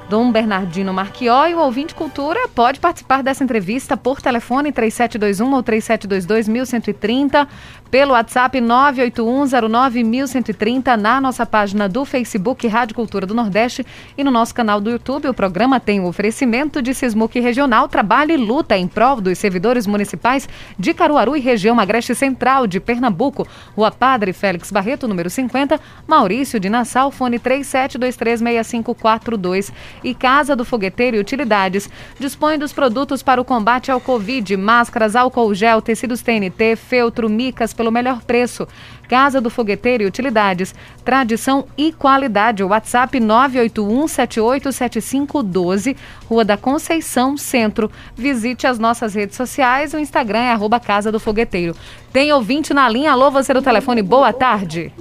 Dom 0.10 0.32
Bernardino 0.32 0.92
Marquió 0.92 1.46
e 1.46 1.54
o 1.54 1.60
ouvinte 1.60 1.94
Cultura 1.94 2.48
pode 2.48 2.80
participar 2.80 3.22
dessa 3.22 3.44
entrevista 3.44 3.96
por 3.96 4.20
telefone 4.20 4.72
3721 4.72 5.54
ou 5.54 5.62
3722 5.62 6.48
1130, 6.48 7.48
pelo 7.92 8.14
WhatsApp 8.14 8.60
981091130, 8.60 10.96
na 10.96 11.22
nossa 11.22 11.46
página 11.46 11.88
do 11.88 12.04
Facebook 12.06 12.68
Rádio 12.68 12.96
Cultura 12.96 13.28
do 13.28 13.36
Nordeste 13.36 13.86
e 14.18 14.24
no 14.24 14.32
nosso 14.32 14.56
canal 14.56 14.82
do 14.82 14.90
YouTube. 14.90 15.28
O 15.28 15.34
programa 15.34 15.80
tem 15.80 16.00
o 16.00 16.08
oferecimento 16.08 16.82
de 16.82 16.96
Sismuc 16.96 17.40
Regional, 17.40 17.88
trabalho 17.88 18.32
e 18.32 18.38
luta 18.38 18.76
em 18.76 18.88
prol 18.88 19.22
dos 19.22 19.38
servidores 19.38 19.86
municipais 19.86 20.50
de 20.78 20.92
Caruaru 20.92 21.38
e 21.38 21.40
região 21.40 21.80
Agreste 21.80 22.16
Central 22.16 22.66
de 22.66 22.80
Pernambuco. 22.80 23.48
Rua 23.76 23.92
Padre 23.92 24.34
Félix 24.34 24.72
Barreto, 24.72 25.08
número 25.08 25.30
50, 25.30 25.80
Maurício 26.08 26.60
de 26.60 26.68
Nassau, 26.68 27.12
fone 27.12 27.38
37236542 27.38 29.72
e 30.04 30.14
Casa 30.14 30.56
do 30.56 30.64
Fogueteiro 30.66 31.18
e 31.18 31.20
Utilidades 31.20 31.90
dispõe 32.20 32.58
dos 32.58 32.74
produtos 32.74 33.24
para 33.24 33.42
o 33.42 33.46
combate 33.46 33.92
ao 33.92 34.00
Covid, 34.00 34.56
máscaras, 34.58 35.16
álcool 35.16 35.54
gel, 35.54 35.82
tecidos 35.82 36.22
TNT, 36.22 36.76
feltro, 36.76 37.30
micas 37.30 37.74
pelo 37.74 37.92
melhor 37.92 38.24
preço. 38.24 38.68
Casa 39.08 39.40
do 39.42 39.50
Fogueteiro 39.50 40.04
e 40.04 40.06
Utilidades, 40.06 40.76
tradição 41.04 41.66
e 41.76 41.92
qualidade. 41.92 42.64
WhatsApp 42.64 43.20
981787512, 43.20 45.96
Rua 46.28 46.46
da 46.46 46.56
Conceição, 46.56 47.36
Centro. 47.36 47.90
Visite 48.16 48.68
as 48.68 48.78
nossas 48.78 49.16
redes 49.16 49.36
sociais, 49.36 49.96
o 49.96 50.00
Instagram 50.00 50.38
é 50.40 50.52
arroba 50.52 50.80
Casa 50.80 51.12
do 51.12 51.20
Fogueteiro. 51.20 51.76
Tem 52.14 52.32
ouvinte 52.32 52.72
na 52.74 52.88
linha, 52.88 53.12
alô, 53.12 53.32
você 53.32 53.52
do 53.52 53.64
telefone, 53.64 54.04
boa 54.04 54.32
tarde. 54.32 54.94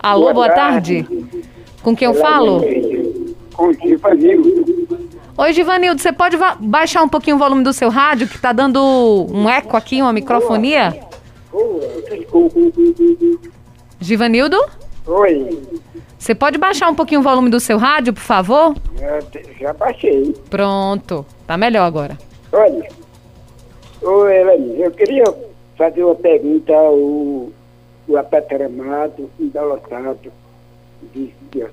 Alô, 0.00 0.32
boa, 0.32 0.34
boa 0.34 0.50
tarde. 0.50 1.04
tarde. 1.04 1.51
Com 1.82 1.96
quem 1.96 2.06
eu 2.06 2.14
falo? 2.14 2.60
Com 3.54 3.68
o 3.68 3.72
Givanildo. 3.72 4.82
Oi, 5.36 5.52
Givanildo, 5.52 6.00
você 6.00 6.12
pode 6.12 6.36
baixar 6.60 7.02
um 7.02 7.08
pouquinho 7.08 7.36
o 7.36 7.38
volume 7.38 7.64
do 7.64 7.72
seu 7.72 7.88
rádio, 7.88 8.28
que 8.28 8.36
está 8.36 8.52
dando 8.52 8.80
um 9.30 9.48
eco 9.48 9.76
aqui, 9.76 10.00
uma 10.00 10.12
microfonia? 10.12 10.94
Givanildo? 14.00 14.56
Oi. 15.06 15.58
Você 16.18 16.34
pode 16.34 16.58
baixar 16.58 16.88
um 16.88 16.94
pouquinho 16.94 17.20
o 17.20 17.24
volume 17.24 17.50
do 17.50 17.58
seu 17.58 17.78
rádio, 17.78 18.12
por 18.12 18.20
favor? 18.22 18.76
já 19.58 19.72
baixei. 19.72 20.32
Pronto, 20.48 21.26
tá 21.46 21.56
melhor 21.56 21.84
agora. 21.84 22.16
Olha, 22.52 22.88
oi, 24.02 24.36
Elaine, 24.36 24.80
eu 24.80 24.90
queria 24.92 25.24
fazer 25.76 26.04
uma 26.04 26.14
pergunta 26.14 26.72
ao, 26.72 27.48
ao 28.08 28.16
apetramado, 28.18 29.28
indalotado 29.40 30.30
bispo 31.14 31.70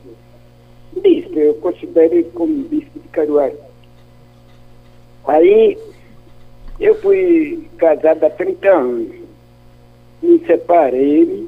Bispo, 1.02 1.40
eu 1.40 1.54
considero 1.56 2.14
ele 2.14 2.30
como 2.32 2.64
bispo 2.64 3.00
de 3.00 3.08
Caruaru. 3.10 3.58
Aí 5.28 5.78
eu 6.80 6.96
fui 7.02 7.70
casado 7.78 8.24
há 8.24 8.30
30 8.30 8.70
anos. 8.70 9.16
Me 10.22 10.40
separei 10.46 11.48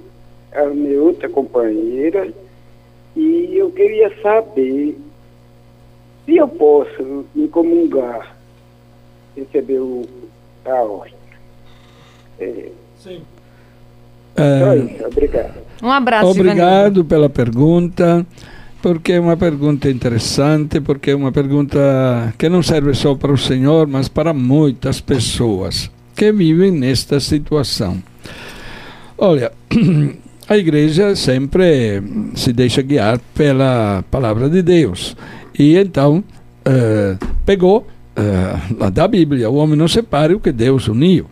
a 0.54 0.66
minha 0.66 1.02
outra 1.02 1.28
companheira 1.28 2.32
e 3.16 3.58
eu 3.58 3.72
queria 3.72 4.14
saber 4.22 4.98
se 6.26 6.38
eu 6.38 6.48
posso 6.48 7.26
me 7.34 7.48
comungar, 7.48 8.36
receber 9.36 9.80
o, 9.80 10.08
a 10.66 10.84
hóstia. 10.84 11.18
É, 12.40 12.70
Sim. 12.98 13.24
Só 14.42 14.74
É, 14.74 14.78
isso, 14.78 15.06
obrigado. 15.06 15.54
Um 15.84 15.92
abraço, 15.92 16.28
Obrigado 16.28 17.04
pela 17.06 17.30
pergunta, 17.30 18.26
porque 18.82 19.14
é 19.14 19.20
uma 19.20 19.36
pergunta 19.36 19.90
interessante, 19.90 20.80
porque 20.80 21.12
é 21.12 21.16
uma 21.16 21.32
pergunta 21.32 22.34
que 22.38 22.48
não 22.50 22.62
serve 22.62 22.94
só 22.94 23.16
para 23.16 23.32
o 23.32 23.38
Senhor, 23.38 23.88
mas 23.88 24.08
para 24.08 24.34
muitas 24.34 25.02
pessoas 25.02 25.90
que 26.16 26.32
vivem 26.32 26.72
nesta 26.72 27.20
situação. 27.20 27.98
Olha, 29.18 29.52
a 30.48 30.58
igreja 30.58 31.16
sempre 31.16 32.02
se 32.36 32.54
deixa 32.54 32.82
guiar 32.82 33.20
pela 33.34 34.04
palavra 34.12 34.50
de 34.50 34.62
Deus. 34.62 35.16
E 35.58 35.78
então, 35.78 36.24
eh, 36.66 37.18
pegou 37.46 37.88
eh, 38.16 38.90
da 38.92 39.08
Bíblia: 39.08 39.50
o 39.50 39.56
homem 39.56 39.78
não 39.78 39.88
separe 39.88 40.34
o 40.34 40.40
que 40.40 40.52
Deus 40.52 40.88
uniu. 40.88 41.26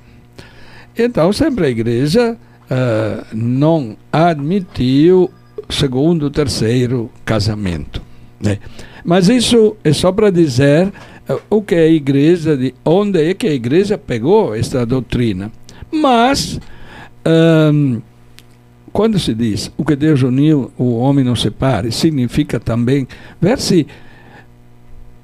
Então, 0.97 1.31
sempre 1.31 1.67
a 1.67 1.69
igreja 1.69 2.37
eh, 2.69 3.23
não 3.33 3.97
admitiu 4.11 5.29
segundo, 5.69 6.29
terceiro 6.29 7.09
casamento. 7.25 8.01
né? 8.39 8.59
Mas 9.03 9.29
isso 9.29 9.75
é 9.83 9.93
só 9.93 10.11
para 10.11 10.29
dizer 10.29 10.91
eh, 11.27 11.39
o 11.49 11.61
que 11.61 11.75
a 11.75 11.87
igreja, 11.87 12.55
de 12.55 12.73
onde 12.85 13.21
é 13.29 13.33
que 13.33 13.47
a 13.47 13.53
igreja 13.53 13.97
pegou 13.97 14.55
esta 14.55 14.85
doutrina. 14.85 15.51
Mas, 15.91 16.59
ahn, 17.25 18.01
quando 18.91 19.19
se 19.19 19.33
diz 19.33 19.71
o 19.77 19.85
que 19.85 19.95
Deus 19.95 20.21
uniu, 20.23 20.71
o 20.77 20.97
homem 20.97 21.23
não 21.23 21.35
separe, 21.35 21.91
significa 21.91 22.59
também 22.59 23.07
ver 23.41 23.59
se 23.59 23.87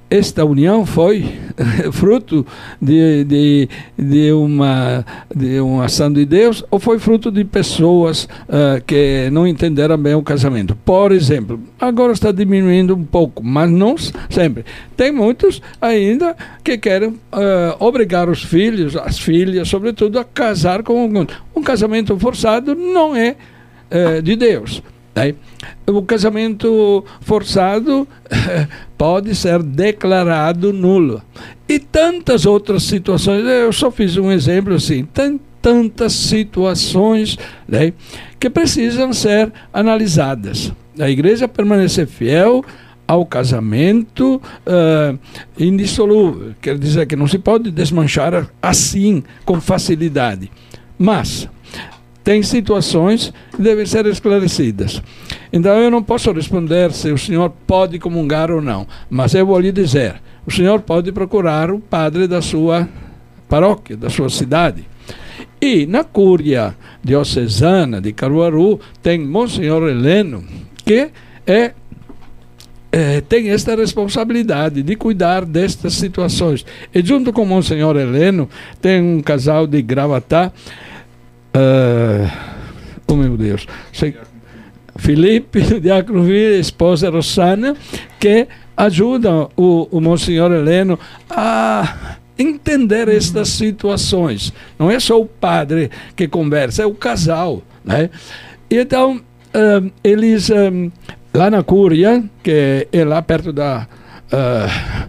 esta 0.09 0.45
união 0.45 0.85
foi 0.85 1.25
fruto 1.91 2.45
de, 2.81 3.23
de, 3.23 3.69
de, 3.97 4.31
uma, 4.31 5.05
de 5.35 5.59
uma 5.59 5.85
ação 5.85 6.11
de 6.11 6.25
Deus 6.25 6.63
ou 6.69 6.79
foi 6.79 6.99
fruto 6.99 7.31
de 7.31 7.43
pessoas 7.43 8.27
ah, 8.47 8.81
que 8.85 9.29
não 9.31 9.47
entenderam 9.47 9.97
bem 9.97 10.13
o 10.13 10.21
casamento. 10.21 10.75
Por 10.85 11.11
exemplo, 11.11 11.59
agora 11.79 12.13
está 12.13 12.31
diminuindo 12.31 12.95
um 12.95 13.03
pouco, 13.03 13.43
mas 13.43 13.69
não 13.69 13.95
sempre. 13.97 14.65
Tem 14.95 15.11
muitos 15.11 15.61
ainda 15.81 16.35
que 16.63 16.77
querem 16.77 17.19
ah, 17.31 17.75
obrigar 17.79 18.29
os 18.29 18.43
filhos, 18.43 18.95
as 18.95 19.19
filhas, 19.19 19.67
sobretudo, 19.67 20.19
a 20.19 20.23
casar 20.23 20.83
com 20.83 21.05
um, 21.05 21.27
um 21.55 21.63
casamento 21.63 22.17
forçado 22.19 22.75
não 22.75 23.15
é 23.15 23.35
eh, 23.89 24.21
de 24.21 24.35
Deus. 24.35 24.81
Né? 25.15 25.33
O 25.87 26.01
casamento 26.01 27.05
forçado 27.21 28.07
pode 28.97 29.33
ser 29.33 29.63
declarado 29.63 30.73
nulo. 30.73 31.21
E 31.67 31.79
tantas 31.79 32.45
outras 32.45 32.83
situações, 32.83 33.45
eu 33.45 33.71
só 33.71 33.89
fiz 33.89 34.17
um 34.17 34.31
exemplo 34.31 34.75
assim, 34.75 35.05
tem 35.05 35.39
tantas 35.61 36.13
situações 36.13 37.37
né, 37.67 37.93
que 38.39 38.49
precisam 38.49 39.11
ser 39.13 39.51
analisadas. 39.73 40.71
A 40.99 41.09
igreja 41.09 41.47
permanecer 41.47 42.05
fiel 42.05 42.63
ao 43.07 43.25
casamento 43.25 44.41
eh, 44.65 45.15
indissolúvel, 45.59 46.53
quer 46.61 46.77
dizer 46.77 47.05
que 47.05 47.15
não 47.15 47.27
se 47.27 47.37
pode 47.37 47.71
desmanchar 47.71 48.47
assim, 48.61 49.23
com 49.43 49.59
facilidade. 49.61 50.51
Mas 50.97 51.49
tem 52.25 52.41
situações 52.41 53.31
que 53.55 53.61
devem 53.61 53.85
ser 53.85 54.07
esclarecidas. 54.07 55.01
Então 55.53 55.77
eu 55.77 55.91
não 55.91 56.01
posso 56.01 56.31
responder 56.31 56.91
se 56.91 57.11
o 57.11 57.17
senhor 57.19 57.51
pode 57.67 57.99
comungar 57.99 58.49
ou 58.49 58.59
não, 58.59 58.87
mas 59.07 59.35
eu 59.35 59.45
vou 59.45 59.59
lhe 59.59 59.71
dizer: 59.71 60.15
o 60.45 60.51
senhor 60.51 60.81
pode 60.81 61.11
procurar 61.11 61.69
o 61.69 61.79
padre 61.79 62.27
da 62.27 62.41
sua 62.41 62.89
paróquia, 63.47 63.95
da 63.95 64.09
sua 64.09 64.29
cidade. 64.29 64.83
E 65.61 65.85
na 65.85 66.03
cúria 66.03 66.75
diocesana 67.03 68.01
de 68.01 68.11
Caruaru 68.11 68.79
tem 69.03 69.19
Monsenhor 69.19 69.87
Heleno, 69.87 70.43
que 70.83 71.11
é 71.45 71.73
eh, 72.91 73.21
tem 73.27 73.49
esta 73.49 73.75
responsabilidade 73.75 74.81
de 74.81 74.95
cuidar 74.95 75.45
destas 75.45 75.93
situações. 75.93 76.65
E 76.93 77.05
junto 77.05 77.31
com 77.33 77.45
Monsenhor 77.45 77.97
Heleno, 77.97 78.49
tem 78.81 79.01
um 79.01 79.21
casal 79.21 79.67
de 79.67 79.81
Gravatá, 79.81 80.51
ah, 81.55 82.29
oh 83.07 83.15
meu 83.15 83.37
Deus, 83.37 83.65
sei- 83.91 84.15
Felipe, 84.97 85.61
Diácono 85.81 86.31
esposa 86.31 87.09
Rosana, 87.09 87.75
que 88.19 88.47
ajudam 88.77 89.49
o, 89.55 89.87
o 89.91 90.01
Monsenhor 90.01 90.51
Heleno 90.51 90.99
a 91.29 92.17
entender 92.37 93.07
estas 93.07 93.49
situações. 93.49 94.53
Não 94.77 94.89
é 94.91 94.99
só 94.99 95.19
o 95.19 95.25
padre 95.25 95.89
que 96.15 96.27
conversa, 96.27 96.83
é 96.83 96.85
o 96.85 96.93
casal. 96.93 97.61
Né? 97.83 98.09
Então, 98.69 99.21
ah, 99.53 99.83
eles, 100.03 100.51
ah, 100.51 100.71
lá 101.33 101.49
na 101.49 101.63
Cúria, 101.63 102.23
que 102.43 102.87
é 102.91 103.05
lá 103.05 103.21
perto 103.21 103.53
da 103.53 103.87
ah, 104.31 105.07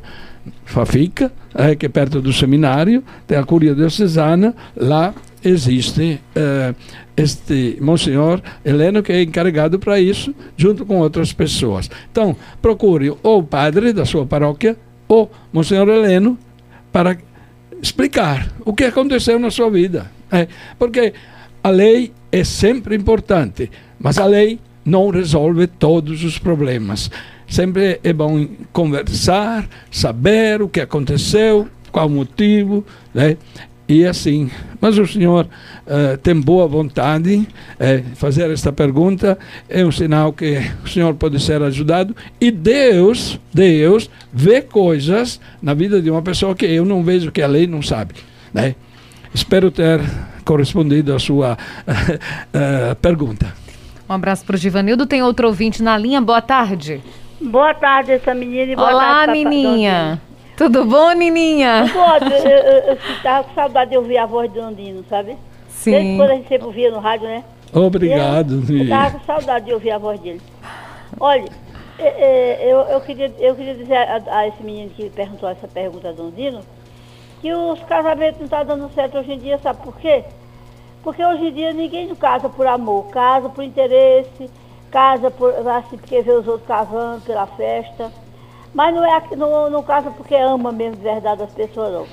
Fafica, 0.65 1.33
eh, 1.55 1.75
que 1.75 1.87
é 1.87 1.89
perto 1.89 2.21
do 2.21 2.33
seminário, 2.33 3.03
tem 3.27 3.39
a 3.39 3.45
Cúria 3.45 3.75
Diocesana, 3.75 4.55
lá 4.77 5.15
existe 5.49 6.21
eh, 6.35 6.75
este 7.17 7.79
Monsenhor 7.81 8.43
Heleno 8.65 9.03
que 9.03 9.13
é 9.13 9.23
encarregado 9.23 9.79
para 9.79 10.01
isso, 10.01 10.35
junto 10.57 10.85
com 10.85 10.99
outras 10.99 11.33
pessoas. 11.33 11.91
Então, 12.11 12.37
procure 12.61 13.11
ou 13.23 13.39
o 13.39 13.45
padre 13.45 13.93
da 13.93 14.05
sua 14.05 14.27
paróquia 14.27 14.77
ou 15.09 15.31
Monsenhor 15.53 15.89
Heleno 15.89 16.39
para 16.93 17.17
explicar 17.81 18.53
o 18.65 18.75
que 18.75 18.85
aconteceu 18.85 19.39
na 19.39 19.51
sua 19.51 19.71
vida. 19.71 20.11
É, 20.31 20.49
porque 20.79 21.15
a 21.63 21.71
lei 21.71 22.13
é 22.33 22.45
sempre 22.45 22.97
importante, 22.97 23.71
mas 23.99 24.19
a 24.19 24.27
lei 24.27 24.59
não 24.85 25.11
resolve 25.11 25.67
todos 25.67 26.25
os 26.25 26.39
problemas. 26.39 27.11
Sempre 27.49 28.01
é 28.03 28.13
bom 28.13 28.47
conversar, 28.73 29.69
saber 29.91 30.61
o 30.61 30.69
que 30.69 30.81
aconteceu, 30.81 31.69
qual 31.93 32.09
o 32.09 32.11
motivo, 32.11 32.85
né? 33.15 33.37
E 33.89 34.05
assim, 34.05 34.51
mas 34.81 34.99
o 34.99 35.07
senhor 35.07 35.47
eh, 35.87 36.17
tem 36.21 36.35
boa 36.41 36.67
vontade 36.67 37.47
eh, 37.79 38.03
fazer 38.17 38.51
esta 38.51 38.73
pergunta 38.73 39.39
é 39.69 39.85
um 39.87 39.93
sinal 39.93 40.33
que 40.33 40.59
o 40.85 40.89
senhor 40.89 41.15
pode 41.15 41.41
ser 41.41 41.63
ajudado 41.63 42.15
e 42.41 42.51
Deus, 42.51 43.39
Deus 43.55 44.11
vê 44.33 44.61
coisas 44.61 45.41
na 45.63 45.73
vida 45.73 46.03
de 46.03 46.11
uma 46.11 46.21
pessoa 46.21 46.53
que 46.57 46.67
eu 46.67 46.85
não 46.85 47.05
vejo 47.05 47.31
que 47.31 47.41
a 47.41 47.47
lei 47.47 47.69
não 47.69 47.81
sabe, 47.81 48.15
né? 48.53 48.75
Espero 49.33 49.71
ter 49.71 50.01
correspondido 50.45 51.15
à 51.15 51.19
sua 51.21 51.57
eh, 52.53 52.97
pergunta. 53.01 53.53
Um 54.09 54.15
abraço 54.15 54.45
para 54.45 54.55
o 54.55 54.59
Givanildo. 54.59 55.07
Tem 55.07 55.23
outro 55.23 55.47
ouvinte 55.49 55.83
na 55.83 55.97
linha. 55.99 56.21
Boa 56.21 56.41
tarde. 56.43 57.01
Boa 57.41 57.75
tarde, 57.75 58.13
essa 58.13 58.35
menina. 58.35 58.73
E 58.73 58.77
boa 58.77 58.89
Olá, 58.91 59.27
tarde, 59.27 59.43
papai- 59.45 59.45
Nininha. 59.45 60.21
Tudo 60.57 60.87
bom, 60.87 61.13
Nininha? 61.13 61.85
Pode, 61.93 62.33
eu, 62.33 62.39
eu, 62.39 62.79
eu 62.85 62.95
estava 62.95 63.45
com 63.45 63.55
saudade 63.55 63.91
de 63.91 63.99
ouvir 63.99 64.17
a 64.17 64.25
voz 64.25 64.51
do 64.51 64.61
Andino, 64.61 65.05
sabe? 65.09 65.37
Desde 65.85 66.11
Sim. 66.11 66.17
quando 66.17 66.31
a 66.31 66.35
gente 66.35 66.49
sempre 66.49 66.67
ouvia 66.67 66.91
no 66.91 66.99
rádio, 66.99 67.27
né? 67.27 67.45
Obrigado. 67.73 68.65
Eu 68.69 68.83
estava 68.85 69.19
com 69.19 69.25
saudade 69.27 69.67
de 69.67 69.75
ouvir 69.75 69.91
a 69.91 69.99
voz 69.99 70.19
dele. 70.19 70.41
Olha, 71.21 71.45
é, 71.99 72.09
é, 72.09 72.73
eu, 72.73 72.79
eu, 72.81 73.01
queria, 73.03 73.31
eu 73.39 73.55
queria 73.55 73.75
dizer 73.75 73.97
a, 73.97 74.23
a 74.31 74.49
esse 74.49 74.63
menino 74.63 74.91
que 74.91 75.11
perguntou 75.11 75.49
essa 75.49 75.69
pergunta 75.69 76.13
do 76.13 76.29
Andino 76.29 76.61
que 77.41 77.53
os 77.53 77.83
casamentos 77.85 78.39
não 78.39 78.47
estão 78.47 78.65
dando 78.65 78.95
certo 78.95 79.19
hoje 79.19 79.33
em 79.33 79.39
dia, 79.39 79.59
sabe 79.59 79.83
por 79.83 79.97
quê? 79.99 80.25
Porque 81.03 81.25
hoje 81.25 81.49
em 81.49 81.53
dia 81.53 81.73
ninguém 81.73 82.07
não 82.07 82.17
casa 82.17 82.49
por 82.49 82.67
amor, 82.67 83.09
casa 83.09 83.49
por 83.49 83.63
interesse, 83.63 84.51
casa 84.91 85.31
por, 85.31 85.53
assim, 85.69 85.99
porque 85.99 86.23
vê 86.23 86.33
os 86.33 86.49
outros 86.49 86.67
casando 86.67 87.21
pela 87.23 87.47
festa. 87.47 88.11
Mas 88.77 88.95
não, 88.95 89.03
é, 89.05 89.17
aqui- 89.17 89.35
não, 89.35 89.71
não 89.71 89.83
casa 89.83 90.11
porque 90.11 90.35
ama 90.35 90.71
mesmo 90.71 90.97
de 90.97 91.03
verdade 91.03 91.43
as 91.43 91.51
pessoas, 91.51 91.93
não. 91.95 92.07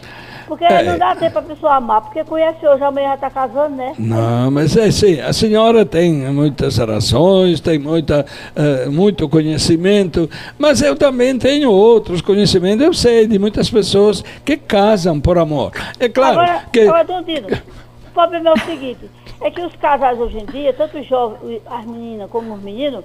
Porque 0.48 0.64
É. 0.64 0.84
não 0.84 0.98
dá 0.98 1.14
tempo 1.16 1.32
para 1.34 1.42
a 1.42 1.46
pessoa 1.46 1.76
amar, 1.76 2.02
porque 2.02 2.24
conhece 2.24 2.66
hoje, 2.66 2.82
amanhã 2.84 3.10
já 3.10 3.16
está 3.16 3.30
casando, 3.30 3.76
né? 3.76 3.94
Não, 4.00 4.50
mas 4.50 4.76
é 4.78 4.86
assim, 4.86 5.20
a 5.20 5.34
senhora 5.34 5.86
tem 5.86 6.14
muitas 6.14 6.78
razões, 6.78 7.60
tem 7.60 7.78
muita, 7.80 8.26
eh, 8.56 8.86
muito 8.88 9.28
conhecimento, 9.28 10.30
mas 10.58 10.82
eu 10.82 10.96
também 10.96 11.38
tenho 11.38 11.70
outros 11.70 12.22
conhecimentos. 12.22 12.86
Eu 12.86 12.94
sei 12.94 13.28
de 13.28 13.38
muitas 13.38 13.70
pessoas 13.70 14.24
que 14.46 14.56
casam 14.56 15.20
por 15.20 15.38
amor. 15.38 15.72
É 16.00 16.08
claro 16.08 16.40
Agora, 16.40 16.64
que. 16.72 16.82
agora, 16.82 17.04
Dondino, 17.04 17.48
o 18.08 18.12
problema 18.14 18.50
é 18.52 18.54
o 18.54 18.60
seguinte, 18.60 19.10
é 19.42 19.52
que 19.52 19.62
os 19.62 19.76
casais 19.76 20.18
hoje 20.20 20.38
em 20.40 20.46
dia, 20.46 20.72
tanto 20.74 20.98
os 20.98 21.08
jovens, 21.08 21.62
as 21.70 21.86
meninas 21.86 22.30
como 22.30 22.54
os 22.54 22.62
meninos, 22.62 23.04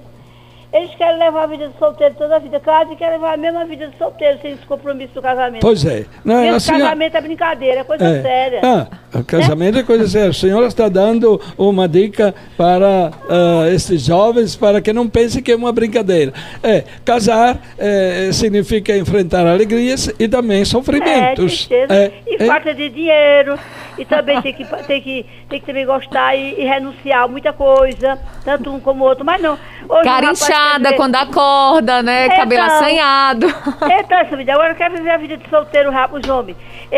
Eles 0.71 0.95
querem 0.97 1.19
levar 1.19 1.45
a 1.45 1.47
vida 1.47 1.69
de 1.69 1.79
solteiro 1.79 2.15
toda 2.19 2.37
a 2.37 2.39
vida. 2.39 2.61
Casa 2.61 2.93
e 2.93 2.97
querem 2.97 3.15
levar 3.15 3.33
a 3.35 3.37
mesma 3.39 3.65
vida 3.65 3.87
de 3.89 3.97
solteiro, 3.97 4.39
sem 4.43 4.53
esse 4.53 4.67
compromisso 4.67 5.15
do 5.15 5.23
casamento. 5.23 5.63
Pois 5.63 5.83
é. 5.87 6.05
Não, 6.23 6.45
Esse 6.57 6.67
senhora- 6.67 6.85
casamento 6.85 7.17
é 7.17 7.21
brincadeira, 7.23 7.81
é 7.81 7.85
coisa 7.85 8.05
É. 8.05 8.23
séria. 8.23 8.61
Ah, 8.63 8.87
o 9.19 9.25
casamento 9.25 9.79
é 9.79 9.83
coisa 9.83 10.07
séria. 10.07 10.29
A 10.29 10.33
senhora 10.35 10.67
está 10.67 10.87
dando 10.91 11.41
uma 11.57 11.89
dica 11.89 12.35
para 12.57 13.13
ah, 13.31 13.67
esses 13.73 14.03
jovens 14.03 14.57
para 14.57 14.83
que 14.83 14.93
não 14.93 15.09
pensem 15.09 15.43
que 15.43 15.53
é 15.53 15.57
uma 15.57 15.73
brincadeira. 15.73 16.35
É, 16.63 16.85
casar 17.03 17.59
eh, 17.79 18.29
significa 18.33 18.95
enfrentar 18.95 19.47
alegrias 19.47 20.13
e 20.19 20.29
também 20.29 20.61
É, 20.61 20.65
sofrimentos. 20.67 21.67
tristeza. 21.67 21.95
É, 21.95 22.13
e 22.27 22.43
é. 22.43 22.47
falta 22.47 22.75
de 22.75 22.91
dinheiro. 22.91 23.59
E 23.97 24.05
também 24.05 24.41
tem 24.41 24.53
que, 24.55 24.65
tem 24.65 25.03
que, 25.03 25.27
tem 25.49 25.61
que 25.61 25.67
também 25.67 25.85
gostar 25.85 26.37
e, 26.37 26.55
e 26.61 26.65
renunciar 26.65 27.25
a 27.25 27.29
muita 27.29 27.53
coisa, 27.53 28.17
tanto 28.45 28.71
um 28.73 28.79
como 28.79 29.05
o 29.05 29.09
outro. 29.09 29.25
Mas 29.25 29.43
não. 29.43 29.59
Hoje, 29.89 30.03
Cara 30.05 30.19
o 30.27 30.29
rapaz 30.29 30.39
quer 30.47 30.53
inchada 30.53 30.79
viver- 30.85 30.97
quando 30.97 31.15
acorda, 31.17 32.03
né? 32.03 32.27
Então. 32.27 32.37
Cabelo 32.39 32.63
assanhado. 32.63 33.47
Então, 34.01 34.19
essa 34.19 34.37
vida, 34.37 34.53
agora 34.55 34.75
quer 34.75 34.91
viver 34.91 35.11
a 35.11 35.17
vida 35.19 35.37
de 35.37 35.49
solteiro 35.49 35.91
rápido, 35.91 36.23
os 36.25 36.29
homens. 36.31 36.57
E 36.91 36.97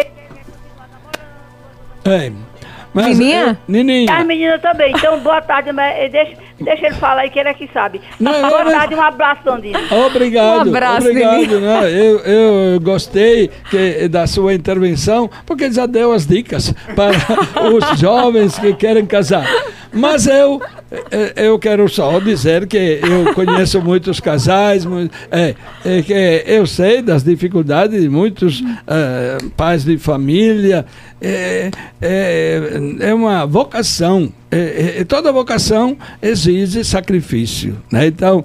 É. 2.09 2.33
Mas, 2.93 3.18
Nininha? 3.18 3.51
eh, 3.53 3.57
Nininha. 3.68 4.12
as 4.16 4.26
meninas 4.26 4.61
também. 4.61 4.93
Então, 4.97 5.20
boa 5.20 5.41
tarde, 5.41 5.70
mas 5.72 5.95
eh, 5.97 6.09
deixa, 6.09 6.37
deixa 6.61 6.86
ele 6.86 6.94
falar 6.96 7.22
aí, 7.22 7.30
que 7.30 7.38
ele 7.38 7.48
é 7.48 7.54
que 7.54 7.68
sabe. 7.72 8.00
Não, 8.18 8.32
boa 8.48 8.64
mas- 8.64 8.74
tarde, 8.74 8.94
um 8.94 9.02
abraço, 9.02 9.42
Dondinho. 9.44 9.78
Obrigado, 10.06 10.66
Um 10.66 10.70
abraço, 10.70 11.08
obrigado. 11.08 11.61
Né? 11.61 11.90
Eu, 11.92 12.18
eu 12.20 12.80
gostei 12.80 13.50
que, 13.70 14.08
da 14.08 14.26
sua 14.26 14.54
intervenção, 14.54 15.30
porque 15.46 15.70
já 15.70 15.86
deu 15.86 16.12
as 16.12 16.26
dicas 16.26 16.74
para 16.94 17.12
os 17.72 17.98
jovens 17.98 18.58
que 18.58 18.72
querem 18.74 19.06
casar. 19.06 19.46
Mas 19.92 20.26
eu, 20.26 20.61
eh, 21.11 21.32
eu 21.36 21.58
quero 21.58 21.88
só 21.88 22.20
dizer 22.20 22.66
que 22.68 23.00
eu 23.02 23.34
conheço 23.34 23.82
muitos 23.82 24.20
casais, 24.20 24.86
é, 25.32 25.54
é 25.84 26.02
que 26.02 26.12
eu 26.46 26.64
sei 26.64 27.02
das 27.02 27.24
dificuldades 27.24 28.00
de 28.00 28.08
muitos 28.08 28.62
eh, 28.86 29.38
pais 29.56 29.84
de 29.84 29.98
família. 29.98 30.86
É, 31.20 31.70
é, 32.00 32.61
é 33.00 33.14
uma 33.14 33.44
vocação. 33.46 34.32
É, 34.51 35.01
é- 35.01 35.05
toda 35.05 35.32
vocação 35.32 35.96
exige 36.20 36.84
sacrifício. 36.84 37.76
Né? 37.90 38.07
Então, 38.07 38.44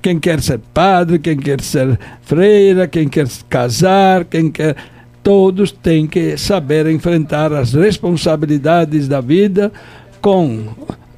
quem 0.00 0.18
quer 0.18 0.40
ser 0.40 0.60
padre, 0.72 1.18
quem 1.18 1.36
quer 1.36 1.60
ser 1.60 1.98
freira, 2.22 2.86
quem 2.86 3.08
quer 3.08 3.26
casar, 3.48 4.24
quem 4.24 4.50
quer. 4.50 4.76
Todos 5.22 5.72
têm 5.72 6.06
que 6.06 6.36
saber 6.36 6.86
enfrentar 6.86 7.50
as 7.52 7.72
responsabilidades 7.72 9.08
da 9.08 9.22
vida 9.22 9.72
com 10.20 10.68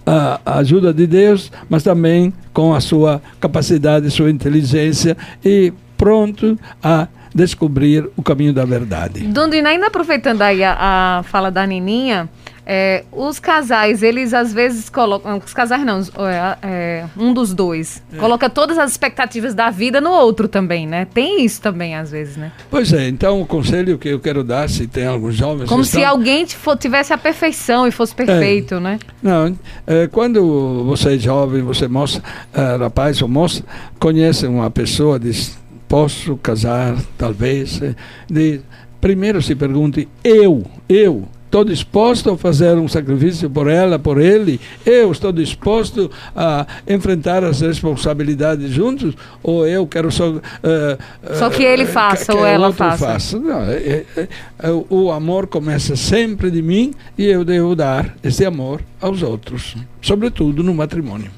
a 0.06 0.40
ajuda 0.58 0.94
de 0.94 1.04
Deus, 1.04 1.50
mas 1.68 1.82
também 1.82 2.32
com 2.52 2.72
a 2.72 2.80
sua 2.80 3.20
capacidade, 3.40 4.08
sua 4.08 4.30
inteligência 4.30 5.16
e 5.44 5.72
pronto 5.98 6.56
a 6.80 7.08
descobrir 7.34 8.08
o 8.16 8.22
caminho 8.22 8.52
da 8.52 8.64
verdade. 8.64 9.26
Dondina, 9.26 9.70
ainda 9.70 9.88
aproveitando 9.88 10.42
aí 10.42 10.62
a, 10.62 11.18
a 11.18 11.22
fala 11.24 11.50
da 11.50 11.66
Nininha, 11.66 12.28
é, 12.66 13.04
os 13.12 13.38
casais, 13.38 14.02
eles 14.02 14.34
às 14.34 14.52
vezes 14.52 14.90
colocam. 14.90 15.38
Os 15.44 15.54
casais 15.54 15.84
não, 15.84 16.00
é, 16.26 16.58
é, 16.62 17.04
um 17.16 17.32
dos 17.32 17.54
dois. 17.54 18.02
Coloca 18.18 18.50
todas 18.50 18.76
as 18.76 18.90
expectativas 18.90 19.54
da 19.54 19.70
vida 19.70 20.00
no 20.00 20.10
outro 20.10 20.48
também, 20.48 20.84
né? 20.86 21.06
Tem 21.14 21.44
isso 21.44 21.62
também, 21.62 21.94
às 21.94 22.10
vezes, 22.10 22.36
né? 22.36 22.50
Pois 22.68 22.92
é, 22.92 23.06
então 23.08 23.40
o 23.40 23.46
conselho 23.46 23.96
que 23.98 24.08
eu 24.08 24.18
quero 24.18 24.42
dar, 24.42 24.68
se 24.68 24.88
tem 24.88 25.06
alguns 25.06 25.36
jovens. 25.36 25.68
Como 25.68 25.84
se 25.84 25.98
estão- 25.98 26.10
alguém 26.10 26.44
tivesse 26.80 27.12
a 27.12 27.18
perfeição 27.18 27.86
e 27.86 27.92
fosse 27.92 28.12
perfeito, 28.14 28.80
né? 28.80 28.98
Não, 29.22 29.56
é, 29.86 30.08
quando 30.08 30.82
você 30.84 31.14
é 31.14 31.18
jovem, 31.18 31.62
você 31.62 31.86
mostra, 31.86 32.22
é, 32.52 32.76
rapaz 32.76 33.22
ou 33.22 33.28
moça, 33.28 33.62
conhece 34.00 34.44
uma 34.46 34.70
pessoa, 34.70 35.20
diz, 35.20 35.56
posso 35.86 36.36
casar, 36.38 36.96
talvez. 37.16 37.80
é, 37.80 37.94
diz, 38.28 38.60
primeiro 39.00 39.40
se 39.40 39.54
pergunte, 39.54 40.08
eu, 40.24 40.64
eu, 40.88 41.28
estou 41.56 41.64
disposto 41.64 42.30
a 42.32 42.36
fazer 42.36 42.76
um 42.76 42.86
sacrifício 42.86 43.48
por 43.48 43.66
ela, 43.66 43.98
por 43.98 44.20
ele? 44.20 44.60
Eu 44.84 45.10
estou 45.10 45.32
disposto 45.32 46.10
a 46.34 46.66
enfrentar 46.86 47.42
as 47.42 47.62
responsabilidades 47.62 48.70
juntos? 48.70 49.14
Ou 49.42 49.66
eu 49.66 49.86
quero 49.86 50.10
só... 50.12 50.34
é, 50.62 50.98
Só 51.34 51.48
que 51.48 51.62
ele 51.62 51.86
faça 51.86 52.26
que- 52.32 52.38
ou 52.38 52.44
que 52.44 52.50
ela 52.50 52.66
outro 52.66 52.84
faça. 52.98 53.38
Não, 53.38 53.62
é- 53.62 54.04
é- 54.16 54.28
é, 54.58 54.70
o 54.90 55.10
amor 55.10 55.46
começa 55.46 55.96
sempre 55.96 56.50
de 56.50 56.60
mim 56.60 56.92
e 57.16 57.24
eu 57.24 57.42
devo 57.42 57.74
dar 57.74 58.14
esse 58.22 58.44
amor 58.44 58.82
aos 59.00 59.22
outros, 59.22 59.76
sobretudo 60.02 60.62
no 60.62 60.74
matrimônio. 60.74 61.30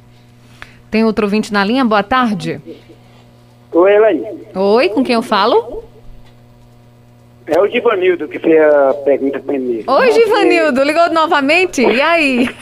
Tem 0.90 1.04
outro 1.04 1.26
ouvinte 1.26 1.52
na 1.52 1.62
linha? 1.64 1.84
Boa 1.84 2.02
tarde. 2.02 2.60
Oi, 3.70 3.92
Elaine. 3.94 4.24
Oi, 4.54 4.88
com 4.88 5.04
quem 5.04 5.14
eu 5.14 5.22
falo? 5.22 5.84
É 7.48 7.58
o 7.60 7.66
Givanildo 7.66 8.28
que 8.28 8.38
fez 8.38 8.60
a 8.62 8.94
pergunta 9.04 9.38
primeiro. 9.40 9.90
Oi, 9.90 10.12
Givanildo, 10.12 10.82
ligou 10.82 11.10
novamente? 11.12 11.82
E 11.82 12.00
aí? 12.00 12.48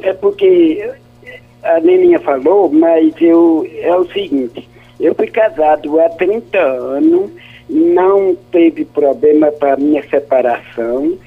É 0.00 0.12
porque 0.12 0.88
a 1.64 1.80
Neninha 1.80 2.20
falou, 2.20 2.70
mas 2.72 3.12
eu 3.20 3.66
é 3.80 3.94
o 3.96 4.06
seguinte, 4.12 4.68
eu 5.00 5.12
fui 5.12 5.26
casado 5.26 6.00
há 6.00 6.08
30 6.10 6.56
anos, 6.56 7.30
não 7.68 8.36
teve 8.52 8.84
problema 8.84 9.50
para 9.50 9.76
minha 9.76 10.02
separação. 10.08 11.18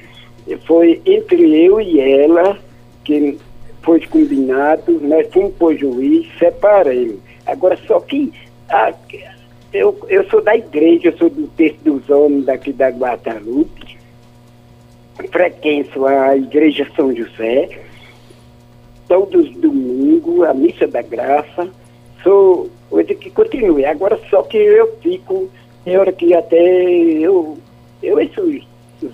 Foi 0.65 1.01
entre 1.05 1.65
eu 1.65 1.81
e 1.81 1.99
ela 1.99 2.57
que 3.03 3.37
foi 3.83 3.99
combinado, 4.07 4.99
nós 5.01 5.27
fomos 5.33 5.53
para 5.55 5.67
o 5.67 5.77
juiz, 5.77 6.25
separamos. 6.39 7.17
Agora 7.45 7.77
só 7.85 7.99
que 7.99 8.31
a- 8.69 8.93
eu, 9.73 9.97
eu 10.07 10.29
sou 10.29 10.41
da 10.41 10.55
igreja, 10.55 11.09
eu 11.09 11.17
sou 11.17 11.29
do 11.29 11.47
texto 11.49 11.81
dos 11.83 12.09
homens 12.09 12.45
daqui 12.45 12.73
da 12.73 12.89
Guadalupe, 12.89 13.97
frequento 15.31 16.05
a 16.05 16.35
igreja 16.35 16.87
São 16.95 17.15
José 17.15 17.69
todos 19.11 19.45
os 19.45 19.55
domingos, 19.57 20.41
a 20.47 20.53
missa 20.53 20.87
da 20.87 21.01
graça. 21.01 21.67
Sou 22.23 22.69
coisa 22.89 23.13
que 23.13 23.29
continue. 23.29 23.83
Agora 23.83 24.17
só 24.29 24.41
que 24.43 24.55
eu 24.55 24.95
fico, 25.01 25.49
tem 25.83 25.97
hora 25.97 26.13
que 26.13 26.33
até 26.33 26.57
eu, 26.57 27.57
eu 28.01 28.21
encho 28.21 28.41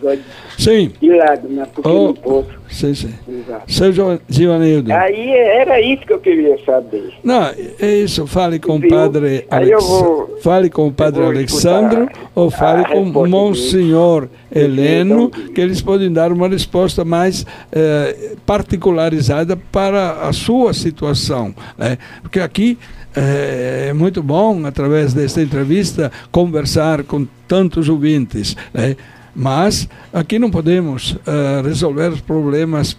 olhos 0.03 0.23
Sim, 0.57 0.91
de 1.01 1.09
lágrimas, 1.09 1.67
porque 1.69 1.89
Oh. 1.89 2.07
não 2.07 2.13
posso. 2.13 2.49
sim, 2.69 2.93
sim. 2.93 3.13
Exato. 3.27 3.71
Seu 3.71 3.91
Givanildo. 4.29 4.91
Aí 4.93 5.29
era 5.31 5.79
isso 5.81 6.01
que 6.05 6.13
eu 6.13 6.19
queria 6.19 6.57
saber. 6.65 7.13
Não, 7.23 7.43
é 7.79 7.95
isso. 8.03 8.25
Fale 8.27 8.59
com 8.59 8.77
o 8.77 8.88
padre 8.88 9.45
Alex... 9.49 9.83
vou- 9.83 10.38
Fale 10.41 10.69
com 10.69 10.88
o 10.88 10.91
padre 10.91 11.23
Alexandro 11.23 12.07
ou 12.35 12.49
fale 12.51 12.85
com 12.85 13.11
dele. 13.11 13.27
Monsenhor 13.29 14.27
Heleno, 14.53 15.29
que 15.29 15.59
eles 15.61 15.81
podem 15.81 16.11
dar 16.11 16.31
uma 16.31 16.47
resposta 16.47 17.03
mais 17.03 17.45
eh, 17.71 18.35
particularizada 18.45 19.57
para 19.71 20.27
a 20.27 20.33
sua 20.33 20.73
situação. 20.73 21.53
Né? 21.77 21.97
Porque 22.21 22.39
aqui 22.39 22.77
eh, 23.15 23.88
é 23.89 23.93
muito 23.93 24.21
bom, 24.21 24.65
através 24.65 25.13
desta 25.13 25.41
entrevista, 25.41 26.11
conversar 26.31 27.03
com 27.03 27.25
tantos 27.47 27.89
ouvintes. 27.89 28.55
Né? 28.73 28.95
Mas 29.39 29.88
aqui 30.11 30.39
não 30.39 30.49
podemos 30.49 31.15
eh, 31.27 31.61
resolver 31.63 32.07
os 32.07 32.21
problemas 32.21 32.97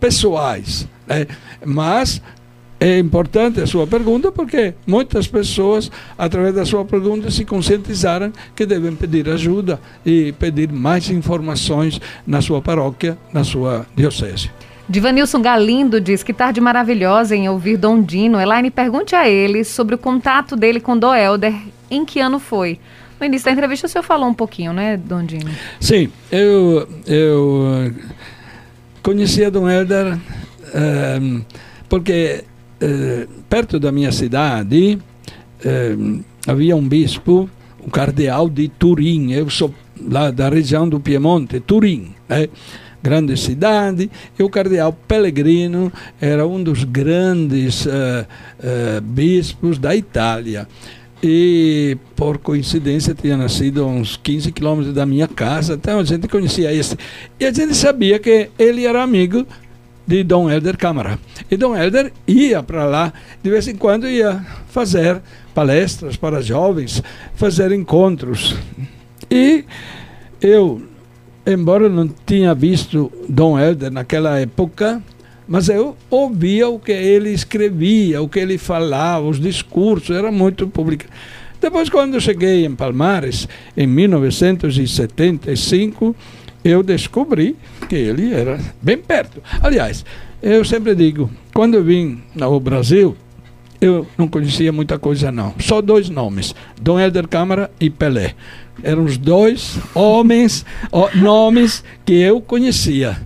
pessoais. 0.00 0.88
Né? 1.06 1.28
Mas 1.64 2.20
é 2.80 2.98
importante 2.98 3.60
a 3.60 3.66
sua 3.66 3.86
pergunta 3.86 4.32
porque 4.32 4.74
muitas 4.84 5.28
pessoas, 5.28 5.88
através 6.18 6.52
da 6.52 6.64
sua 6.64 6.84
pergunta, 6.84 7.30
se 7.30 7.44
conscientizaram 7.44 8.32
que 8.56 8.66
devem 8.66 8.96
pedir 8.96 9.28
ajuda 9.28 9.80
e 10.04 10.32
pedir 10.32 10.72
mais 10.72 11.08
informações 11.10 12.00
na 12.26 12.40
sua 12.40 12.60
paróquia, 12.60 13.16
na 13.32 13.44
sua 13.44 13.86
diocese. 13.94 14.50
Divanilson 14.88 15.40
Galindo 15.42 16.00
diz 16.00 16.24
que 16.24 16.32
tarde 16.32 16.60
maravilhosa 16.60 17.36
em 17.36 17.48
ouvir 17.48 17.76
Dom 17.76 18.02
Dino. 18.02 18.40
Elaine, 18.40 18.70
pergunte 18.70 19.14
a 19.14 19.28
ele 19.28 19.62
sobre 19.62 19.94
o 19.94 19.98
contato 19.98 20.56
dele 20.56 20.80
com 20.80 20.98
Do 20.98 21.14
Helder. 21.14 21.54
Em 21.88 22.04
que 22.04 22.18
ano 22.18 22.40
foi? 22.40 22.80
No 23.20 23.26
início 23.26 23.46
da 23.46 23.52
entrevista 23.52 23.86
o 23.86 23.90
senhor 23.90 24.04
falou 24.04 24.28
um 24.28 24.34
pouquinho, 24.34 24.72
né, 24.72 24.96
Dom 24.96 25.24
Dino? 25.24 25.50
Sim, 25.80 26.08
eu, 26.30 26.88
eu 27.06 27.64
eh, 27.86 27.92
conhecia 29.02 29.50
Dom 29.50 29.68
Helder 29.68 30.16
eh, 30.72 31.40
porque 31.88 32.44
eh, 32.80 33.26
perto 33.48 33.80
da 33.80 33.90
minha 33.90 34.12
cidade 34.12 34.98
havia 36.46 36.76
um 36.76 36.88
bispo, 36.88 37.50
um 37.84 37.90
cardeal 37.90 38.48
de 38.48 38.68
Turim. 38.68 39.32
Eu 39.32 39.50
sou 39.50 39.74
lá 40.00 40.30
da 40.30 40.48
região 40.48 40.88
do 40.88 41.00
Piemonte, 41.00 41.58
Turim. 41.58 42.14
né? 42.28 42.48
grande 43.00 43.36
cidade, 43.36 44.10
e 44.36 44.42
o 44.42 44.50
cardeal 44.50 44.92
Pellegrino 44.92 45.90
era 46.20 46.44
um 46.46 46.60
dos 46.62 46.82
grandes 46.82 47.86
bispos 49.02 49.78
da 49.78 49.94
Itália. 49.94 50.66
E, 51.22 51.96
por 52.14 52.38
coincidência, 52.38 53.12
tinha 53.12 53.36
nascido 53.36 53.82
a 53.82 53.86
uns 53.86 54.16
15 54.16 54.52
quilômetros 54.52 54.94
da 54.94 55.04
minha 55.04 55.26
casa, 55.26 55.74
então 55.74 55.98
a 55.98 56.04
gente 56.04 56.28
conhecia 56.28 56.72
esse. 56.72 56.96
E 57.40 57.44
a 57.44 57.52
gente 57.52 57.74
sabia 57.74 58.18
que 58.18 58.50
ele 58.58 58.86
era 58.86 59.02
amigo 59.02 59.44
de 60.06 60.22
Dom 60.22 60.48
Helder 60.50 60.78
Câmara. 60.78 61.18
E 61.50 61.56
Dom 61.56 61.76
Helder 61.76 62.12
ia 62.26 62.62
para 62.62 62.86
lá, 62.86 63.12
de 63.42 63.50
vez 63.50 63.66
em 63.66 63.74
quando 63.74 64.08
ia 64.08 64.44
fazer 64.68 65.20
palestras 65.54 66.16
para 66.16 66.40
jovens, 66.40 67.02
fazer 67.34 67.72
encontros. 67.72 68.56
E 69.30 69.64
eu, 70.40 70.80
embora 71.44 71.88
não 71.88 72.08
tinha 72.24 72.54
visto 72.54 73.12
Dom 73.28 73.58
Helder 73.58 73.90
naquela 73.90 74.38
época, 74.38 75.02
mas 75.48 75.70
eu 75.70 75.96
ouvia 76.10 76.68
o 76.68 76.78
que 76.78 76.92
ele 76.92 77.30
escrevia, 77.30 78.22
o 78.22 78.28
que 78.28 78.38
ele 78.38 78.58
falava, 78.58 79.26
os 79.26 79.40
discursos, 79.40 80.14
era 80.14 80.30
muito 80.30 80.68
publicado. 80.68 81.10
Depois, 81.60 81.88
quando 81.88 82.20
cheguei 82.20 82.64
em 82.64 82.76
Palmares, 82.76 83.48
em 83.76 83.86
1975, 83.86 86.14
eu 86.62 86.82
descobri 86.82 87.56
que 87.88 87.96
ele 87.96 88.32
era 88.32 88.60
bem 88.80 88.98
perto. 88.98 89.42
Aliás, 89.60 90.04
eu 90.40 90.64
sempre 90.64 90.94
digo, 90.94 91.28
quando 91.52 91.74
eu 91.74 91.82
vim 91.82 92.22
ao 92.40 92.60
Brasil, 92.60 93.16
eu 93.80 94.06
não 94.16 94.28
conhecia 94.28 94.72
muita 94.72 94.98
coisa 94.98 95.32
não. 95.32 95.52
Só 95.58 95.80
dois 95.80 96.08
nomes, 96.08 96.54
Dom 96.80 97.00
Helder 97.00 97.26
Câmara 97.26 97.70
e 97.80 97.90
Pelé. 97.90 98.34
Eram 98.82 99.04
os 99.04 99.16
dois 99.16 99.78
homens, 99.94 100.64
nomes 101.16 101.82
que 102.04 102.14
eu 102.14 102.40
conhecia. 102.40 103.20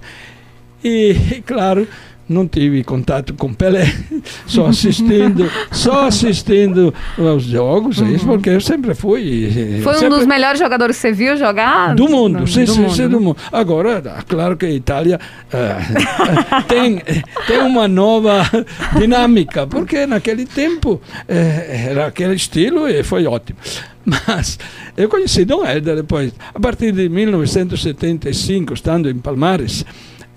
E, 0.83 1.15
claro, 1.45 1.87
não 2.33 2.49
tive 2.49 2.83
contato 2.83 3.35
com 3.35 3.53
Pelé, 3.53 3.93
só 4.47 4.67
assistindo, 4.67 5.51
só 5.71 6.07
assistindo 6.07 6.93
aos 7.19 7.45
jogos, 7.45 7.99
uhum. 7.99 8.15
isso 8.15 8.27
porque 8.27 8.51
eu 8.51 8.61
sempre 8.61 8.95
fui. 8.95 9.81
Foi 9.83 9.95
sempre... 9.95 10.07
um 10.07 10.19
dos 10.19 10.27
melhores 10.27 10.59
jogadores 10.59 10.97
que 10.97 11.03
você 11.03 11.13
viu 11.13 11.37
jogar? 11.37 11.95
Do 11.95 12.09
mundo, 12.09 12.41
não, 12.41 12.47
sim, 12.47 12.65
do 12.65 12.73
sim, 12.73 12.81
mundo. 12.81 12.95
sim, 12.95 13.09
do 13.09 13.21
mundo. 13.21 13.37
Agora, 13.53 14.03
claro 14.27 14.57
que 14.57 14.67
a 14.67 14.71
Itália 14.71 15.21
uh, 15.53 16.63
tem, 16.67 17.03
tem 17.47 17.59
uma 17.59 17.87
nova 17.87 18.43
dinâmica, 18.99 19.67
porque 19.67 20.07
naquele 20.07 20.47
tempo 20.47 20.95
uh, 20.95 21.01
era 21.29 22.07
aquele 22.07 22.35
estilo 22.35 22.89
e 22.89 23.03
foi 23.03 23.27
ótimo. 23.27 23.59
Mas 24.05 24.59
eu 24.97 25.09
conheci 25.09 25.45
Dom 25.45 25.65
Helder 25.65 25.97
depois, 25.97 26.33
a 26.53 26.59
partir 26.59 26.93
de 26.93 27.09
1975, 27.09 28.75
estando 28.75 29.09
em 29.09 29.19
Palmares, 29.19 29.85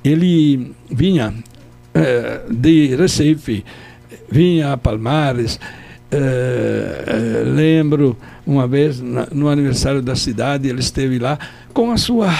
ele 0.04 0.72
vinha 0.90 1.34
eh, 1.96 2.42
de 2.52 2.96
Recife, 2.96 3.64
vinha 4.30 4.74
a 4.74 4.78
Palmares. 4.78 5.60
Eh, 6.12 7.44
lembro 7.46 8.18
uma 8.46 8.68
vez 8.68 9.00
no 9.00 9.48
aniversário 9.48 10.02
da 10.02 10.16
cidade, 10.16 10.68
ele 10.68 10.82
esteve 10.82 11.18
lá 11.18 11.40
com 11.74 11.92
a 11.92 11.98
sua 11.98 12.32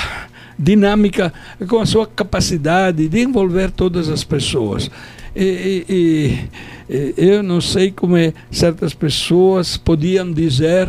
dinâmica, 0.60 1.34
com 1.68 1.80
a 1.80 1.86
sua 1.86 2.06
capacidade 2.06 3.08
de 3.08 3.22
envolver 3.22 3.72
todas 3.72 4.10
as 4.10 4.24
pessoas. 4.26 4.92
E, 5.36 5.86
e, 5.90 6.50
e 6.90 7.14
eu 7.18 7.42
não 7.42 7.60
sei 7.60 7.92
como 7.92 8.16
é, 8.16 8.34
certas 8.52 8.94
pessoas 8.94 9.78
podiam 9.78 10.32
dizer 10.32 10.88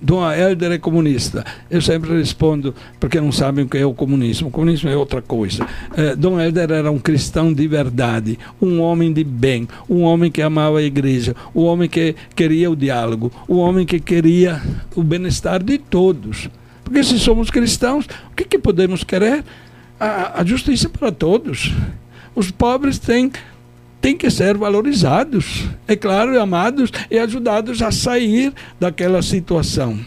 Dom 0.00 0.30
Helder 0.30 0.72
é 0.72 0.78
comunista. 0.78 1.44
Eu 1.70 1.80
sempre 1.80 2.16
respondo, 2.16 2.74
porque 3.00 3.20
não 3.20 3.32
sabem 3.32 3.64
o 3.64 3.68
que 3.68 3.78
é 3.78 3.86
o 3.86 3.94
comunismo. 3.94 4.48
O 4.48 4.50
comunismo 4.50 4.90
é 4.90 4.96
outra 4.96 5.22
coisa. 5.22 5.66
Eh, 5.96 6.14
Dom 6.16 6.40
Helder 6.40 6.70
era 6.70 6.90
um 6.90 6.98
cristão 6.98 7.52
de 7.52 7.66
verdade, 7.66 8.38
um 8.60 8.80
homem 8.80 9.12
de 9.12 9.24
bem, 9.24 9.66
um 9.88 10.02
homem 10.02 10.30
que 10.30 10.42
amava 10.42 10.78
a 10.78 10.82
igreja, 10.82 11.34
um 11.54 11.62
homem 11.62 11.88
que 11.88 12.14
queria 12.34 12.70
o 12.70 12.76
diálogo, 12.76 13.32
um 13.48 13.56
homem 13.56 13.86
que 13.86 13.98
queria 13.98 14.62
o 14.94 15.02
bem-estar 15.02 15.62
de 15.62 15.78
todos. 15.78 16.48
Porque 16.84 17.02
se 17.02 17.18
somos 17.18 17.50
cristãos, 17.50 18.06
o 18.30 18.36
que, 18.36 18.44
que 18.44 18.58
podemos 18.58 19.02
querer? 19.02 19.44
A, 19.98 20.40
a 20.40 20.44
justiça 20.44 20.88
para 20.88 21.10
todos. 21.10 21.72
Os 22.34 22.50
pobres 22.50 22.98
têm 22.98 23.32
têm 24.00 24.16
que 24.16 24.30
ser 24.30 24.56
valorizados, 24.56 25.64
é 25.86 25.96
claro, 25.96 26.40
amados 26.40 26.90
e 27.10 27.18
ajudados 27.18 27.82
a 27.82 27.90
sair 27.90 28.52
daquela 28.78 29.22
situação. 29.22 29.98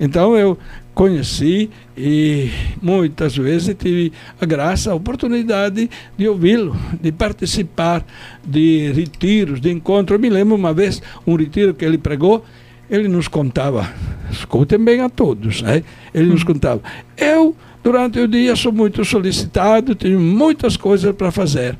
Então 0.00 0.36
eu 0.36 0.56
conheci 0.94 1.70
e 1.96 2.50
muitas 2.82 3.36
vezes 3.36 3.74
tive 3.78 4.12
a 4.40 4.44
graça, 4.44 4.90
a 4.90 4.94
oportunidade 4.94 5.88
de 6.16 6.28
ouvi-lo, 6.28 6.76
de 7.00 7.12
participar 7.12 8.04
de 8.44 8.90
retiros, 8.92 9.60
de 9.60 9.70
encontros. 9.70 10.16
Eu 10.16 10.20
me 10.20 10.28
lembro 10.28 10.56
uma 10.56 10.72
vez 10.72 11.00
um 11.24 11.36
retiro 11.36 11.72
que 11.72 11.84
ele 11.84 11.98
pregou, 11.98 12.44
ele 12.90 13.06
nos 13.06 13.28
contava, 13.28 13.88
escutem 14.30 14.78
bem 14.78 15.00
a 15.00 15.08
todos, 15.08 15.62
né? 15.62 15.84
ele 16.12 16.26
nos 16.30 16.42
contava, 16.42 16.82
eu 17.16 17.54
durante 17.82 18.18
o 18.18 18.26
dia 18.26 18.56
sou 18.56 18.72
muito 18.72 19.04
solicitado, 19.04 19.94
tenho 19.94 20.18
muitas 20.18 20.76
coisas 20.76 21.14
para 21.14 21.30
fazer 21.30 21.76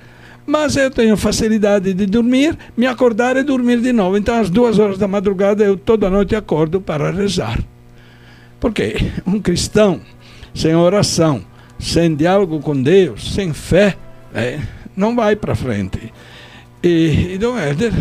mas 0.49 0.76
eu 0.76 0.90
tenho 0.90 1.14
facilidade 1.14 1.92
de 1.92 2.07
dormir, 2.07 2.57
me 2.74 2.86
acordar 2.86 3.36
e 3.36 3.42
dormir 3.42 3.80
de 3.80 3.92
novo. 3.92 4.16
Então, 4.16 4.40
às 4.40 4.49
duas 4.49 4.78
horas 4.78 4.96
da 4.96 5.07
madrugada, 5.07 5.62
eu 5.62 5.76
toda 5.76 6.09
noite 6.09 6.34
acordo 6.34 6.80
para 6.80 7.11
rezar. 7.11 7.62
Porque 8.59 8.96
um 9.26 9.38
cristão 9.40 10.01
sem 10.55 10.74
oração, 10.74 11.44
sem 11.78 12.14
diálogo 12.14 12.61
com 12.61 12.82
Deus, 12.82 13.34
sem 13.34 13.53
fé, 13.53 13.94
é, 14.34 14.59
não 14.96 15.14
vai 15.14 15.36
para 15.36 15.55
frente. 15.55 16.12
E, 16.82 17.34
e 17.34 17.38
Dom 17.38 17.59
Helder 17.59 17.92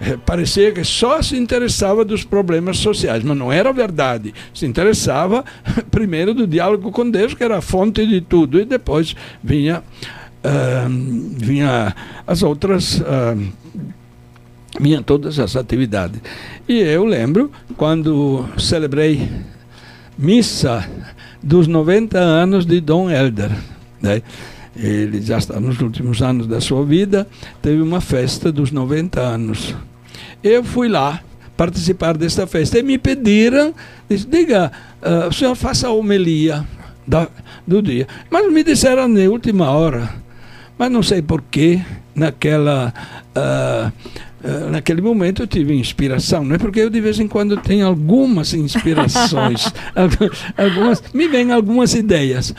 é, 0.00 0.16
parecia 0.18 0.70
que 0.70 0.84
só 0.84 1.20
se 1.20 1.36
interessava 1.36 2.04
dos 2.04 2.22
problemas 2.22 2.78
sociais, 2.78 3.24
mas 3.24 3.36
não 3.36 3.52
era 3.52 3.72
verdade. 3.72 4.32
Se 4.54 4.64
interessava 4.64 5.44
primeiro 5.90 6.34
do 6.34 6.46
diálogo 6.46 6.92
com 6.92 7.10
Deus, 7.10 7.34
que 7.34 7.42
era 7.42 7.58
a 7.58 7.62
fonte 7.62 8.06
de 8.06 8.20
tudo, 8.20 8.60
e 8.60 8.64
depois 8.64 9.16
vinha 9.42 9.82
uh, 10.44 10.88
vinha 11.36 11.94
as 12.26 12.42
outras. 12.42 13.00
Uh, 13.00 13.52
vinha 14.78 15.02
todas 15.02 15.38
as 15.38 15.56
atividades. 15.56 16.20
E 16.68 16.78
eu 16.78 17.04
lembro 17.04 17.50
quando 17.76 18.46
celebrei 18.56 19.28
missa 20.16 20.88
dos 21.42 21.66
90 21.66 22.18
anos 22.18 22.64
de 22.64 22.80
Dom 22.80 23.10
Helder. 23.10 23.50
Né? 24.00 24.22
Ele 24.76 25.20
já 25.20 25.38
está 25.38 25.58
nos 25.58 25.80
últimos 25.80 26.22
anos 26.22 26.46
da 26.46 26.60
sua 26.60 26.84
vida, 26.84 27.26
teve 27.60 27.82
uma 27.82 28.00
festa 28.00 28.52
dos 28.52 28.70
90 28.70 29.20
anos. 29.20 29.74
Eu 30.42 30.62
fui 30.62 30.88
lá 30.88 31.20
participar 31.56 32.16
desta 32.16 32.46
festa 32.46 32.78
e 32.78 32.82
me 32.82 32.96
pediram, 32.96 33.74
disse, 34.08 34.26
diga, 34.26 34.72
uh, 35.02 35.28
o 35.28 35.32
senhor 35.32 35.54
faça 35.54 35.88
a 35.88 35.92
homilia 35.92 36.66
da, 37.06 37.28
do 37.66 37.82
dia. 37.82 38.06
Mas 38.30 38.50
me 38.50 38.62
disseram 38.62 39.08
na 39.08 39.28
última 39.28 39.70
hora, 39.70 40.08
mas 40.80 40.90
não 40.90 41.02
sei 41.02 41.20
porquê, 41.20 41.82
naquela. 42.14 42.94
Uh, 43.36 43.92
Uh, 44.42 44.70
naquele 44.70 45.02
momento 45.02 45.42
eu 45.42 45.46
tive 45.46 45.74
inspiração, 45.74 46.42
não 46.42 46.54
é 46.54 46.58
porque 46.58 46.80
eu 46.80 46.88
de 46.88 46.98
vez 46.98 47.20
em 47.20 47.28
quando 47.28 47.58
tenho 47.58 47.86
algumas 47.86 48.54
inspirações, 48.54 49.70
algumas, 50.56 51.02
me 51.12 51.28
vêm 51.28 51.52
algumas 51.52 51.94
ideias. 51.94 52.54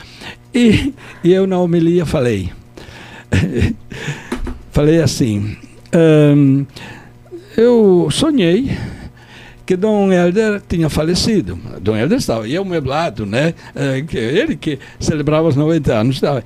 E, 0.54 0.94
e 1.24 1.32
eu 1.32 1.44
na 1.44 1.58
homilia 1.58 2.06
falei, 2.06 2.52
falei 4.70 5.02
assim, 5.02 5.56
um, 5.92 6.64
eu 7.56 8.06
sonhei 8.12 8.78
que 9.66 9.74
Dom 9.74 10.12
Helder 10.12 10.62
tinha 10.68 10.88
falecido. 10.88 11.58
Dom 11.80 11.96
Helder 11.96 12.18
estava, 12.18 12.46
e 12.46 12.54
eu 12.54 12.64
meblado, 12.64 13.26
né? 13.26 13.54
Que 14.06 14.18
ele 14.18 14.54
que 14.54 14.78
celebrava 15.00 15.48
os 15.48 15.56
90 15.56 15.92
anos 15.92 16.14
estava. 16.14 16.44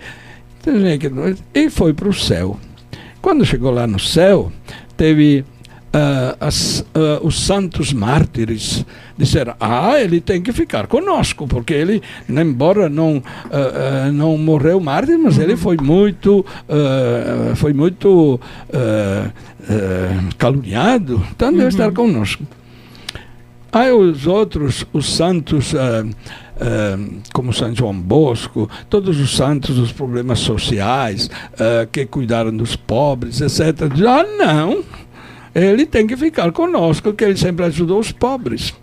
E 1.54 1.70
foi 1.70 1.92
para 1.92 2.08
o 2.08 2.14
céu. 2.14 2.58
Quando 3.22 3.44
chegou 3.44 3.70
lá 3.70 3.86
no 3.86 3.98
céu, 3.98 4.52
teve 4.96 5.44
uh, 5.96 6.36
as, 6.40 6.80
uh, 6.80 7.26
os 7.26 7.40
santos 7.40 7.92
mártires 7.92 8.84
disseram: 9.16 9.54
Ah, 9.58 9.98
ele 10.00 10.20
tem 10.20 10.42
que 10.42 10.52
ficar 10.52 10.86
conosco, 10.86 11.46
porque 11.46 11.74
ele, 11.74 12.02
embora 12.28 12.88
não, 12.88 13.16
uh, 13.16 14.12
não 14.12 14.36
morreu 14.36 14.78
mártir, 14.80 15.18
mas 15.18 15.38
ele 15.38 15.56
foi 15.56 15.76
muito, 15.76 16.44
foi 17.56 17.72
muito 17.72 18.40
caluniado, 20.38 21.22
então 21.34 21.50
deve 21.50 21.62
uhum. 21.62 21.68
estar 21.68 21.92
conosco. 21.92 22.44
Aí 23.72 23.92
os 23.92 24.26
outros, 24.26 24.86
os 24.92 25.12
santos 25.12 25.74
uh, 26.57 27.22
como 27.32 27.52
São 27.52 27.74
João 27.74 27.94
Bosco, 27.94 28.68
todos 28.88 29.20
os 29.20 29.36
santos 29.36 29.76
dos 29.76 29.92
problemas 29.92 30.38
sociais, 30.40 31.30
uh, 31.54 31.86
que 31.90 32.07
cuidaram 32.07 32.54
dos 32.57 32.76
pobres, 32.76 33.40
etc. 33.40 33.82
Ah, 34.07 34.24
não, 34.38 34.84
ele 35.54 35.86
tem 35.86 36.07
que 36.07 36.16
ficar 36.16 36.50
conosco, 36.52 37.11
porque 37.11 37.24
ele 37.24 37.36
sempre 37.36 37.64
ajudou 37.66 38.00
os 38.00 38.12
pobres. 38.12 38.74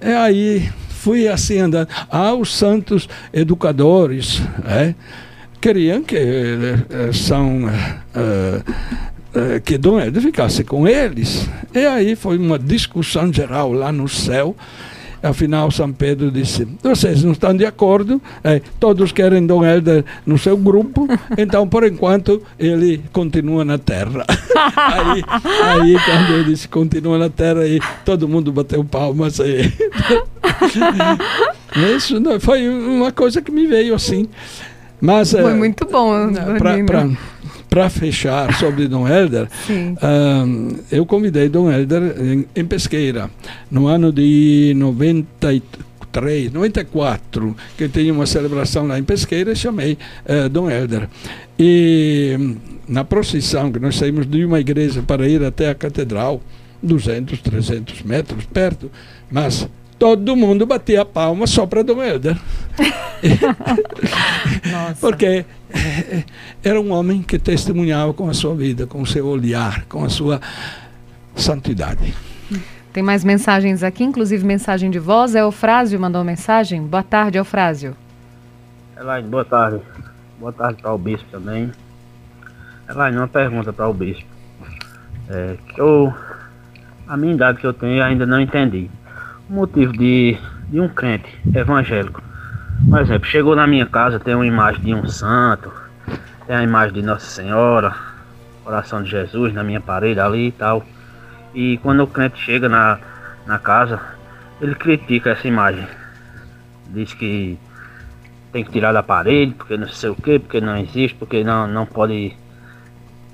E 0.00 0.10
aí 0.10 0.70
fui 0.88 1.28
assim 1.28 1.58
andando. 1.58 1.88
Ah, 2.10 2.34
os 2.34 2.54
santos 2.54 3.08
educadores, 3.32 4.42
é, 4.66 4.94
queriam 5.60 6.02
que 6.02 6.16
uh, 6.16 7.12
são 7.12 7.62
que 9.64 9.78
Dom 9.78 9.98
Helder 9.98 10.20
ficasse 10.20 10.62
com 10.62 10.86
eles. 10.86 11.48
E 11.74 11.86
aí 11.86 12.14
foi 12.14 12.36
uma 12.36 12.58
discussão 12.58 13.32
geral 13.32 13.72
lá 13.72 13.90
no 13.90 14.06
céu 14.06 14.54
Afinal, 15.22 15.70
São 15.70 15.92
Pedro 15.92 16.30
disse: 16.30 16.66
vocês 16.82 17.22
não 17.22 17.32
estão 17.32 17.56
de 17.56 17.64
acordo, 17.64 18.20
é, 18.42 18.60
todos 18.80 19.12
querem 19.12 19.46
Dom 19.46 19.64
Helder 19.64 20.04
no 20.26 20.36
seu 20.36 20.56
grupo, 20.56 21.06
então, 21.38 21.68
por 21.68 21.84
enquanto, 21.84 22.42
ele 22.58 23.00
continua 23.12 23.64
na 23.64 23.78
Terra. 23.78 24.24
aí, 24.76 25.22
aí, 25.62 25.96
quando 26.04 26.34
ele 26.34 26.44
disse 26.44 26.66
continua 26.66 27.18
na 27.18 27.28
Terra, 27.30 27.60
aí 27.60 27.78
todo 28.04 28.28
mundo 28.28 28.50
bateu 28.52 28.84
palmas. 28.84 29.38
Aí. 29.38 29.72
Isso 31.96 32.18
não, 32.18 32.40
foi 32.40 32.68
uma 32.68 33.12
coisa 33.12 33.40
que 33.40 33.52
me 33.52 33.66
veio 33.66 33.94
assim. 33.94 34.28
Mas, 35.00 35.30
foi 35.32 35.52
é, 35.52 35.54
muito 35.54 35.86
bom. 35.86 36.30
Para 37.72 37.88
fechar 37.88 38.54
sobre 38.56 38.86
Dom 38.86 39.08
Helder, 39.08 39.48
um, 40.46 40.76
eu 40.90 41.06
convidei 41.06 41.48
Dom 41.48 41.72
Helder 41.72 42.02
em, 42.20 42.44
em 42.54 42.66
Pesqueira, 42.66 43.30
no 43.70 43.86
ano 43.86 44.12
de 44.12 44.74
93, 44.76 46.52
94, 46.52 47.56
que 47.78 47.88
tinha 47.88 48.12
uma 48.12 48.26
celebração 48.26 48.86
lá 48.86 48.98
em 48.98 49.02
Pesqueira, 49.02 49.54
chamei 49.54 49.96
uh, 50.26 50.50
Dom 50.50 50.70
Helder. 50.70 51.08
E 51.58 52.56
na 52.86 53.04
procissão, 53.04 53.72
que 53.72 53.78
nós 53.78 53.96
saímos 53.96 54.26
de 54.26 54.44
uma 54.44 54.60
igreja 54.60 55.00
para 55.00 55.26
ir 55.26 55.42
até 55.42 55.70
a 55.70 55.74
catedral, 55.74 56.42
200, 56.82 57.40
300 57.40 58.02
metros 58.02 58.44
perto, 58.44 58.90
mas 59.30 59.66
todo 60.02 60.34
mundo 60.34 60.66
batia 60.66 61.04
palma 61.04 61.46
só 61.46 61.64
para 61.64 61.84
Dom 61.84 62.02
Helder. 62.02 62.36
Porque 65.00 65.46
eh, 65.72 66.24
era 66.60 66.80
um 66.80 66.90
homem 66.90 67.22
que 67.22 67.38
testemunhava 67.38 68.12
com 68.12 68.28
a 68.28 68.34
sua 68.34 68.52
vida, 68.52 68.84
com 68.84 69.00
o 69.00 69.06
seu 69.06 69.24
olhar, 69.28 69.84
com 69.84 70.04
a 70.04 70.08
sua 70.08 70.40
santidade. 71.36 72.12
Tem 72.92 73.00
mais 73.00 73.22
mensagens 73.22 73.84
aqui, 73.84 74.02
inclusive 74.02 74.44
mensagem 74.44 74.90
de 74.90 74.98
voz. 74.98 75.36
É 75.36 75.40
Eufrásio 75.42 76.00
mandou 76.00 76.24
mensagem. 76.24 76.82
Boa 76.82 77.04
tarde, 77.04 77.38
Eufrásio. 77.38 77.96
Elaine, 78.98 79.28
boa 79.28 79.44
tarde. 79.44 79.80
Boa 80.40 80.52
tarde 80.52 80.82
para 80.82 80.92
o 80.92 80.98
bispo 80.98 81.28
também. 81.30 81.70
Elaine, 82.90 83.18
uma 83.18 83.28
pergunta 83.28 83.72
para 83.72 83.88
o 83.88 83.94
bispo. 83.94 84.26
É, 85.30 85.56
que 85.72 85.80
eu, 85.80 86.12
a 87.06 87.16
minha 87.16 87.34
idade 87.34 87.60
que 87.60 87.66
eu 87.68 87.72
tenho 87.72 88.02
ainda 88.02 88.26
não 88.26 88.40
entendi 88.40 88.90
motivo 89.52 89.92
de, 89.92 90.36
de 90.68 90.80
um 90.80 90.88
crente 90.88 91.28
evangélico. 91.54 92.22
Por 92.88 93.00
exemplo, 93.00 93.28
chegou 93.28 93.54
na 93.54 93.66
minha 93.66 93.86
casa, 93.86 94.18
tem 94.18 94.34
uma 94.34 94.46
imagem 94.46 94.82
de 94.82 94.94
um 94.94 95.06
santo, 95.06 95.70
tem 96.46 96.56
a 96.56 96.62
imagem 96.62 96.94
de 96.94 97.02
Nossa 97.02 97.26
Senhora, 97.26 97.94
coração 98.64 99.02
de 99.02 99.10
Jesus 99.10 99.52
na 99.52 99.62
minha 99.62 99.80
parede 99.80 100.18
ali 100.18 100.48
e 100.48 100.52
tal. 100.52 100.84
E 101.54 101.78
quando 101.78 102.02
o 102.02 102.06
crente 102.06 102.40
chega 102.40 102.68
na, 102.68 102.98
na 103.46 103.58
casa, 103.58 104.00
ele 104.60 104.74
critica 104.74 105.30
essa 105.30 105.46
imagem. 105.46 105.86
Diz 106.88 107.12
que 107.12 107.58
tem 108.52 108.64
que 108.64 108.70
tirar 108.70 108.92
da 108.92 109.02
parede, 109.02 109.54
porque 109.54 109.76
não 109.76 109.88
sei 109.88 110.10
o 110.10 110.14
que, 110.14 110.38
porque 110.38 110.60
não 110.60 110.76
existe, 110.76 111.14
porque 111.16 111.44
não, 111.44 111.66
não 111.66 111.86
pode 111.86 112.36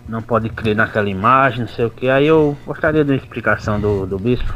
não 0.09 0.23
pode 0.23 0.49
crer 0.49 0.75
naquela 0.75 1.09
imagem, 1.09 1.61
não 1.61 1.69
sei 1.69 1.85
o 1.85 1.91
que. 1.91 2.09
Aí 2.09 2.27
eu 2.27 2.57
gostaria 2.67 3.05
de 3.05 3.13
uma 3.13 3.17
explicação 3.17 3.79
do, 3.79 4.07
do 4.07 4.19
bispo. 4.19 4.53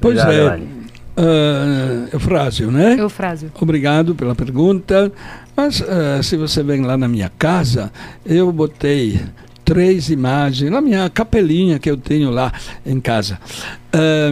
Pois 0.00 0.18
Obrigado, 0.18 0.62
é. 0.62 0.85
Uh, 1.16 2.08
Eufrásio, 2.12 2.70
né? 2.70 2.96
Eufrásio. 2.98 3.50
Obrigado 3.58 4.14
pela 4.14 4.34
pergunta. 4.34 5.10
Mas 5.56 5.80
uh, 5.80 6.22
se 6.22 6.36
você 6.36 6.62
vem 6.62 6.82
lá 6.82 6.96
na 6.98 7.08
minha 7.08 7.30
casa, 7.38 7.90
eu 8.24 8.52
botei 8.52 9.18
três 9.64 10.10
imagens, 10.10 10.70
na 10.70 10.80
minha 10.80 11.08
capelinha 11.10 11.78
que 11.78 11.90
eu 11.90 11.96
tenho 11.96 12.30
lá 12.30 12.52
em 12.84 13.00
casa. 13.00 13.40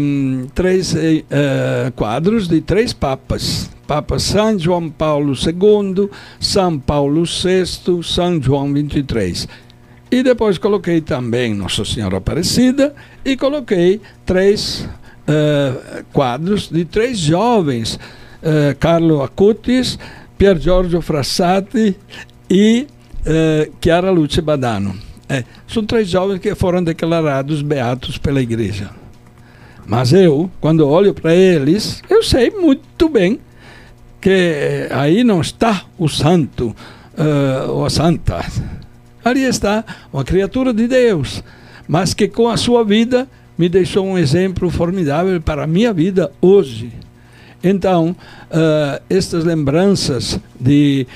Um, 0.01 0.47
três 0.55 0.93
uh, 0.93 1.91
quadros 1.97 2.47
de 2.47 2.61
três 2.61 2.93
papas. 2.93 3.70
Papa 3.87 4.18
São 4.18 4.59
João 4.59 4.89
Paulo 4.89 5.35
II, 5.35 6.09
São 6.39 6.78
Paulo 6.78 7.24
VI, 7.24 8.03
São 8.03 8.41
João 8.41 8.72
23. 8.72 9.49
E 10.11 10.22
depois 10.22 10.57
coloquei 10.59 11.01
também 11.01 11.53
Nossa 11.55 11.85
Senhora 11.85 12.18
Aparecida 12.18 12.95
e 13.24 13.37
coloquei 13.37 14.01
três 14.24 14.89
uh, 15.29 16.05
quadros 16.12 16.68
de 16.68 16.85
três 16.85 17.18
jovens, 17.18 17.95
uh, 17.95 18.77
Carlo 18.79 19.22
Acutis, 19.22 19.99
Pier 20.37 20.59
Giorgio 20.59 21.01
Frassati 21.01 21.97
e 22.51 22.87
uh, 23.20 23.72
Chiara 23.81 24.11
Luce 24.11 24.41
Badano. 24.41 24.95
É, 25.29 25.45
são 25.66 25.85
três 25.85 26.09
jovens 26.09 26.39
que 26.39 26.55
foram 26.55 26.83
declarados 26.83 27.62
beatos 27.62 28.18
pela 28.18 28.43
igreja. 28.43 28.91
Mas 29.87 30.12
eu, 30.12 30.51
quando 30.61 30.87
olho 30.89 31.12
para 31.12 31.35
eles, 31.35 32.03
eu 32.09 32.22
sei 32.22 32.51
muito 32.51 33.09
bem 33.09 33.41
que 34.20 34.89
aí 34.91 35.22
não 35.22 35.41
está 35.41 35.85
o 35.99 36.09
santo 36.09 36.75
uh, 37.18 37.70
ou 37.70 37.85
a 37.85 37.91
santa. 37.91 38.45
Ali 39.25 39.43
está 39.43 39.85
uma 40.12 40.25
criatura 40.25 40.72
de 40.72 40.87
Deus, 40.87 41.43
mas 41.87 42.14
que 42.14 42.29
com 42.29 42.49
a 42.49 42.57
sua 42.57 42.85
vida 42.85 43.29
me 43.57 43.68
deixou 43.68 44.07
um 44.07 44.18
exemplo 44.18 44.70
formidável 44.70 45.40
para 45.40 45.64
a 45.64 45.66
minha 45.66 45.92
vida 45.92 46.30
hoje. 46.40 46.92
Então, 47.62 48.11
uh, 48.11 49.02
estas 49.09 49.44
lembranças 49.44 50.38
de 50.59 51.07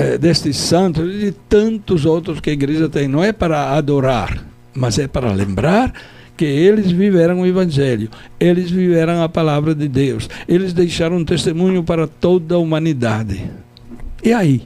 uh, 0.00 0.18
destes 0.18 0.56
santos 0.56 1.14
e 1.14 1.18
de 1.18 1.32
tantos 1.48 2.06
outros 2.06 2.40
que 2.40 2.50
a 2.50 2.52
igreja 2.52 2.88
tem, 2.88 3.06
não 3.06 3.22
é 3.22 3.32
para 3.32 3.74
adorar, 3.74 4.42
mas 4.74 4.98
é 4.98 5.06
para 5.06 5.30
lembrar 5.32 5.92
que 6.36 6.44
eles 6.44 6.90
viveram 6.92 7.40
o 7.40 7.46
Evangelho, 7.46 8.08
eles 8.38 8.70
viveram 8.70 9.22
a 9.22 9.28
palavra 9.28 9.74
de 9.74 9.88
Deus, 9.88 10.30
eles 10.48 10.72
deixaram 10.72 11.16
um 11.16 11.24
testemunho 11.24 11.82
para 11.82 12.06
toda 12.06 12.54
a 12.54 12.58
humanidade. 12.58 13.50
E 14.22 14.32
aí? 14.32 14.62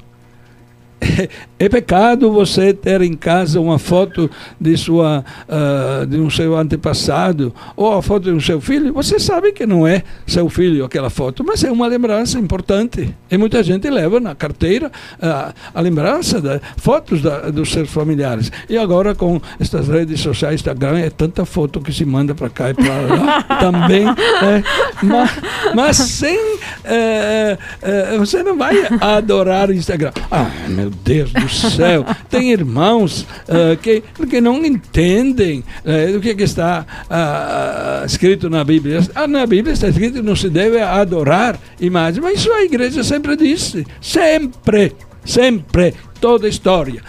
É 1.59 1.69
pecado 1.69 2.33
você 2.33 2.73
ter 2.73 3.03
em 3.03 3.15
casa 3.15 3.61
uma 3.61 3.79
foto 3.79 4.31
de 4.61 4.77
sua 4.77 5.25
uh, 5.49 6.07
de 6.07 6.19
um 6.19 6.29
seu 6.29 6.57
antepassado 6.57 7.55
ou 7.77 7.97
a 7.97 8.03
foto 8.03 8.25
de 8.25 8.31
um 8.33 8.41
seu 8.41 8.61
filho. 8.61 8.93
Você 8.93 9.19
sabe 9.19 9.53
que 9.53 9.67
não 9.67 9.87
é 9.87 10.03
seu 10.27 10.49
filho 10.49 10.85
aquela 10.85 11.11
foto, 11.11 11.45
mas 11.45 11.63
é 11.63 11.71
uma 11.71 11.87
lembrança 11.87 12.39
importante. 12.39 13.15
E 13.31 13.37
muita 13.37 13.63
gente 13.63 13.89
leva 13.89 14.21
na 14.21 14.35
carteira 14.35 14.89
uh, 14.89 15.53
a 15.75 15.81
lembrança 15.81 16.41
de 16.41 16.61
fotos 16.77 17.23
da, 17.23 17.51
dos 17.51 17.71
seus 17.71 17.91
familiares. 17.91 18.51
E 18.69 18.77
agora 18.77 19.15
com 19.15 19.41
estas 19.61 19.89
redes 19.89 20.21
sociais, 20.21 20.57
Instagram, 20.57 20.99
é 20.99 21.11
tanta 21.11 21.45
foto 21.45 21.81
que 21.81 21.93
se 21.93 22.05
manda 22.05 22.35
para 22.35 22.51
cá 22.51 22.71
e 22.71 22.75
para 22.75 23.01
lá 23.01 23.43
também. 23.61 24.07
É, 24.09 24.63
mas, 25.03 25.31
mas 25.75 25.97
sem 25.97 26.39
uh, 26.39 28.19
você 28.19 28.43
não 28.43 28.57
vai 28.57 28.77
adorar 29.01 29.69
o 29.69 29.73
Instagram. 29.73 30.13
Ah, 30.31 30.51
meu 30.69 30.92
Deus 31.05 31.33
do 31.33 31.49
céu, 31.49 32.05
tem 32.29 32.53
irmãos 32.53 33.23
uh, 33.23 33.77
que, 33.81 34.03
que 34.29 34.41
não 34.41 34.65
entendem 34.65 35.65
uh, 35.85 36.17
o 36.17 36.21
que, 36.21 36.35
que 36.35 36.43
está 36.43 36.87
uh, 37.11 38.07
escrito 38.07 38.49
na 38.49 38.63
Bíblia. 38.63 39.01
Ah, 39.15 39.27
na 39.27 39.47
Bíblia 39.47 39.73
está 39.73 39.89
escrito 39.89 40.15
que 40.15 40.23
não 40.23 40.37
se 40.37 40.49
deve 40.49 40.81
adorar 40.81 41.59
imagens, 41.81 42.23
mas 42.23 42.41
isso 42.41 42.53
a 42.53 42.63
igreja 42.63 43.03
sempre 43.03 43.37
disse. 43.37 43.87
Sempre, 44.01 44.93
sempre, 45.25 45.95
toda 46.21 46.47
a 46.47 46.51
história. 46.51 47.03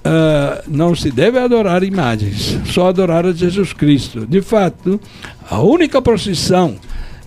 Uh, 0.00 0.62
não 0.66 0.94
se 0.94 1.10
deve 1.10 1.38
adorar 1.38 1.82
imagens, 1.82 2.58
só 2.72 2.88
adorar 2.88 3.26
a 3.26 3.32
Jesus 3.32 3.74
Cristo. 3.74 4.26
De 4.26 4.40
fato, 4.40 4.98
a 5.50 5.60
única 5.60 6.00
procissão 6.00 6.76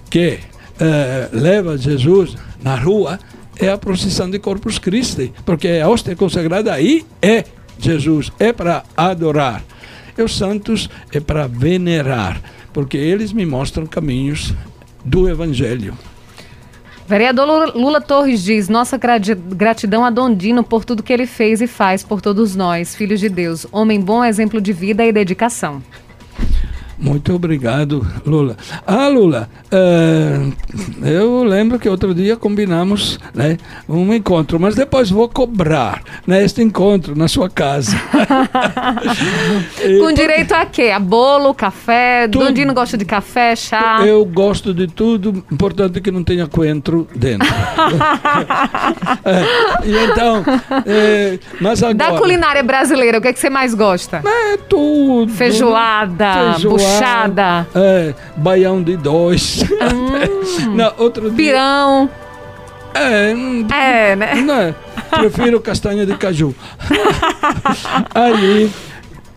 que 0.10 0.40
uh, 0.40 1.38
leva 1.38 1.78
Jesus 1.78 2.36
na 2.64 2.76
rua 2.76 3.20
é 3.60 3.70
a 3.70 3.78
procissão 3.78 4.30
de 4.30 4.40
Corpus 4.40 4.78
Christi, 4.80 5.34
porque 5.46 5.68
a 5.84 5.90
hóstia 5.90 6.16
consagrada 6.16 6.74
aí 6.74 7.06
é 7.22 7.46
Jesus, 7.78 8.32
é 8.40 8.52
para 8.52 8.84
adorar. 8.96 9.64
E 10.18 10.22
os 10.22 10.38
santos 10.38 10.90
é 11.12 11.20
para 11.20 11.48
venerar, 11.48 12.42
porque 12.72 12.98
eles 12.98 13.34
me 13.34 13.46
mostram 13.46 13.86
caminhos 13.86 14.54
do 15.04 15.28
Evangelho. 15.28 15.98
Vereador 17.08 17.76
Lula 17.76 18.00
Torres 18.00 18.44
diz: 18.44 18.70
Nossa 18.70 18.98
gratidão 18.98 20.06
a 20.06 20.10
Dondino 20.10 20.64
por 20.64 20.86
tudo 20.86 21.04
que 21.04 21.12
ele 21.12 21.26
fez 21.26 21.62
e 21.62 21.68
faz 21.68 22.04
por 22.04 22.22
todos 22.22 22.56
nós, 22.56 22.96
filhos 22.96 23.20
de 23.20 23.28
Deus. 23.28 23.68
Homem 23.72 24.00
bom, 24.00 24.24
exemplo 24.24 24.62
de 24.62 24.72
vida 24.72 25.04
e 25.04 25.12
dedicação. 25.12 25.84
Muito 26.98 27.34
obrigado, 27.34 28.06
Lula. 28.26 28.56
Ah, 28.86 29.08
Lula, 29.08 29.50
uh, 29.72 30.54
eu 31.06 31.44
lembro 31.44 31.80
que 31.80 31.90
outro 31.90 32.14
dia 32.14 32.36
combinamos 32.36 33.20
né, 33.34 33.58
um 33.90 34.14
encontro, 34.14 34.60
mas 34.60 34.76
depois 34.76 35.10
vou 35.10 35.28
cobrar 35.28 36.02
né, 36.26 36.44
este 36.44 36.62
encontro 36.62 37.18
na 37.18 37.28
sua 37.28 37.50
casa. 37.50 38.00
Com 40.00 40.14
direito 40.14 40.54
a 40.54 40.66
quê? 40.66 40.92
A 40.96 41.00
bolo, 41.00 41.54
café? 41.54 42.28
Tudo. 42.28 42.46
Dondino 42.46 42.74
gosta 42.74 42.98
de 42.98 43.06
café, 43.06 43.56
chá? 43.56 44.02
Eu 44.06 44.24
gosto 44.26 44.74
de 44.74 44.88
tudo, 44.88 45.44
importante 45.52 46.00
que 46.00 46.12
não 46.12 46.24
tenha 46.24 46.48
coentro 46.48 47.08
dentro. 47.16 47.48
é, 49.26 49.88
e 49.88 49.98
então, 50.06 50.44
é, 50.86 51.40
mas 51.60 51.82
agora... 51.82 52.12
Da 52.12 52.18
culinária 52.18 52.64
brasileira, 52.64 53.18
o 53.18 53.22
que, 53.22 53.30
é 53.30 53.34
que 53.34 53.40
você 53.40 53.50
mais 53.50 53.74
gosta? 53.74 54.22
É 54.26 54.58
tudo. 54.58 55.32
Feijoada, 55.32 56.54
feijoada 56.54 56.83
Buchada. 56.84 57.68
É, 57.76 58.14
baião 58.38 58.82
de 58.82 58.98
dois. 58.98 59.64
Não, 60.74 60.94
outro 60.98 61.30
dia. 61.30 61.54
Pirão. 61.54 62.10
É, 62.94 63.34
hum, 63.36 63.68
É, 63.74 64.16
né? 64.16 64.36
não 64.46 64.54
é. 64.54 64.76
Prefiro 65.10 65.60
castanha 65.60 66.06
de 66.06 66.16
caju. 66.16 66.54
Aí, 68.14 68.72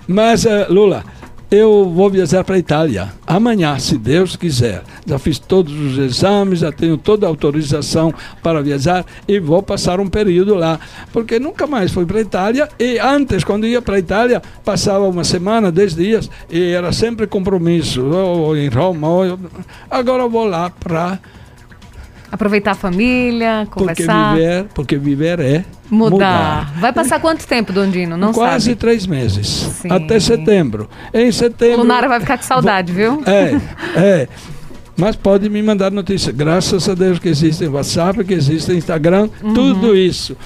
mas, 0.07 0.45
eh, 0.45 0.67
Lula, 0.69 1.05
eu 1.51 1.89
vou 1.89 2.11
viajar 2.11 2.43
para 2.43 2.57
a 2.57 2.59
Itália 2.59 3.13
amanhã, 3.27 3.79
se 3.79 3.97
Deus 3.97 4.37
quiser. 4.37 4.83
Já 5.07 5.19
fiz 5.19 5.39
todos 5.39 5.73
os 5.73 5.99
exames, 5.99 6.61
já 6.61 6.73
tenho 6.73 6.97
toda 6.97 7.27
a 7.27 7.29
autorização 7.29 8.13
para 8.43 8.63
viajar 8.63 9.05
e 9.29 9.39
vou 9.39 9.63
passar 9.63 10.01
um 10.01 10.09
período 10.09 10.55
lá. 10.55 10.81
Porque 11.13 11.39
nunca 11.39 11.67
mais 11.67 11.93
fui 11.93 12.05
para 12.05 12.19
a 12.19 12.23
Itália 12.23 12.69
e 12.79 12.99
antes, 12.99 13.45
quando 13.45 13.67
ia 13.67 13.81
para 13.81 13.97
a 13.97 14.01
Itália, 14.01 14.43
passava 14.65 15.07
uma 15.07 15.25
semana, 15.25 15.71
dez 15.71 15.95
dias 15.95 16.29
e 16.51 16.71
era 16.71 16.93
sempre 16.93 17.27
compromisso, 17.27 18.05
ou 18.05 18.57
em 18.57 18.69
Roma. 18.69 19.09
Ou... 19.09 19.39
Agora 19.91 20.27
vou 20.27 20.47
lá 20.47 20.71
para 20.71 21.21
Aproveitar 22.31 22.73
a 22.73 22.75
família, 22.75 23.67
porque 23.71 23.79
conversar, 23.81 24.35
viver, 24.35 24.65
porque 24.75 24.97
viver 24.99 25.39
é 25.41 25.65
mudar. 25.89 26.73
Vai 26.81 26.93
passar 26.93 27.21
quanto 27.21 27.47
tempo, 27.47 27.73
Dondino? 27.73 28.17
Não 28.17 28.33
Quase 28.33 28.67
sabe. 28.67 28.77
três 28.77 29.07
meses. 29.07 29.47
Sim. 29.47 29.91
Até 29.91 30.19
setembro. 30.19 30.89
Em 31.15 31.31
setembro. 31.31 31.79
Lunara 31.83 32.09
vai 32.09 32.19
ficar 32.21 32.37
com 32.37 32.43
saudade, 32.45 32.93
viu? 32.93 33.23
É, 33.27 34.01
é. 34.01 34.29
Mas 34.97 35.15
pode 35.15 35.49
me 35.49 35.63
mandar 35.63 35.91
notícia. 35.93 36.33
Graças 36.33 36.89
a 36.89 36.95
Deus 36.95 37.19
que 37.19 37.29
existe 37.29 37.67
WhatsApp, 37.67 38.25
que 38.25 38.35
existe 38.35 38.73
Instagram, 38.73 39.29
Uhum. 39.43 39.55
tudo 39.55 39.95
isso. 39.97 40.37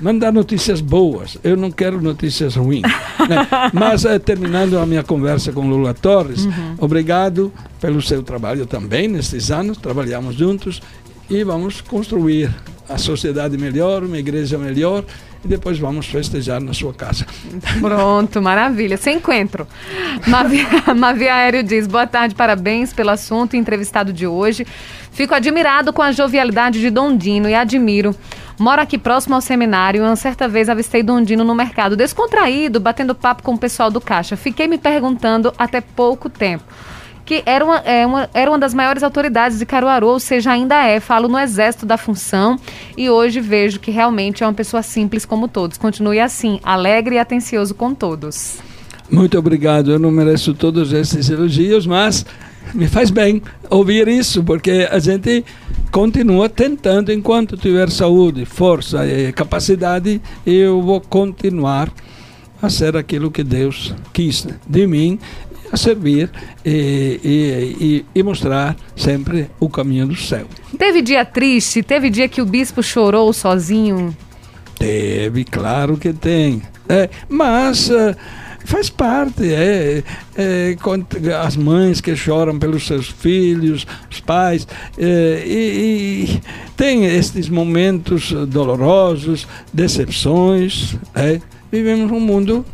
Mandar 0.00 0.32
notícias 0.32 0.80
boas. 0.80 1.38
Eu 1.42 1.56
não 1.56 1.70
quero 1.70 2.00
notícias 2.00 2.56
ruins. 2.56 2.82
né? 3.28 3.46
Mas 3.72 4.04
eh, 4.04 4.18
terminando 4.18 4.78
a 4.78 4.84
minha 4.84 5.02
conversa 5.02 5.52
com 5.52 5.66
Lula 5.66 5.94
Torres, 5.94 6.44
Uhum. 6.44 6.74
obrigado 6.78 7.50
pelo 7.80 8.02
seu 8.02 8.22
trabalho 8.22 8.66
também 8.66 9.08
nestes 9.08 9.50
anos. 9.50 9.78
Trabalhamos 9.78 10.34
juntos 10.34 10.82
e 11.28 11.42
vamos 11.44 11.80
construir 11.80 12.50
a 12.88 12.98
sociedade 12.98 13.56
melhor, 13.56 14.02
uma 14.02 14.18
igreja 14.18 14.58
melhor 14.58 15.04
e 15.44 15.48
depois 15.48 15.78
vamos 15.78 16.06
festejar 16.06 16.60
na 16.60 16.72
sua 16.72 16.92
casa. 16.92 17.26
Pronto, 17.80 18.40
maravilha. 18.40 18.96
Sem 18.96 19.16
encontro. 19.16 19.66
Mavi, 20.26 20.66
Mavi 20.96 21.28
Aéreo 21.28 21.62
diz: 21.62 21.86
boa 21.86 22.06
tarde, 22.06 22.34
parabéns 22.34 22.92
pelo 22.92 23.10
assunto 23.10 23.54
entrevistado 23.54 24.12
de 24.12 24.26
hoje. 24.26 24.66
Fico 25.12 25.34
admirado 25.34 25.92
com 25.92 26.02
a 26.02 26.12
jovialidade 26.12 26.80
de 26.80 26.90
Dondino 26.90 27.48
e 27.48 27.54
admiro. 27.54 28.14
Moro 28.58 28.80
aqui 28.80 28.96
próximo 28.96 29.34
ao 29.34 29.40
seminário 29.40 29.98
e 29.98 30.06
uma 30.06 30.16
certa 30.16 30.46
vez 30.46 30.68
avistei 30.68 31.02
Dondino 31.02 31.42
no 31.42 31.54
mercado, 31.54 31.96
descontraído, 31.96 32.78
batendo 32.78 33.14
papo 33.14 33.42
com 33.42 33.54
o 33.54 33.58
pessoal 33.58 33.90
do 33.90 34.00
caixa. 34.00 34.36
Fiquei 34.36 34.68
me 34.68 34.78
perguntando 34.78 35.52
até 35.58 35.80
pouco 35.80 36.28
tempo. 36.28 36.64
Que 37.24 37.42
era 37.46 37.64
uma, 37.64 37.78
é 37.78 38.06
uma, 38.06 38.28
era 38.34 38.50
uma 38.50 38.58
das 38.58 38.74
maiores 38.74 39.02
autoridades 39.02 39.58
de 39.58 39.66
Caruaru, 39.66 40.06
ou 40.08 40.20
seja, 40.20 40.50
ainda 40.50 40.84
é. 40.84 41.00
Falo 41.00 41.28
no 41.28 41.38
exército 41.38 41.86
da 41.86 41.96
função 41.96 42.58
e 42.96 43.08
hoje 43.08 43.40
vejo 43.40 43.80
que 43.80 43.90
realmente 43.90 44.44
é 44.44 44.46
uma 44.46 44.52
pessoa 44.52 44.82
simples 44.82 45.24
como 45.24 45.48
todos. 45.48 45.78
Continue 45.78 46.20
assim, 46.20 46.60
alegre 46.62 47.16
e 47.16 47.18
atencioso 47.18 47.74
com 47.74 47.94
todos. 47.94 48.58
Muito 49.10 49.38
obrigado. 49.38 49.92
Eu 49.92 49.98
não 49.98 50.10
mereço 50.10 50.54
todos 50.54 50.92
esses 50.92 51.28
elogios, 51.30 51.86
mas 51.86 52.24
me 52.72 52.88
faz 52.88 53.10
bem 53.10 53.42
ouvir 53.68 54.08
isso, 54.08 54.42
porque 54.42 54.88
a 54.90 54.98
gente 54.98 55.44
continua 55.90 56.48
tentando, 56.48 57.12
enquanto 57.12 57.56
tiver 57.56 57.90
saúde, 57.90 58.44
força 58.44 59.06
e 59.06 59.32
capacidade, 59.32 60.20
eu 60.46 60.80
vou 60.80 61.00
continuar 61.00 61.92
a 62.60 62.70
ser 62.70 62.96
aquilo 62.96 63.30
que 63.30 63.44
Deus 63.44 63.94
quis 64.12 64.46
de 64.66 64.86
mim, 64.86 65.18
a 65.74 65.76
servir 65.76 66.30
e, 66.64 67.20
e, 67.24 68.04
e, 68.14 68.22
mostrar 68.22 68.76
sempre 68.96 69.50
o 69.58 69.68
caminho 69.68 70.06
do 70.06 70.16
céu. 70.16 70.46
Teve 70.78 71.02
dia 71.02 71.24
triste? 71.24 71.82
Teve 71.82 72.10
dia 72.10 72.28
que 72.28 72.40
o 72.40 72.46
bispo 72.46 72.82
chorou 72.82 73.32
sozinho? 73.32 74.16
Teve, 74.78 75.44
claro 75.44 75.96
que 75.96 76.12
tem. 76.12 76.62
É, 76.88 77.08
mas 77.28 77.90
eh, 77.90 78.14
faz 78.64 78.90
parte, 78.90 79.52
é, 79.52 80.02
é, 80.36 80.76
as 81.42 81.56
mães 81.56 82.00
que 82.00 82.14
choram 82.14 82.58
pelos 82.58 82.86
seus 82.86 83.08
filhos, 83.08 83.86
os 84.10 84.20
pais, 84.20 84.68
é, 84.98 85.42
e, 85.46 86.24
e 86.24 86.40
tem 86.76 87.06
estes 87.06 87.48
momentos 87.48 88.32
dolorosos, 88.48 89.46
decepções. 89.72 90.96
É. 91.14 91.40
Vivemos 91.72 92.08
num 92.08 92.20
mundo 92.20 92.64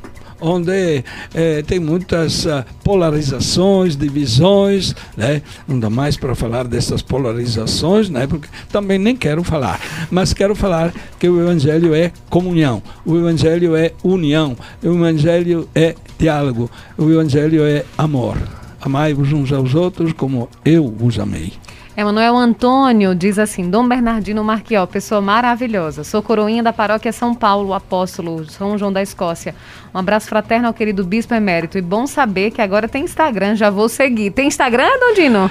onde 0.41 1.05
eh, 1.35 1.63
tem 1.67 1.79
muitas 1.79 2.47
ah, 2.47 2.65
polarizações, 2.83 3.97
divisões, 3.97 4.95
né? 5.17 5.43
Não 5.67 5.79
dá 5.79 5.91
mais 5.91 6.17
para 6.17 6.35
falar 6.35 6.67
dessas 6.67 7.03
polarizações, 7.03 8.09
né? 8.09 8.27
Porque 8.27 8.49
também 8.71 8.99
nem 8.99 9.17
quero 9.17 9.45
falar, 9.45 9.81
mas 10.11 10.33
quero 10.33 10.55
falar 10.55 10.93
que 11.19 11.29
o 11.29 11.41
evangelho 11.41 11.95
é 11.95 12.13
comunhão, 12.29 12.83
o 13.05 13.17
evangelho 13.17 13.77
é 13.77 13.93
união, 14.03 14.57
o 14.83 14.87
evangelho 14.87 15.69
é 15.75 15.95
diálogo, 16.19 16.71
o 16.97 17.11
evangelho 17.11 17.65
é 17.65 17.85
amor. 17.97 18.37
Amai-vos 18.81 19.33
uns 19.33 19.53
aos 19.53 19.75
outros 19.75 20.13
como 20.13 20.49
eu 20.65 20.91
vos 20.91 21.19
amei. 21.19 21.53
Emanuel 22.01 22.35
Antônio 22.35 23.15
diz 23.15 23.39
assim: 23.39 23.69
Dom 23.69 23.87
Bernardino 23.87 24.43
Marquió, 24.43 24.87
pessoa 24.87 25.21
maravilhosa. 25.21 26.03
Sou 26.03 26.23
coroinha 26.23 26.63
da 26.63 26.73
paróquia 26.73 27.13
São 27.13 27.35
Paulo, 27.35 27.75
apóstolo 27.75 28.49
São 28.49 28.79
João 28.79 28.91
da 28.91 29.03
Escócia. 29.03 29.55
Um 29.95 29.99
abraço 29.99 30.27
fraterno 30.27 30.69
ao 30.69 30.73
querido 30.73 31.05
bispo 31.05 31.35
emérito. 31.35 31.77
E 31.77 31.83
bom 31.83 32.07
saber 32.07 32.53
que 32.53 32.63
agora 32.63 32.89
tem 32.89 33.05
Instagram, 33.05 33.55
já 33.55 33.69
vou 33.69 33.87
seguir. 33.87 34.31
Tem 34.31 34.49
Instagram, 34.49 34.89
Dondino? 34.99 35.51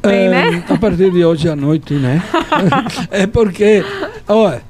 Tem, 0.00 0.26
É, 0.26 0.30
né? 0.30 0.64
A 0.70 0.78
partir 0.78 1.10
de 1.12 1.22
hoje 1.22 1.50
à 1.50 1.54
noite, 1.54 1.92
né? 1.92 2.22
é 3.10 3.26
porque, 3.26 3.84
olha, 4.26 4.62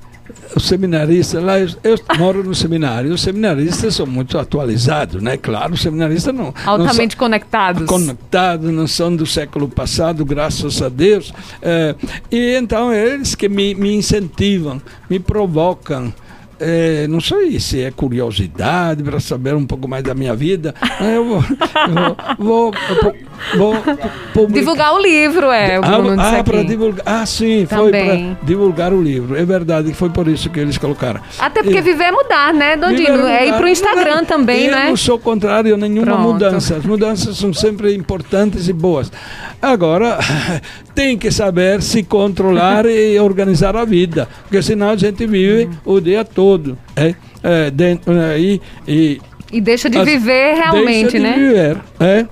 os 0.54 0.64
seminaristas 0.64 1.42
lá, 1.42 1.58
eu, 1.58 1.68
eu 1.82 1.98
moro 2.18 2.42
no 2.42 2.54
seminário, 2.54 3.12
os 3.12 3.20
seminaristas 3.20 3.94
são 3.94 4.06
muito 4.06 4.38
atualizados, 4.38 5.22
né? 5.22 5.36
Claro, 5.36 5.74
os 5.74 5.80
seminaristas 5.80 6.34
não. 6.34 6.54
Altamente 6.64 7.16
não 7.16 7.20
conectados. 7.20 7.86
conectados, 7.86 8.70
não 8.72 8.86
são 8.86 9.14
do 9.14 9.26
século 9.26 9.68
passado, 9.68 10.24
graças 10.24 10.80
a 10.82 10.88
Deus. 10.88 11.32
É, 11.62 11.94
e 12.30 12.56
então 12.56 12.92
eles 12.92 13.34
que 13.34 13.48
me, 13.48 13.74
me 13.74 13.94
incentivam, 13.94 14.80
me 15.08 15.18
provocam. 15.18 16.12
É, 16.60 17.06
não 17.08 17.20
sei 17.20 17.58
se 17.58 17.82
é 17.82 17.90
curiosidade 17.90 19.02
para 19.02 19.18
saber 19.18 19.54
um 19.54 19.64
pouco 19.64 19.88
mais 19.88 20.02
da 20.04 20.14
minha 20.14 20.34
vida. 20.34 20.74
Eu 21.00 21.24
vou, 21.24 21.44
eu 21.88 22.16
vou, 22.38 22.72
vou, 23.56 23.74
vou. 24.34 24.46
Divulgar 24.48 24.92
o 24.94 24.98
livro, 25.00 25.50
é, 25.50 25.78
o 25.78 25.82
Bruno 25.82 26.16
disse 26.16 26.34
Ah, 26.36 26.38
ah, 26.40 26.44
para 26.44 26.62
divulgar. 26.62 27.02
Ah, 27.06 27.24
sim, 27.24 27.66
foi 27.66 27.78
Também. 27.90 28.34
para 28.36 28.46
divulgar 28.46 28.92
o 28.92 29.00
livro. 29.02 29.34
É 29.36 29.44
verdade, 29.44 29.94
foi 29.94 30.10
por 30.10 30.28
isso 30.28 30.50
que 30.50 30.60
eles 30.60 30.76
colocaram. 30.76 31.20
Até 31.38 31.62
porque 31.62 31.78
E- 31.78 31.82
viver 31.82 32.04
é 32.04 32.12
mudar, 32.12 32.52
né, 32.52 32.76
Dondino? 32.76 33.16
Viver 33.16 33.28
É 33.30 33.42
ir 33.42 33.46
mudar. 33.46 33.58
pro 33.58 33.68
Instagram 33.68 34.16
Não, 34.16 34.24
também, 34.26 34.66
eu 34.66 34.72
né? 34.72 34.88
não 34.88 34.96
sou 34.96 35.18
contrário 35.18 35.74
a 35.74 35.78
nenhuma 35.78 36.04
Pronto. 36.06 36.22
mudança. 36.32 36.76
As 36.76 36.84
mudanças 36.84 37.38
são 37.38 37.54
sempre 37.54 37.94
importantes 37.94 38.68
e 38.68 38.72
boas. 38.74 39.10
Agora, 39.62 40.18
tem 40.94 41.16
que 41.16 41.30
saber 41.30 41.80
se 41.82 42.02
controlar 42.02 42.84
e 42.86 43.18
organizar 43.18 43.76
a 43.76 43.84
vida. 43.84 44.28
Porque 44.42 44.60
senão 44.62 44.90
a 44.90 44.96
gente 44.96 45.26
vive 45.26 45.70
o 45.86 46.00
dia 46.00 46.22
todo. 46.24 46.49
É, 46.96 47.14
é, 47.42 47.70
dentro, 47.70 48.12
é, 48.18 48.38
e, 48.38 48.60
e 48.86 49.20
E 49.52 49.60
deixa 49.60 49.88
de 49.90 49.98
as- 49.98 50.04
viver 50.04 50.54
realmente, 50.54 51.02
deixa 51.12 51.16
de 51.18 51.20
né? 51.20 51.32
Viver, 51.34 51.78
é. 52.00 52.26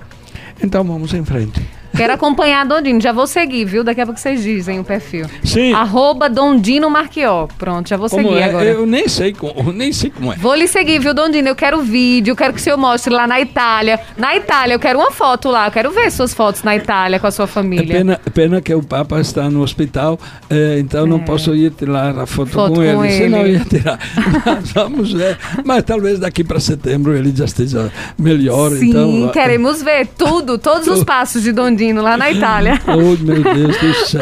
Então 0.63 0.83
vamos 0.83 1.13
em 1.13 1.23
frente. 1.23 1.61
Quero 1.99 2.13
acompanhar 2.13 2.65
Dondino. 2.65 3.01
Já 3.01 3.11
vou 3.11 3.27
seguir, 3.27 3.65
viu? 3.65 3.83
Daqui 3.83 3.99
a 3.99 4.05
pouco 4.05 4.19
vocês 4.19 4.41
dizem 4.41 4.79
o 4.79 4.83
perfil. 4.85 5.25
Sim. 5.43 5.73
Arroba 5.73 6.29
Dondino 6.29 6.89
Marquió. 6.89 7.47
Pronto, 7.57 7.89
já 7.89 7.97
vou 7.97 8.09
Como 8.09 8.23
seguir 8.29 8.37
é? 8.39 8.43
agora. 8.45 8.65
Eu 8.65 8.85
nem 8.85 9.07
sei 9.09 9.33
como, 9.33 9.71
nem 9.73 9.91
sei 9.91 10.09
como 10.09 10.31
é. 10.31 10.37
Vou 10.37 10.55
lhe 10.55 10.67
seguir, 10.67 10.99
viu, 10.99 11.13
Dondino? 11.13 11.49
Eu 11.49 11.55
quero 11.55 11.81
vídeo, 11.81 12.31
eu 12.31 12.35
quero 12.37 12.53
que 12.53 12.59
o 12.59 12.63
senhor 12.63 12.77
mostre 12.77 13.13
lá 13.13 13.27
na 13.27 13.41
Itália. 13.41 13.99
Na 14.17 14.35
Itália, 14.35 14.75
eu 14.75 14.79
quero 14.79 14.97
uma 14.99 15.11
foto 15.11 15.49
lá. 15.49 15.67
Eu 15.67 15.71
quero 15.71 15.91
ver 15.91 16.09
suas 16.11 16.33
fotos 16.33 16.63
na 16.63 16.75
Itália 16.75 17.19
com 17.19 17.27
a 17.27 17.31
sua 17.31 17.43
É 17.45 17.47
família. 17.47 17.97
pena, 17.97 18.21
pena 18.33 18.61
que 18.61 18.73
o 18.73 18.81
Papa 18.81 19.19
está 19.19 19.49
no 19.49 19.61
hospital, 19.61 20.17
eh, 20.49 20.77
então 20.79 21.05
não 21.05 21.19
posso 21.19 21.53
ir 21.55 21.71
tirar 21.71 22.17
a 22.17 22.25
foto, 22.25 22.49
É. 22.49 22.51
Foto 22.53 22.69
com, 22.75 22.75
com 22.75 22.83
ele, 23.05 23.11
senão 23.11 23.39
ele. 23.39 23.53
ia 23.57 23.65
tirar. 23.65 23.99
Mas 24.45 24.71
vamos 24.71 25.11
ver. 25.11 25.37
Mas 25.65 25.83
talvez 25.83 26.17
daqui 26.19 26.43
para 26.45 26.59
setembro 26.61 27.13
ele 27.15 27.33
já 27.35 27.43
esteja 27.45 27.91
melhor. 28.17 28.71
Sim, 28.71 28.89
então, 28.89 29.29
queremos 29.33 29.81
ver 29.81 30.07
tudo, 30.07 30.57
todos 30.57 30.87
os 30.87 31.03
passos 31.03 31.43
de 31.43 31.51
Dondino 31.51 31.88
lá 31.93 32.17
na 32.17 32.31
Itália. 32.31 32.79
Oh, 32.87 33.15
meu 33.23 33.43
Deus 33.43 33.77
do 33.77 33.93
céu. 34.05 34.21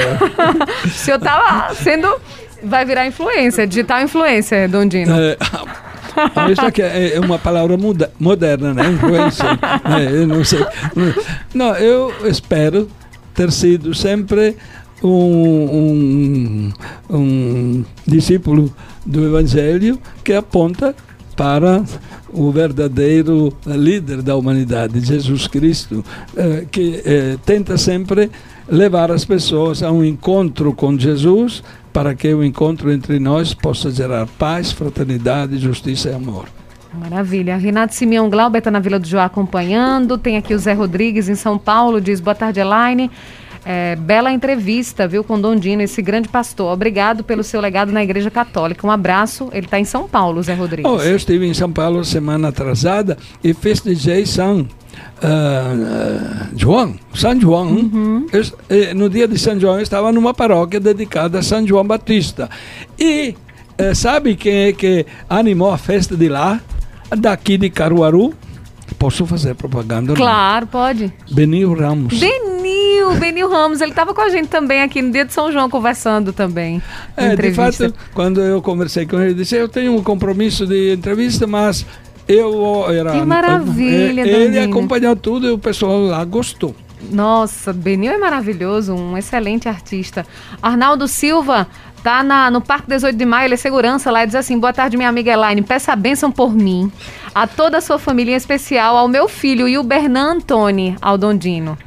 o 0.86 0.90
senhor 0.90 1.20
lá 1.24 1.74
sendo. 1.76 2.08
Vai 2.64 2.84
virar 2.86 3.06
influência, 3.06 3.68
digital 3.68 4.02
influencer, 4.02 4.68
Dondino. 4.68 5.14
É, 5.14 5.38
ah, 6.36 6.52
isso 6.52 6.66
aqui 6.66 6.82
é 6.82 7.16
é 7.16 7.20
uma 7.20 7.38
palavra 7.38 7.78
muda- 7.78 8.12
moderna, 8.20 8.74
né? 8.74 8.90
Influência. 8.90 9.46
É, 9.86 10.22
eu 10.22 10.28
não 10.28 10.44
sei. 10.44 10.66
Não, 11.54 11.76
eu 11.76 12.12
espero 12.28 12.90
ter 13.36 13.52
sido 13.52 13.94
sempre 13.94 14.58
um, 15.04 16.72
um, 17.12 17.16
um 17.18 17.86
discípulo 18.08 18.74
do 19.06 19.26
Evangelho 19.28 20.00
que 20.24 20.34
aponta 20.34 20.96
para 21.38 21.84
o 22.34 22.52
verdadeiro 22.52 23.54
líder 23.66 24.22
da 24.22 24.36
humanidade, 24.36 25.00
Jesus 25.00 25.48
Cristo, 25.48 26.04
eh, 26.36 26.66
que 26.70 27.02
eh, 27.06 27.38
tenta 27.46 27.78
sempre 27.78 28.30
levar 28.68 29.12
as 29.12 29.24
pessoas 29.24 29.82
a 29.84 29.92
um 29.92 30.04
encontro 30.04 30.74
com 30.74 30.98
Jesus 30.98 31.64
para 31.94 32.14
que 32.16 32.34
o 32.34 32.44
encontro 32.44 32.92
entre 32.92 33.20
nós 33.20 33.54
possa 33.54 33.90
gerar 33.92 34.28
paz, 34.38 34.72
fraternidade, 34.72 35.58
justiça 35.58 36.10
e 36.10 36.14
amor. 36.14 36.46
Maravilha. 36.94 37.58
Renato 37.58 37.94
Simeão 37.94 38.30
Glauber 38.30 38.58
está 38.58 38.72
na 38.72 38.80
Vila 38.80 38.98
do 38.98 39.08
Joá 39.08 39.26
acompanhando. 39.26 40.18
Tem 40.18 40.38
aqui 40.38 40.54
o 40.54 40.60
Zé 40.60 40.74
Rodrigues 40.74 41.30
em 41.30 41.36
São 41.36 41.58
Paulo, 41.58 42.02
diz 42.02 42.20
boa 42.20 42.36
tarde, 42.36 42.60
Elaine. 42.60 43.12
É, 43.70 43.98
bela 43.98 44.32
entrevista, 44.32 45.06
viu, 45.10 45.26
com 45.26 45.38
Dondino, 45.38 45.82
esse 45.82 46.02
grande 46.02 46.30
pastor. 46.30 46.72
Obrigado 46.72 47.22
pelo 47.22 47.44
seu 47.44 47.60
legado 47.60 47.92
na 47.92 48.02
Igreja 48.02 48.32
Católica. 48.32 48.88
Um 48.88 48.92
abraço. 48.92 49.50
Ele 49.52 49.66
está 49.66 49.78
em 49.78 49.84
São 49.84 50.08
Paulo, 50.08 50.42
Zé 50.42 50.54
Rodrigues. 50.54 50.90
Oh, 50.90 51.02
eu 51.02 51.18
estive 51.18 51.46
em 51.46 51.54
São 51.54 51.70
Paulo 51.70 52.06
semana 52.06 52.48
atrasada 52.48 53.18
e 53.44 53.54
festejei 53.54 54.26
São 54.26 54.62
uh, 54.62 54.64
uh, 54.64 56.48
João, 56.56 56.96
São 57.14 57.38
João. 57.42 57.68
Uhum. 57.68 58.28
Eu, 58.32 58.42
eh, 58.70 58.94
no 58.94 59.10
dia 59.10 59.28
de 59.28 59.38
São 59.38 59.60
João 59.60 59.76
eu 59.76 59.82
estava 59.82 60.14
numa 60.14 60.34
paróquia 60.34 60.80
dedicada 60.80 61.40
a 61.40 61.44
São 61.44 61.68
João 61.68 61.86
Batista. 61.86 62.50
E 62.98 63.36
uh, 63.82 63.94
sabe 63.94 64.38
quem 64.38 64.68
é 64.68 64.72
que 64.72 65.06
animou 65.30 65.74
a 65.74 65.78
festa 65.78 66.16
de 66.16 66.30
lá? 66.30 66.62
Daqui 67.10 67.58
de 67.58 67.70
Caruaru? 67.70 68.34
Posso 68.98 69.26
fazer 69.26 69.56
propaganda? 69.56 70.14
Claro, 70.14 70.66
não? 70.66 70.72
pode. 70.72 71.14
Benil 71.30 71.74
Ramos. 71.74 72.18
Benil, 72.18 72.57
Benil 73.20 73.50
Ramos, 73.50 73.82
ele 73.82 73.92
estava 73.92 74.14
com 74.14 74.22
a 74.22 74.30
gente 74.30 74.48
também 74.48 74.82
aqui 74.82 75.02
no 75.02 75.12
dia 75.12 75.26
de 75.26 75.34
São 75.34 75.52
João 75.52 75.70
conversando 75.70 76.34
também. 76.34 76.82
É, 77.16 77.36
de 77.36 77.54
fato, 77.54 77.94
quando 78.14 78.42
eu 78.42 78.62
conversei 78.62 79.06
com 79.06 79.18
ele, 79.18 79.32
ele 79.32 79.34
disse: 79.36 79.56
Eu 79.56 79.68
tenho 79.68 79.96
um 79.96 80.04
compromisso 80.04 80.66
de 80.66 80.94
entrevista, 80.94 81.48
mas 81.48 81.86
eu 82.28 82.86
era. 82.90 83.12
Que 83.12 83.22
maravilha, 83.26 84.22
Ele 84.22 84.32
Dandina. 84.32 84.66
acompanhou 84.66 85.16
tudo 85.16 85.48
e 85.48 85.52
o 85.52 85.58
pessoal 85.58 86.00
lá 86.02 86.24
gostou. 86.26 86.76
Nossa, 87.12 87.72
Benil 87.72 88.12
é 88.12 88.18
maravilhoso, 88.18 88.94
um 88.94 89.16
excelente 89.18 89.70
artista. 89.70 90.26
Arnaldo 90.62 91.08
Silva, 91.08 91.68
Tá 92.04 92.24
na, 92.24 92.50
no 92.52 92.62
Parque 92.62 92.88
18 92.88 93.18
de 93.18 93.26
Maio, 93.26 93.48
ele 93.48 93.56
é 93.56 93.58
segurança 93.58 94.12
lá 94.12 94.24
e 94.24 94.28
diz 94.28 94.36
assim: 94.36 94.58
Boa 94.58 94.72
tarde, 94.72 94.96
minha 94.96 95.10
amiga 95.10 95.32
Elaine. 95.32 95.62
Peça 95.62 95.92
a 95.92 95.96
bênção 95.96 96.32
por 96.32 96.54
mim, 96.54 96.92
a 97.34 97.48
toda 97.48 97.80
a 97.80 97.82
sua 97.82 98.00
família, 98.00 98.34
em 98.34 98.38
especial 98.38 98.96
ao 98.96 99.08
meu 99.08 99.28
filho 99.28 99.68
e 99.68 99.78
o 99.78 99.84
Bernan 99.84 100.36
Antoni 100.36 100.96
Aldondino. 101.02 101.78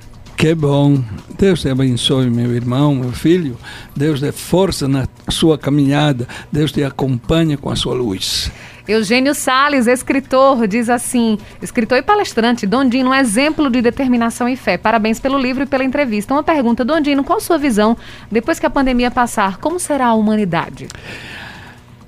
Que 0.41 0.55
bom. 0.55 1.05
Deus 1.39 1.61
te 1.61 1.69
abençoe, 1.69 2.31
meu 2.31 2.55
irmão, 2.55 2.95
meu 2.95 3.13
filho. 3.13 3.59
Deus 3.95 4.23
dê 4.23 4.33
força 4.33 4.89
na 4.89 5.07
sua 5.29 5.59
caminhada. 5.59 6.27
Deus 6.51 6.73
te 6.73 6.83
acompanhe 6.83 7.59
com 7.59 7.69
a 7.69 7.77
sua 7.77 7.93
luz. 7.93 8.51
Eugênio 8.89 9.35
Sales, 9.35 9.87
escritor, 9.87 10.67
diz 10.67 10.89
assim: 10.89 11.37
escritor 11.61 11.99
e 11.99 12.03
palestrante, 12.03 12.67
Dondino, 12.67 13.11
um 13.11 13.15
exemplo 13.15 13.69
de 13.69 13.83
determinação 13.83 14.49
e 14.49 14.57
fé. 14.57 14.79
Parabéns 14.79 15.21
pelo 15.21 15.37
livro 15.37 15.65
e 15.65 15.67
pela 15.67 15.85
entrevista. 15.85 16.33
Uma 16.33 16.43
pergunta, 16.43 16.87
Dondino, 16.87 17.23
qual 17.23 17.39
sua 17.39 17.59
visão 17.59 17.95
depois 18.33 18.59
que 18.59 18.65
a 18.65 18.71
pandemia 18.71 19.11
passar? 19.11 19.59
Como 19.59 19.79
será 19.79 20.07
a 20.07 20.15
humanidade? 20.15 20.89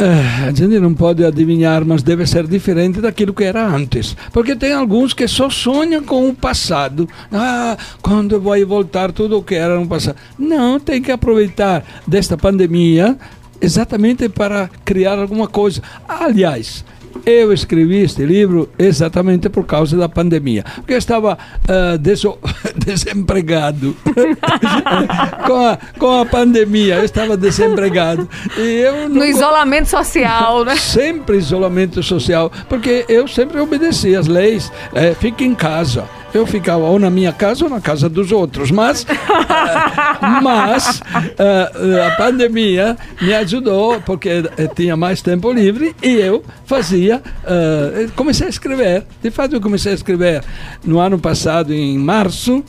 É, 0.02 0.48
a 0.48 0.50
gente 0.50 0.80
não 0.80 0.92
pode 0.92 1.24
adivinhar, 1.24 1.84
mas 1.84 2.02
deve 2.02 2.26
ser 2.26 2.48
diferente 2.48 3.00
daquilo 3.00 3.32
que 3.32 3.44
era 3.44 3.64
antes. 3.64 4.16
Porque 4.32 4.56
tem 4.56 4.72
alguns 4.72 5.14
que 5.14 5.28
só 5.28 5.48
sonham 5.48 6.02
com 6.02 6.28
o 6.28 6.34
passado. 6.34 7.08
Ah, 7.30 7.76
quando 8.02 8.40
vai 8.40 8.64
voltar 8.64 9.12
tudo 9.12 9.38
o 9.38 9.44
que 9.44 9.54
era 9.54 9.78
no 9.78 9.86
passado. 9.86 10.16
Não, 10.36 10.80
tem 10.80 11.00
que 11.00 11.12
aproveitar 11.12 11.84
desta 12.04 12.36
pandemia 12.36 13.16
exatamente 13.60 14.28
para 14.28 14.68
criar 14.84 15.20
alguma 15.20 15.46
coisa. 15.46 15.80
Aliás, 16.08 16.84
eu 17.24 17.52
escrevi 17.52 18.02
este 18.02 18.24
livro 18.24 18.68
exatamente 18.78 19.48
por 19.48 19.64
causa 19.64 19.96
da 19.96 20.08
pandemia, 20.08 20.64
porque 20.76 20.94
eu 20.94 20.98
estava 20.98 21.36
uh, 21.36 21.98
deso 21.98 22.38
desempregado. 22.76 23.96
com, 25.46 25.66
a, 25.66 25.78
com 25.98 26.20
a 26.20 26.26
pandemia, 26.26 26.96
eu 26.96 27.04
estava 27.04 27.36
desempregado. 27.36 28.28
E 28.56 28.80
eu 28.80 29.08
no 29.08 29.24
isolamento 29.24 29.88
social, 29.88 30.64
né? 30.64 30.76
Sempre 30.76 31.36
isolamento 31.36 32.02
social, 32.02 32.50
porque 32.68 33.04
eu 33.08 33.26
sempre 33.28 33.60
obedeci 33.60 34.14
às 34.14 34.26
leis. 34.26 34.72
É, 34.94 35.14
fique 35.14 35.44
em 35.44 35.54
casa 35.54 36.04
eu 36.34 36.46
ficava 36.46 36.84
ou 36.84 36.98
na 36.98 37.10
minha 37.10 37.32
casa 37.32 37.64
ou 37.64 37.70
na 37.70 37.80
casa 37.80 38.08
dos 38.08 38.32
outros. 38.32 38.70
Mas, 38.70 39.02
uh, 39.02 39.06
mas 40.42 41.00
uh, 41.00 42.06
a 42.06 42.16
pandemia 42.16 42.96
me 43.20 43.34
ajudou 43.34 44.00
porque 44.00 44.42
tinha 44.74 44.96
mais 44.96 45.20
tempo 45.20 45.52
livre 45.52 45.94
e 46.02 46.14
eu 46.14 46.42
fazia, 46.64 47.22
uh, 47.44 48.10
comecei 48.12 48.46
a 48.46 48.50
escrever. 48.50 49.04
De 49.22 49.30
fato, 49.30 49.54
eu 49.54 49.60
comecei 49.60 49.92
a 49.92 49.94
escrever 49.94 50.42
no 50.84 50.98
ano 50.98 51.18
passado, 51.18 51.72
em 51.72 51.98
março, 51.98 52.64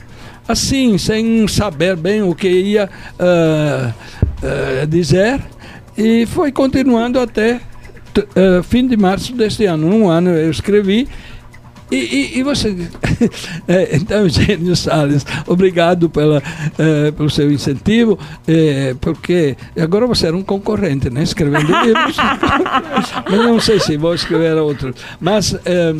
assim, 0.47 0.97
sem 0.97 1.47
saber 1.47 1.95
bem 1.95 2.21
o 2.21 2.35
que 2.35 2.49
ia 2.49 2.89
dizer, 4.89 5.39
e 5.97 6.25
foi 6.25 6.51
continuando 6.51 7.19
até 7.19 7.61
fim 8.63 8.85
de 8.85 8.97
março 8.97 9.33
deste 9.33 9.65
ano. 9.65 9.87
Um 9.87 10.09
ano 10.09 10.29
eu 10.31 10.51
escrevi 10.51 11.07
e, 11.93 12.35
e, 12.35 12.39
e 12.39 12.43
você. 12.43 12.75
é, 13.67 13.95
então, 13.95 14.27
Gênio 14.27 14.75
Salles, 14.75 15.25
obrigado 15.47 16.09
pela, 16.09 16.41
é, 16.77 17.11
pelo 17.11 17.29
seu 17.29 17.51
incentivo, 17.51 18.17
é, 18.47 18.95
porque 18.99 19.55
agora 19.79 20.07
você 20.07 20.27
era 20.27 20.35
um 20.35 20.43
concorrente, 20.43 21.09
né? 21.09 21.21
Escrevendo 21.21 21.67
livros. 21.67 22.17
Mas 23.29 23.39
não 23.39 23.59
sei 23.59 23.79
se 23.79 23.95
vou 23.97 24.15
escrever 24.15 24.55
outro. 24.57 24.93
Mas 25.19 25.55
é, 25.65 25.93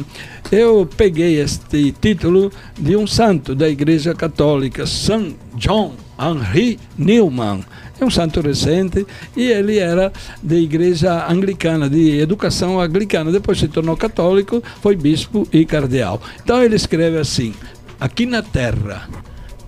eu 0.52 0.88
peguei 0.98 1.40
este 1.40 1.92
título 1.92 2.52
de 2.80 2.96
um 2.96 3.06
santo 3.06 3.54
da 3.54 3.70
Igreja 3.70 4.16
Católica, 4.16 4.86
São 4.88 5.36
John 5.56 5.94
Henry 6.20 6.80
Newman 6.98 7.62
é 8.04 8.06
um 8.06 8.10
santo 8.10 8.42
recente 8.42 9.06
e 9.36 9.50
ele 9.50 9.78
era 9.80 10.12
de 10.42 10.56
igreja 10.58 11.28
anglicana, 11.28 11.90
de 11.90 12.20
educação 12.20 12.80
anglicana. 12.80 13.32
Depois 13.32 13.58
se 13.58 13.68
tornou 13.68 13.98
católico, 13.98 14.62
foi 14.82 14.96
bispo 14.96 15.48
e 15.52 15.66
cardeal. 15.66 16.22
Então 16.44 16.62
ele 16.62 16.76
escreve 16.76 17.18
assim: 17.18 17.54
aqui 18.00 18.26
na 18.26 18.42
terra, 18.42 19.10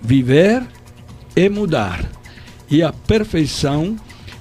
viver 0.00 0.62
é 1.34 1.48
mudar, 1.48 2.04
e 2.70 2.82
a 2.82 2.92
perfeição 2.92 3.96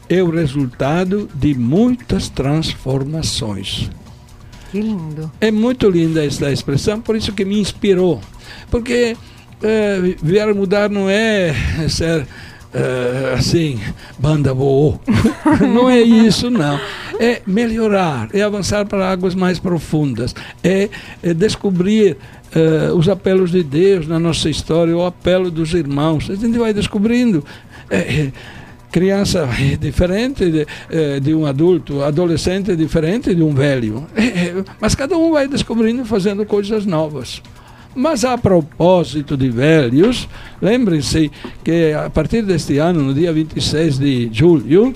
é 0.08 0.22
o 0.22 0.30
resultado 0.30 1.30
de 1.34 1.56
muitas 1.56 2.30
transformações. 2.30 3.90
Que 4.72 4.82
lindo. 4.82 5.32
É 5.40 5.52
muito 5.52 5.90
linda 5.90 6.24
essa 6.24 6.52
expressão, 6.52 7.02
por 7.02 7.16
isso 7.16 7.34
que 7.34 7.46
me 7.46 7.60
inspirou. 7.60 8.22
Porque 8.70 9.16
é, 9.64 10.00
viver 10.22 10.54
mudar 10.54 10.90
não 10.90 11.10
é 11.10 11.56
ser 11.90 12.28
uh, 12.76 13.34
assim, 13.36 13.80
banda 14.20 14.54
boa. 14.54 15.00
não 15.74 15.90
é 15.90 16.02
isso, 16.02 16.50
não. 16.50 16.80
É 17.20 17.42
melhorar, 17.48 18.30
é 18.34 18.42
avançar 18.42 18.86
para 18.86 19.10
águas 19.10 19.34
mais 19.34 19.58
profundas, 19.58 20.36
é, 20.64 20.90
é 21.24 21.34
descobrir 21.34 22.18
uh, 22.56 22.96
os 22.96 23.08
apelos 23.08 23.52
de 23.52 23.64
Deus 23.64 24.08
na 24.08 24.20
nossa 24.20 24.50
história, 24.50 24.96
o 24.96 25.06
apelo 25.06 25.50
dos 25.50 25.74
irmãos. 25.74 26.30
A 26.30 26.36
gente 26.36 26.58
vai 26.58 26.74
descobrindo. 26.74 27.44
É, 27.90 28.32
criança 28.92 29.50
é 29.60 29.76
diferente 29.76 30.50
de, 30.50 30.66
de, 31.22 31.34
um 31.36 31.46
adulto, 31.46 32.02
adolescente 32.02 32.72
é 32.72 32.76
diferente 32.76 33.36
de 33.36 33.44
um 33.44 33.54
velho. 33.54 34.08
mas 34.80 34.96
cada 34.96 35.18
um 35.18 35.34
vai 35.34 35.50
descobrindo 35.50 36.04
e 36.04 36.06
fazendo 36.06 36.46
coisas 36.46 36.86
novas. 36.86 37.42
Mas 37.96 38.26
a 38.26 38.38
propósito 38.38 39.38
de 39.38 39.50
velhos, 39.50 40.28
lembrem-se 40.62 41.32
que 41.64 41.94
a 41.94 42.10
partir 42.10 42.44
deste 42.44 42.78
ano, 42.78 43.02
no 43.02 43.14
dia 43.14 43.32
26 43.32 43.98
de 43.98 44.30
julho, 44.34 44.94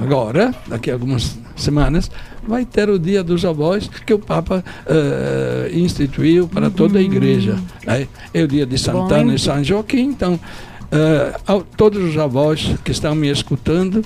agora, 0.00 0.54
daqui 0.66 0.90
a 0.90 0.94
algumas 0.94 1.38
semanas, 1.54 2.10
vai 2.46 2.64
ter 2.64 2.88
o 2.88 2.98
Dia 2.98 3.22
dos 3.22 3.44
Avós 3.44 3.88
que 4.06 4.14
o 4.14 4.18
Papa 4.18 4.64
uh, 4.86 5.78
instituiu 5.78 6.48
para 6.48 6.70
toda 6.70 6.98
a 6.98 7.02
igreja. 7.02 7.58
É, 7.86 8.06
é 8.32 8.42
o 8.42 8.48
dia 8.48 8.66
de 8.66 8.78
Santana 8.78 9.24
Bom. 9.24 9.32
e 9.32 9.38
São 9.38 9.62
Joaquim, 9.62 10.08
então, 10.08 10.34
uh, 10.34 11.64
todos 11.76 12.02
os 12.02 12.16
avós 12.16 12.74
que 12.82 12.90
estão 12.90 13.14
me 13.14 13.28
escutando, 13.28 14.02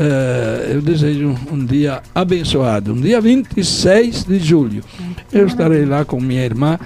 uh, 0.00 0.72
eu 0.72 0.80
desejo 0.80 1.36
um 1.52 1.64
dia 1.64 2.02
abençoado. 2.14 2.94
Um 2.94 3.00
dia 3.00 3.20
26 3.20 4.24
de 4.24 4.38
julho. 4.38 4.82
Eu 5.32 5.46
estarei 5.46 5.84
lá 5.84 6.04
com 6.04 6.20
minha 6.20 6.44
irmã 6.44 6.78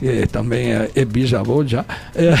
que 0.00 0.26
também 0.28 0.72
é, 0.72 0.90
é 0.94 1.04
bisavô 1.04 1.62
já, 1.62 1.84
é, 2.14 2.32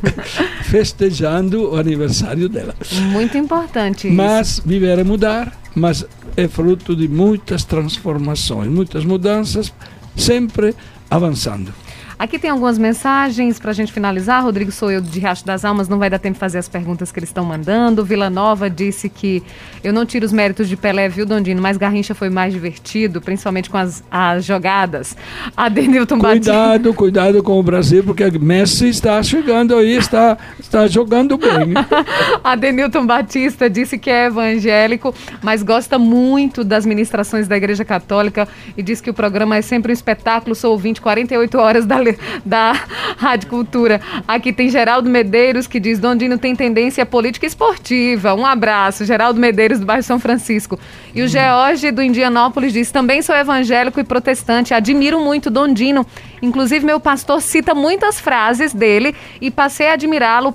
festejando 0.64 1.72
o 1.72 1.76
aniversário 1.76 2.48
dela. 2.48 2.74
Muito 3.12 3.36
importante 3.36 4.08
isso. 4.08 4.16
Mas 4.16 4.62
viver 4.64 4.98
é 4.98 5.04
mudar, 5.04 5.52
mas 5.74 6.06
é 6.34 6.48
fruto 6.48 6.96
de 6.96 7.06
muitas 7.06 7.62
transformações, 7.62 8.70
muitas 8.70 9.04
mudanças, 9.04 9.70
sempre 10.16 10.74
avançando. 11.10 11.74
Aqui 12.16 12.38
tem 12.38 12.48
algumas 12.48 12.78
mensagens 12.78 13.58
para 13.58 13.72
a 13.72 13.74
gente 13.74 13.92
finalizar. 13.92 14.42
Rodrigo 14.42 14.70
sou 14.70 14.90
eu 14.90 15.00
de 15.00 15.18
Riacho 15.18 15.44
das 15.44 15.64
Almas, 15.64 15.88
não 15.88 15.98
vai 15.98 16.08
dar 16.08 16.18
tempo 16.18 16.34
de 16.34 16.38
fazer 16.38 16.58
as 16.58 16.68
perguntas 16.68 17.10
que 17.10 17.18
eles 17.18 17.28
estão 17.28 17.44
mandando. 17.44 18.04
Vila 18.04 18.30
Nova 18.30 18.70
disse 18.70 19.08
que 19.08 19.42
eu 19.82 19.92
não 19.92 20.06
tiro 20.06 20.24
os 20.24 20.32
méritos 20.32 20.68
de 20.68 20.76
Pelé, 20.76 21.08
viu, 21.08 21.26
Dondino? 21.26 21.60
Mas 21.60 21.76
Garrincha 21.76 22.14
foi 22.14 22.30
mais 22.30 22.52
divertido, 22.52 23.20
principalmente 23.20 23.68
com 23.68 23.76
as, 23.76 24.04
as 24.08 24.44
jogadas. 24.44 25.16
Adenilton 25.56 26.18
Batista. 26.18 26.52
Cuidado, 26.52 26.94
cuidado 26.94 27.42
com 27.42 27.58
o 27.58 27.62
Brasil, 27.62 28.04
porque 28.04 28.30
Messi 28.38 28.88
está 28.88 29.20
chegando 29.22 29.76
aí, 29.76 29.96
está, 29.96 30.38
está 30.60 30.86
jogando 30.86 31.36
bem. 31.36 31.74
Adenilton 32.44 33.06
Batista 33.06 33.68
disse 33.68 33.98
que 33.98 34.08
é 34.08 34.26
evangélico, 34.26 35.12
mas 35.42 35.64
gosta 35.64 35.98
muito 35.98 36.62
das 36.62 36.86
ministrações 36.86 37.48
da 37.48 37.56
Igreja 37.56 37.84
Católica 37.84 38.46
e 38.76 38.82
diz 38.82 39.00
que 39.00 39.10
o 39.10 39.14
programa 39.14 39.56
é 39.56 39.62
sempre 39.62 39.90
um 39.90 39.92
espetáculo. 39.92 40.54
Sou 40.54 40.70
ouvinte 40.70 41.00
48 41.00 41.58
horas 41.58 41.84
da, 41.84 42.03
da 42.44 42.72
Rádio 43.16 43.48
Cultura. 43.48 44.00
Aqui 44.26 44.52
tem 44.52 44.68
Geraldo 44.68 45.08
Medeiros 45.08 45.66
que 45.66 45.80
diz: 45.80 45.98
Dondino 45.98 46.38
tem 46.38 46.54
tendência 46.54 47.04
política 47.06 47.46
esportiva. 47.46 48.34
Um 48.34 48.44
abraço. 48.44 49.04
Geraldo 49.04 49.40
Medeiros 49.40 49.78
do 49.78 49.86
bairro 49.86 50.02
São 50.02 50.18
Francisco. 50.18 50.78
E 51.14 51.22
o 51.22 51.28
George 51.28 51.90
do 51.90 52.02
Indianópolis 52.02 52.72
diz: 52.72 52.90
também 52.90 53.22
sou 53.22 53.34
evangélico 53.34 54.00
e 54.00 54.04
protestante. 54.04 54.74
Admiro 54.74 55.20
muito 55.20 55.50
Dondino. 55.50 56.06
Inclusive, 56.42 56.84
meu 56.84 57.00
pastor 57.00 57.40
cita 57.40 57.74
muitas 57.74 58.20
frases 58.20 58.72
dele 58.72 59.14
e 59.40 59.50
passei 59.50 59.88
a 59.88 59.94
admirá-lo 59.94 60.54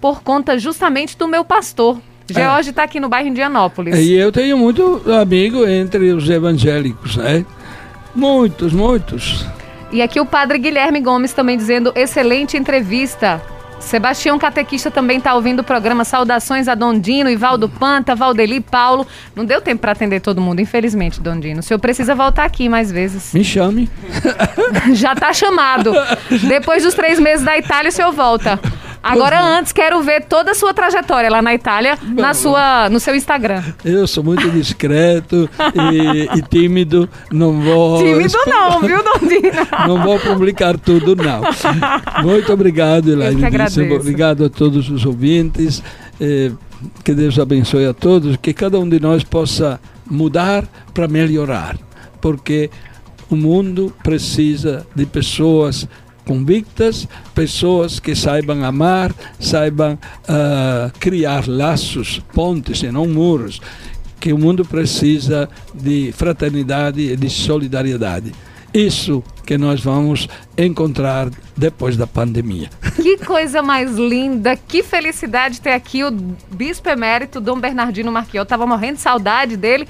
por 0.00 0.22
conta 0.22 0.58
justamente 0.58 1.16
do 1.16 1.28
meu 1.28 1.44
pastor. 1.44 1.98
George 2.28 2.70
está 2.70 2.84
aqui 2.84 2.98
no 2.98 3.08
bairro 3.08 3.28
Indianópolis. 3.28 3.98
E 3.98 4.14
eu 4.14 4.32
tenho 4.32 4.56
muito 4.56 5.02
amigo 5.20 5.66
entre 5.66 6.12
os 6.12 6.28
evangélicos, 6.28 7.16
né? 7.16 7.44
Muitos, 8.14 8.72
muitos. 8.72 9.46
E 9.92 10.00
aqui 10.00 10.18
o 10.18 10.26
padre 10.26 10.58
Guilherme 10.58 11.00
Gomes 11.00 11.32
também 11.32 11.56
dizendo: 11.56 11.92
excelente 11.94 12.56
entrevista. 12.56 13.40
Sebastião 13.78 14.38
Catequista 14.38 14.90
também 14.90 15.18
está 15.18 15.34
ouvindo 15.34 15.60
o 15.60 15.64
programa. 15.64 16.04
Saudações 16.04 16.68
a 16.68 16.74
Dondino, 16.74 17.28
Ivaldo 17.28 17.68
Panta, 17.68 18.14
Valdeli, 18.14 18.60
Paulo. 18.60 19.06
Não 19.34 19.44
deu 19.44 19.60
tempo 19.60 19.82
para 19.82 19.92
atender 19.92 20.20
todo 20.20 20.40
mundo, 20.40 20.60
infelizmente, 20.60 21.20
Dondino. 21.20 21.60
O 21.60 21.62
senhor 21.62 21.80
precisa 21.80 22.14
voltar 22.14 22.44
aqui 22.44 22.68
mais 22.68 22.90
vezes. 22.90 23.34
Me 23.34 23.44
chame. 23.44 23.90
Já 24.94 25.12
está 25.12 25.32
chamado. 25.32 25.92
Depois 26.48 26.84
dos 26.84 26.94
três 26.94 27.18
meses 27.18 27.44
da 27.44 27.58
Itália, 27.58 27.88
o 27.88 27.92
senhor 27.92 28.12
volta. 28.12 28.58
Agora, 29.02 29.42
antes, 29.58 29.72
quero 29.72 30.00
ver 30.02 30.24
toda 30.24 30.52
a 30.52 30.54
sua 30.54 30.72
trajetória 30.72 31.28
lá 31.28 31.42
na 31.42 31.52
Itália, 31.52 31.98
na 32.02 32.32
sua, 32.34 32.88
no 32.88 33.00
seu 33.00 33.16
Instagram. 33.16 33.62
Eu 33.84 34.06
sou 34.06 34.22
muito 34.22 34.48
discreto 34.50 35.50
e, 35.92 36.38
e 36.38 36.42
tímido. 36.42 37.08
Não 37.30 37.60
vou. 37.60 37.98
Tímido 37.98 38.38
não, 38.46 38.80
viu, 38.80 39.02
Dondino? 39.02 39.42
Não 39.86 40.02
vou 40.02 40.18
publicar 40.20 40.78
tudo, 40.78 41.16
não. 41.16 41.42
Muito 42.22 42.52
obrigado, 42.52 43.10
Elaine. 43.10 43.42
Obrigado 43.94 44.44
a 44.44 44.50
todos 44.50 44.88
os 44.88 45.04
ouvintes. 45.04 45.82
Eh, 46.20 46.52
que 47.04 47.14
Deus 47.14 47.38
abençoe 47.38 47.86
a 47.86 47.92
todos. 47.92 48.36
Que 48.36 48.52
cada 48.52 48.78
um 48.78 48.88
de 48.88 49.00
nós 49.00 49.24
possa 49.24 49.80
mudar 50.08 50.64
para 50.94 51.08
melhorar. 51.08 51.76
Porque 52.20 52.70
o 53.28 53.36
mundo 53.36 53.92
precisa 54.02 54.86
de 54.94 55.06
pessoas 55.06 55.88
convictas, 56.24 57.06
pessoas 57.34 57.98
que 57.98 58.14
saibam 58.14 58.64
amar, 58.64 59.12
saibam 59.38 59.94
uh, 59.94 60.98
criar 60.98 61.48
laços, 61.48 62.20
pontes 62.32 62.82
e 62.82 62.90
não 62.90 63.06
muros, 63.06 63.60
que 64.20 64.32
o 64.32 64.38
mundo 64.38 64.64
precisa 64.64 65.48
de 65.74 66.12
fraternidade 66.12 67.00
e 67.00 67.16
de 67.16 67.28
solidariedade. 67.28 68.32
Isso 68.72 69.22
que 69.44 69.58
nós 69.58 69.82
vamos 69.82 70.28
encontrar 70.56 71.28
depois 71.56 71.96
da 71.96 72.06
pandemia. 72.06 72.70
Que 72.94 73.18
coisa 73.18 73.60
mais 73.60 73.96
linda, 73.96 74.56
que 74.56 74.82
felicidade 74.82 75.60
ter 75.60 75.72
aqui 75.72 76.04
o 76.04 76.10
bispo 76.10 76.88
emérito 76.88 77.40
Dom 77.40 77.58
Bernardino 77.58 78.10
Marquiel. 78.10 78.40
Eu 78.40 78.44
estava 78.44 78.66
morrendo 78.66 78.94
de 78.94 79.02
saudade 79.02 79.56
dele. 79.56 79.86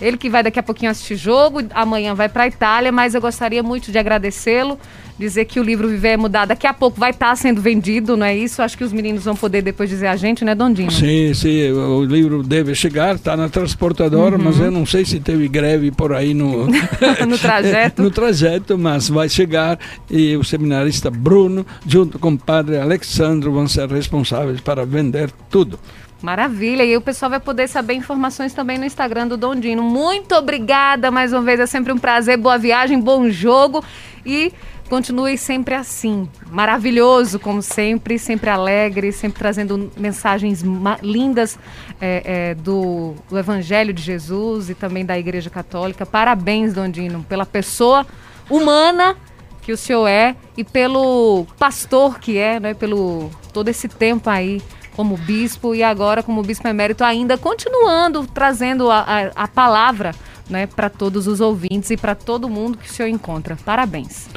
Ele 0.00 0.18
que 0.18 0.28
vai 0.28 0.42
daqui 0.42 0.58
a 0.58 0.62
pouquinho 0.62 0.90
assistir 0.90 1.16
jogo, 1.16 1.60
amanhã 1.72 2.14
vai 2.14 2.28
para 2.28 2.44
a 2.44 2.46
Itália, 2.48 2.92
mas 2.92 3.14
eu 3.14 3.20
gostaria 3.20 3.62
muito 3.62 3.90
de 3.90 3.98
agradecê-lo 3.98 4.78
dizer 5.18 5.44
que 5.46 5.58
o 5.58 5.62
livro 5.62 5.88
Viver 5.88 6.10
é 6.10 6.16
Mudar 6.16 6.44
daqui 6.44 6.66
a 6.66 6.74
pouco 6.74 6.98
vai 6.98 7.10
estar 7.10 7.30
tá 7.30 7.36
sendo 7.36 7.60
vendido, 7.60 8.16
não 8.16 8.26
é 8.26 8.36
isso? 8.36 8.62
Acho 8.62 8.76
que 8.76 8.84
os 8.84 8.92
meninos 8.92 9.24
vão 9.24 9.34
poder 9.34 9.62
depois 9.62 9.88
dizer 9.88 10.06
a 10.06 10.16
gente, 10.16 10.44
né, 10.44 10.54
Dondinho? 10.54 10.90
Sim, 10.90 11.32
sim, 11.34 11.70
o 11.72 12.04
livro 12.04 12.42
deve 12.42 12.74
chegar, 12.74 13.14
está 13.14 13.36
na 13.36 13.48
transportadora, 13.48 14.36
uhum. 14.36 14.44
mas 14.44 14.60
eu 14.60 14.70
não 14.70 14.84
sei 14.84 15.04
se 15.04 15.18
teve 15.20 15.48
greve 15.48 15.90
por 15.90 16.12
aí 16.12 16.34
no, 16.34 16.66
no 17.26 17.38
trajeto. 17.38 18.02
no 18.02 18.10
trajeto, 18.10 18.78
mas 18.78 19.08
vai 19.08 19.28
chegar 19.28 19.78
e 20.10 20.36
o 20.36 20.44
seminarista 20.44 21.10
Bruno, 21.10 21.66
junto 21.86 22.18
com 22.18 22.32
o 22.32 22.38
padre 22.38 22.78
Alexandro, 22.78 23.52
vão 23.52 23.66
ser 23.66 23.88
responsáveis 23.88 24.60
para 24.60 24.84
vender 24.84 25.30
tudo. 25.50 25.78
Maravilha, 26.22 26.82
e 26.82 26.96
o 26.96 27.00
pessoal 27.00 27.30
vai 27.30 27.40
poder 27.40 27.68
saber 27.68 27.94
informações 27.94 28.54
também 28.54 28.78
no 28.78 28.86
Instagram 28.86 29.28
do 29.28 29.36
Dondino. 29.36 29.82
Muito 29.82 30.34
obrigada 30.34 31.10
mais 31.10 31.32
uma 31.32 31.42
vez, 31.42 31.60
é 31.60 31.66
sempre 31.66 31.92
um 31.92 31.98
prazer, 31.98 32.38
boa 32.38 32.56
viagem, 32.56 32.98
bom 32.98 33.28
jogo 33.28 33.84
e 34.24 34.50
Continue 34.88 35.36
sempre 35.36 35.74
assim, 35.74 36.28
maravilhoso 36.48 37.40
como 37.40 37.60
sempre, 37.60 38.18
sempre 38.20 38.48
alegre, 38.48 39.10
sempre 39.10 39.38
trazendo 39.38 39.90
mensagens 39.96 40.62
lindas 41.02 41.58
é, 42.00 42.22
é, 42.24 42.54
do, 42.54 43.14
do, 43.28 43.36
Evangelho 43.36 43.92
de 43.92 44.00
Jesus 44.00 44.70
e 44.70 44.74
também 44.74 45.04
da 45.04 45.18
Igreja 45.18 45.50
Católica. 45.50 46.06
Parabéns, 46.06 46.72
Dondino, 46.72 47.24
pela 47.28 47.44
pessoa 47.44 48.06
humana 48.48 49.16
que 49.60 49.72
o 49.72 49.76
senhor 49.76 50.06
é 50.06 50.36
e 50.56 50.62
pelo 50.62 51.44
pastor 51.58 52.20
que 52.20 52.38
é, 52.38 52.60
né, 52.60 52.72
pelo 52.72 53.28
todo 53.52 53.68
esse 53.68 53.88
tempo 53.88 54.30
aí 54.30 54.62
como 54.94 55.16
bispo 55.16 55.74
e 55.74 55.82
agora 55.82 56.22
como 56.22 56.40
bispo 56.42 56.68
emérito 56.68 57.02
ainda 57.02 57.36
continuando 57.36 58.24
trazendo 58.28 58.88
a, 58.88 59.00
a, 59.00 59.42
a 59.44 59.48
palavra 59.48 60.14
né, 60.48 60.68
para 60.68 60.88
todos 60.88 61.26
os 61.26 61.40
ouvintes 61.40 61.90
e 61.90 61.96
para 61.96 62.14
todo 62.14 62.48
mundo 62.48 62.78
que 62.78 62.88
o 62.88 62.92
senhor 62.92 63.08
encontra. 63.08 63.56
Parabéns. 63.64 64.28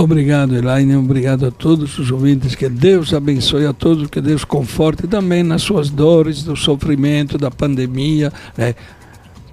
Obrigado, 0.00 0.54
Elaine. 0.54 0.94
Obrigado 0.94 1.44
a 1.44 1.50
todos 1.50 1.98
os 1.98 2.08
ouvintes. 2.12 2.54
Que 2.54 2.68
Deus 2.68 3.12
abençoe 3.12 3.66
a 3.66 3.72
todos, 3.72 4.06
que 4.06 4.20
Deus 4.20 4.44
conforte 4.44 5.08
também 5.08 5.42
nas 5.42 5.62
suas 5.62 5.90
dores, 5.90 6.44
do 6.44 6.54
sofrimento, 6.54 7.36
da 7.36 7.50
pandemia. 7.50 8.32
Né? 8.56 8.76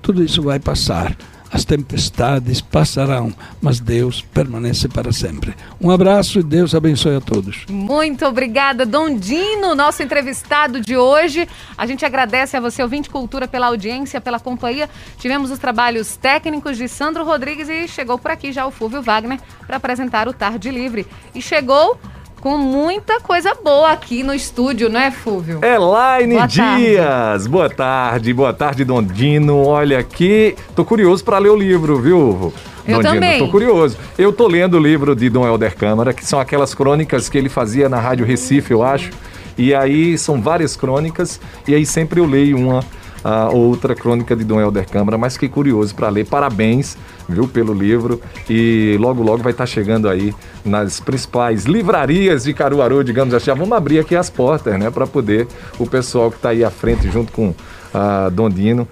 Tudo 0.04 0.24
isso 0.24 0.44
vai 0.44 0.60
passar 0.60 1.18
as 1.52 1.64
tempestades 1.64 2.62
passarão, 2.62 3.34
mas 3.62 3.80
Deus 3.80 4.22
permanece 4.22 4.88
para 4.88 5.12
sempre. 5.12 5.56
Um 5.80 5.90
abraço 5.92 6.40
e 6.40 6.44
Deus 6.44 6.74
abençoe 6.76 7.16
a 7.16 7.22
todos. 7.22 7.66
Muito 7.70 8.26
obrigada, 8.26 8.86
Dom 8.86 9.18
Dino, 9.18 9.76
nosso 9.76 10.04
entrevistado 10.04 10.82
de 10.82 10.98
hoje. 10.98 11.48
A 11.78 11.86
gente 11.86 12.06
agradece 12.06 12.58
a 12.58 12.60
você, 12.60 12.82
ouvinte 12.82 13.10
Cultura, 13.10 13.48
pela 13.48 13.68
audiência, 13.68 14.20
pela 14.20 14.40
companhia. 14.40 14.90
Tivemos 15.18 15.52
os 15.52 15.60
trabalhos 15.60 16.16
técnicos 16.18 16.78
de 16.78 16.88
Sandro 16.88 17.24
Rodrigues 17.24 17.70
e 17.70 17.88
chegou 17.88 18.18
por 18.18 18.32
aqui 18.32 18.52
já 18.52 18.66
o 18.66 18.72
Fúvio 18.72 19.02
Wagner 19.02 19.40
para 19.66 19.78
apresentar 19.78 20.28
o 20.28 20.34
Tarde 20.34 20.70
Livre. 20.70 21.06
E 21.34 21.42
chegou 21.42 22.00
com 22.46 22.60
muita 22.60 23.20
coisa 23.20 23.56
boa 23.56 23.92
aqui 23.92 24.22
no 24.22 24.32
estúdio, 24.32 24.88
não 24.88 25.00
é, 25.00 25.10
Fúvio? 25.10 25.62
Elaine 25.66 26.36
boa 26.36 26.46
Dias, 26.46 27.48
boa 27.48 27.68
tarde, 27.68 28.32
boa 28.36 28.54
tarde, 28.54 28.86
Dondino. 28.86 29.66
Olha 29.66 29.98
aqui, 29.98 30.56
tô 30.76 30.86
curioso 30.86 31.24
para 31.24 31.40
ler 31.40 31.50
o 31.50 31.56
livro, 31.56 32.00
viu? 32.00 32.54
Eu 32.88 32.98
Dondino, 32.98 33.14
também. 33.16 33.40
Tô 33.40 33.48
curioso. 33.48 33.98
Eu 34.16 34.32
tô 34.32 34.48
lendo 34.48 34.78
o 34.78 34.80
livro 34.80 35.16
de 35.16 35.28
Dom 35.28 35.44
Helder 35.44 35.76
Câmara, 35.76 36.14
que 36.14 36.24
são 36.24 36.40
aquelas 36.40 36.76
crônicas 36.76 37.28
que 37.30 37.36
ele 37.36 37.50
fazia 37.50 37.90
na 37.90 38.00
Rádio 38.00 38.28
Recife, 38.28 38.70
eu 38.70 38.84
acho. 38.84 39.10
E 39.58 39.74
aí 39.74 40.16
são 40.16 40.40
várias 40.40 40.76
crônicas, 40.76 41.42
e 41.68 41.74
aí 41.74 41.84
sempre 41.84 42.20
eu 42.20 42.28
leio 42.28 42.60
uma 42.60 42.84
a 43.26 43.50
outra 43.50 43.96
crônica 43.96 44.36
de 44.36 44.44
Dom 44.44 44.62
Helder 44.62 44.88
Câmara, 44.88 45.18
mas 45.18 45.36
que 45.36 45.50
curioso 45.50 45.96
para 45.96 46.10
ler. 46.10 46.28
Parabéns, 46.28 46.96
viu, 47.28 47.48
pelo 47.48 47.74
livro. 47.74 48.22
E 48.48 48.96
logo, 49.00 49.24
logo 49.24 49.42
vai 49.42 49.52
estar 49.52 49.64
tá 49.64 49.66
chegando 49.66 50.08
aí 50.08 50.32
nas 50.64 51.00
principais 51.00 51.66
livrarias 51.66 52.44
de 52.44 52.54
Caruaru, 52.54 53.04
digamos 53.04 53.34
assim. 53.34 53.50
Vamos 53.50 53.72
abrir 53.72 53.98
aqui 53.98 54.16
as 54.16 54.30
portas, 54.30 54.78
né, 54.80 54.92
para 54.92 55.08
poder 55.08 55.48
o 55.80 55.88
pessoal 55.88 56.30
que 56.30 56.38
está 56.38 56.50
aí 56.50 56.64
à 56.64 56.70
frente, 56.70 57.10
junto 57.10 57.32
com 57.32 57.56
a 57.92 58.30
Dondino, 58.30 58.88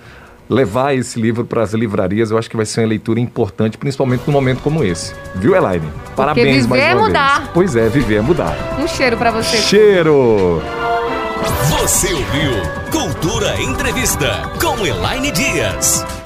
levar 0.49 0.95
esse 0.95 1.21
livro 1.21 1.45
para 1.45 1.61
as 1.61 1.73
livrarias. 1.73 2.31
Eu 2.31 2.37
acho 2.39 2.49
que 2.49 2.57
vai 2.57 2.65
ser 2.65 2.81
uma 2.81 2.87
leitura 2.87 3.19
importante, 3.19 3.77
principalmente 3.77 4.23
num 4.25 4.33
momento 4.33 4.63
como 4.63 4.83
esse. 4.83 5.13
Viu, 5.35 5.55
Elaine? 5.55 5.87
Parabéns 6.15 6.47
Porque 6.47 6.61
viver 6.61 6.67
mais 6.69 6.81
é 6.81 6.95
uma 6.95 7.05
é 7.05 7.07
mudar. 7.07 7.37
Vez. 7.37 7.49
Pois 7.53 7.75
é, 7.75 7.87
viver 7.87 8.15
é 8.15 8.21
mudar. 8.21 8.57
Um 8.79 8.87
cheiro 8.87 9.15
para 9.15 9.29
você. 9.29 9.57
Cheiro! 9.57 10.59
Você 11.69 12.11
ouviu 12.13 12.83
Cultura 13.23 13.55
Entrevista 13.61 14.51
com 14.59 14.85
Elaine 14.85 15.31
Dias. 15.31 16.22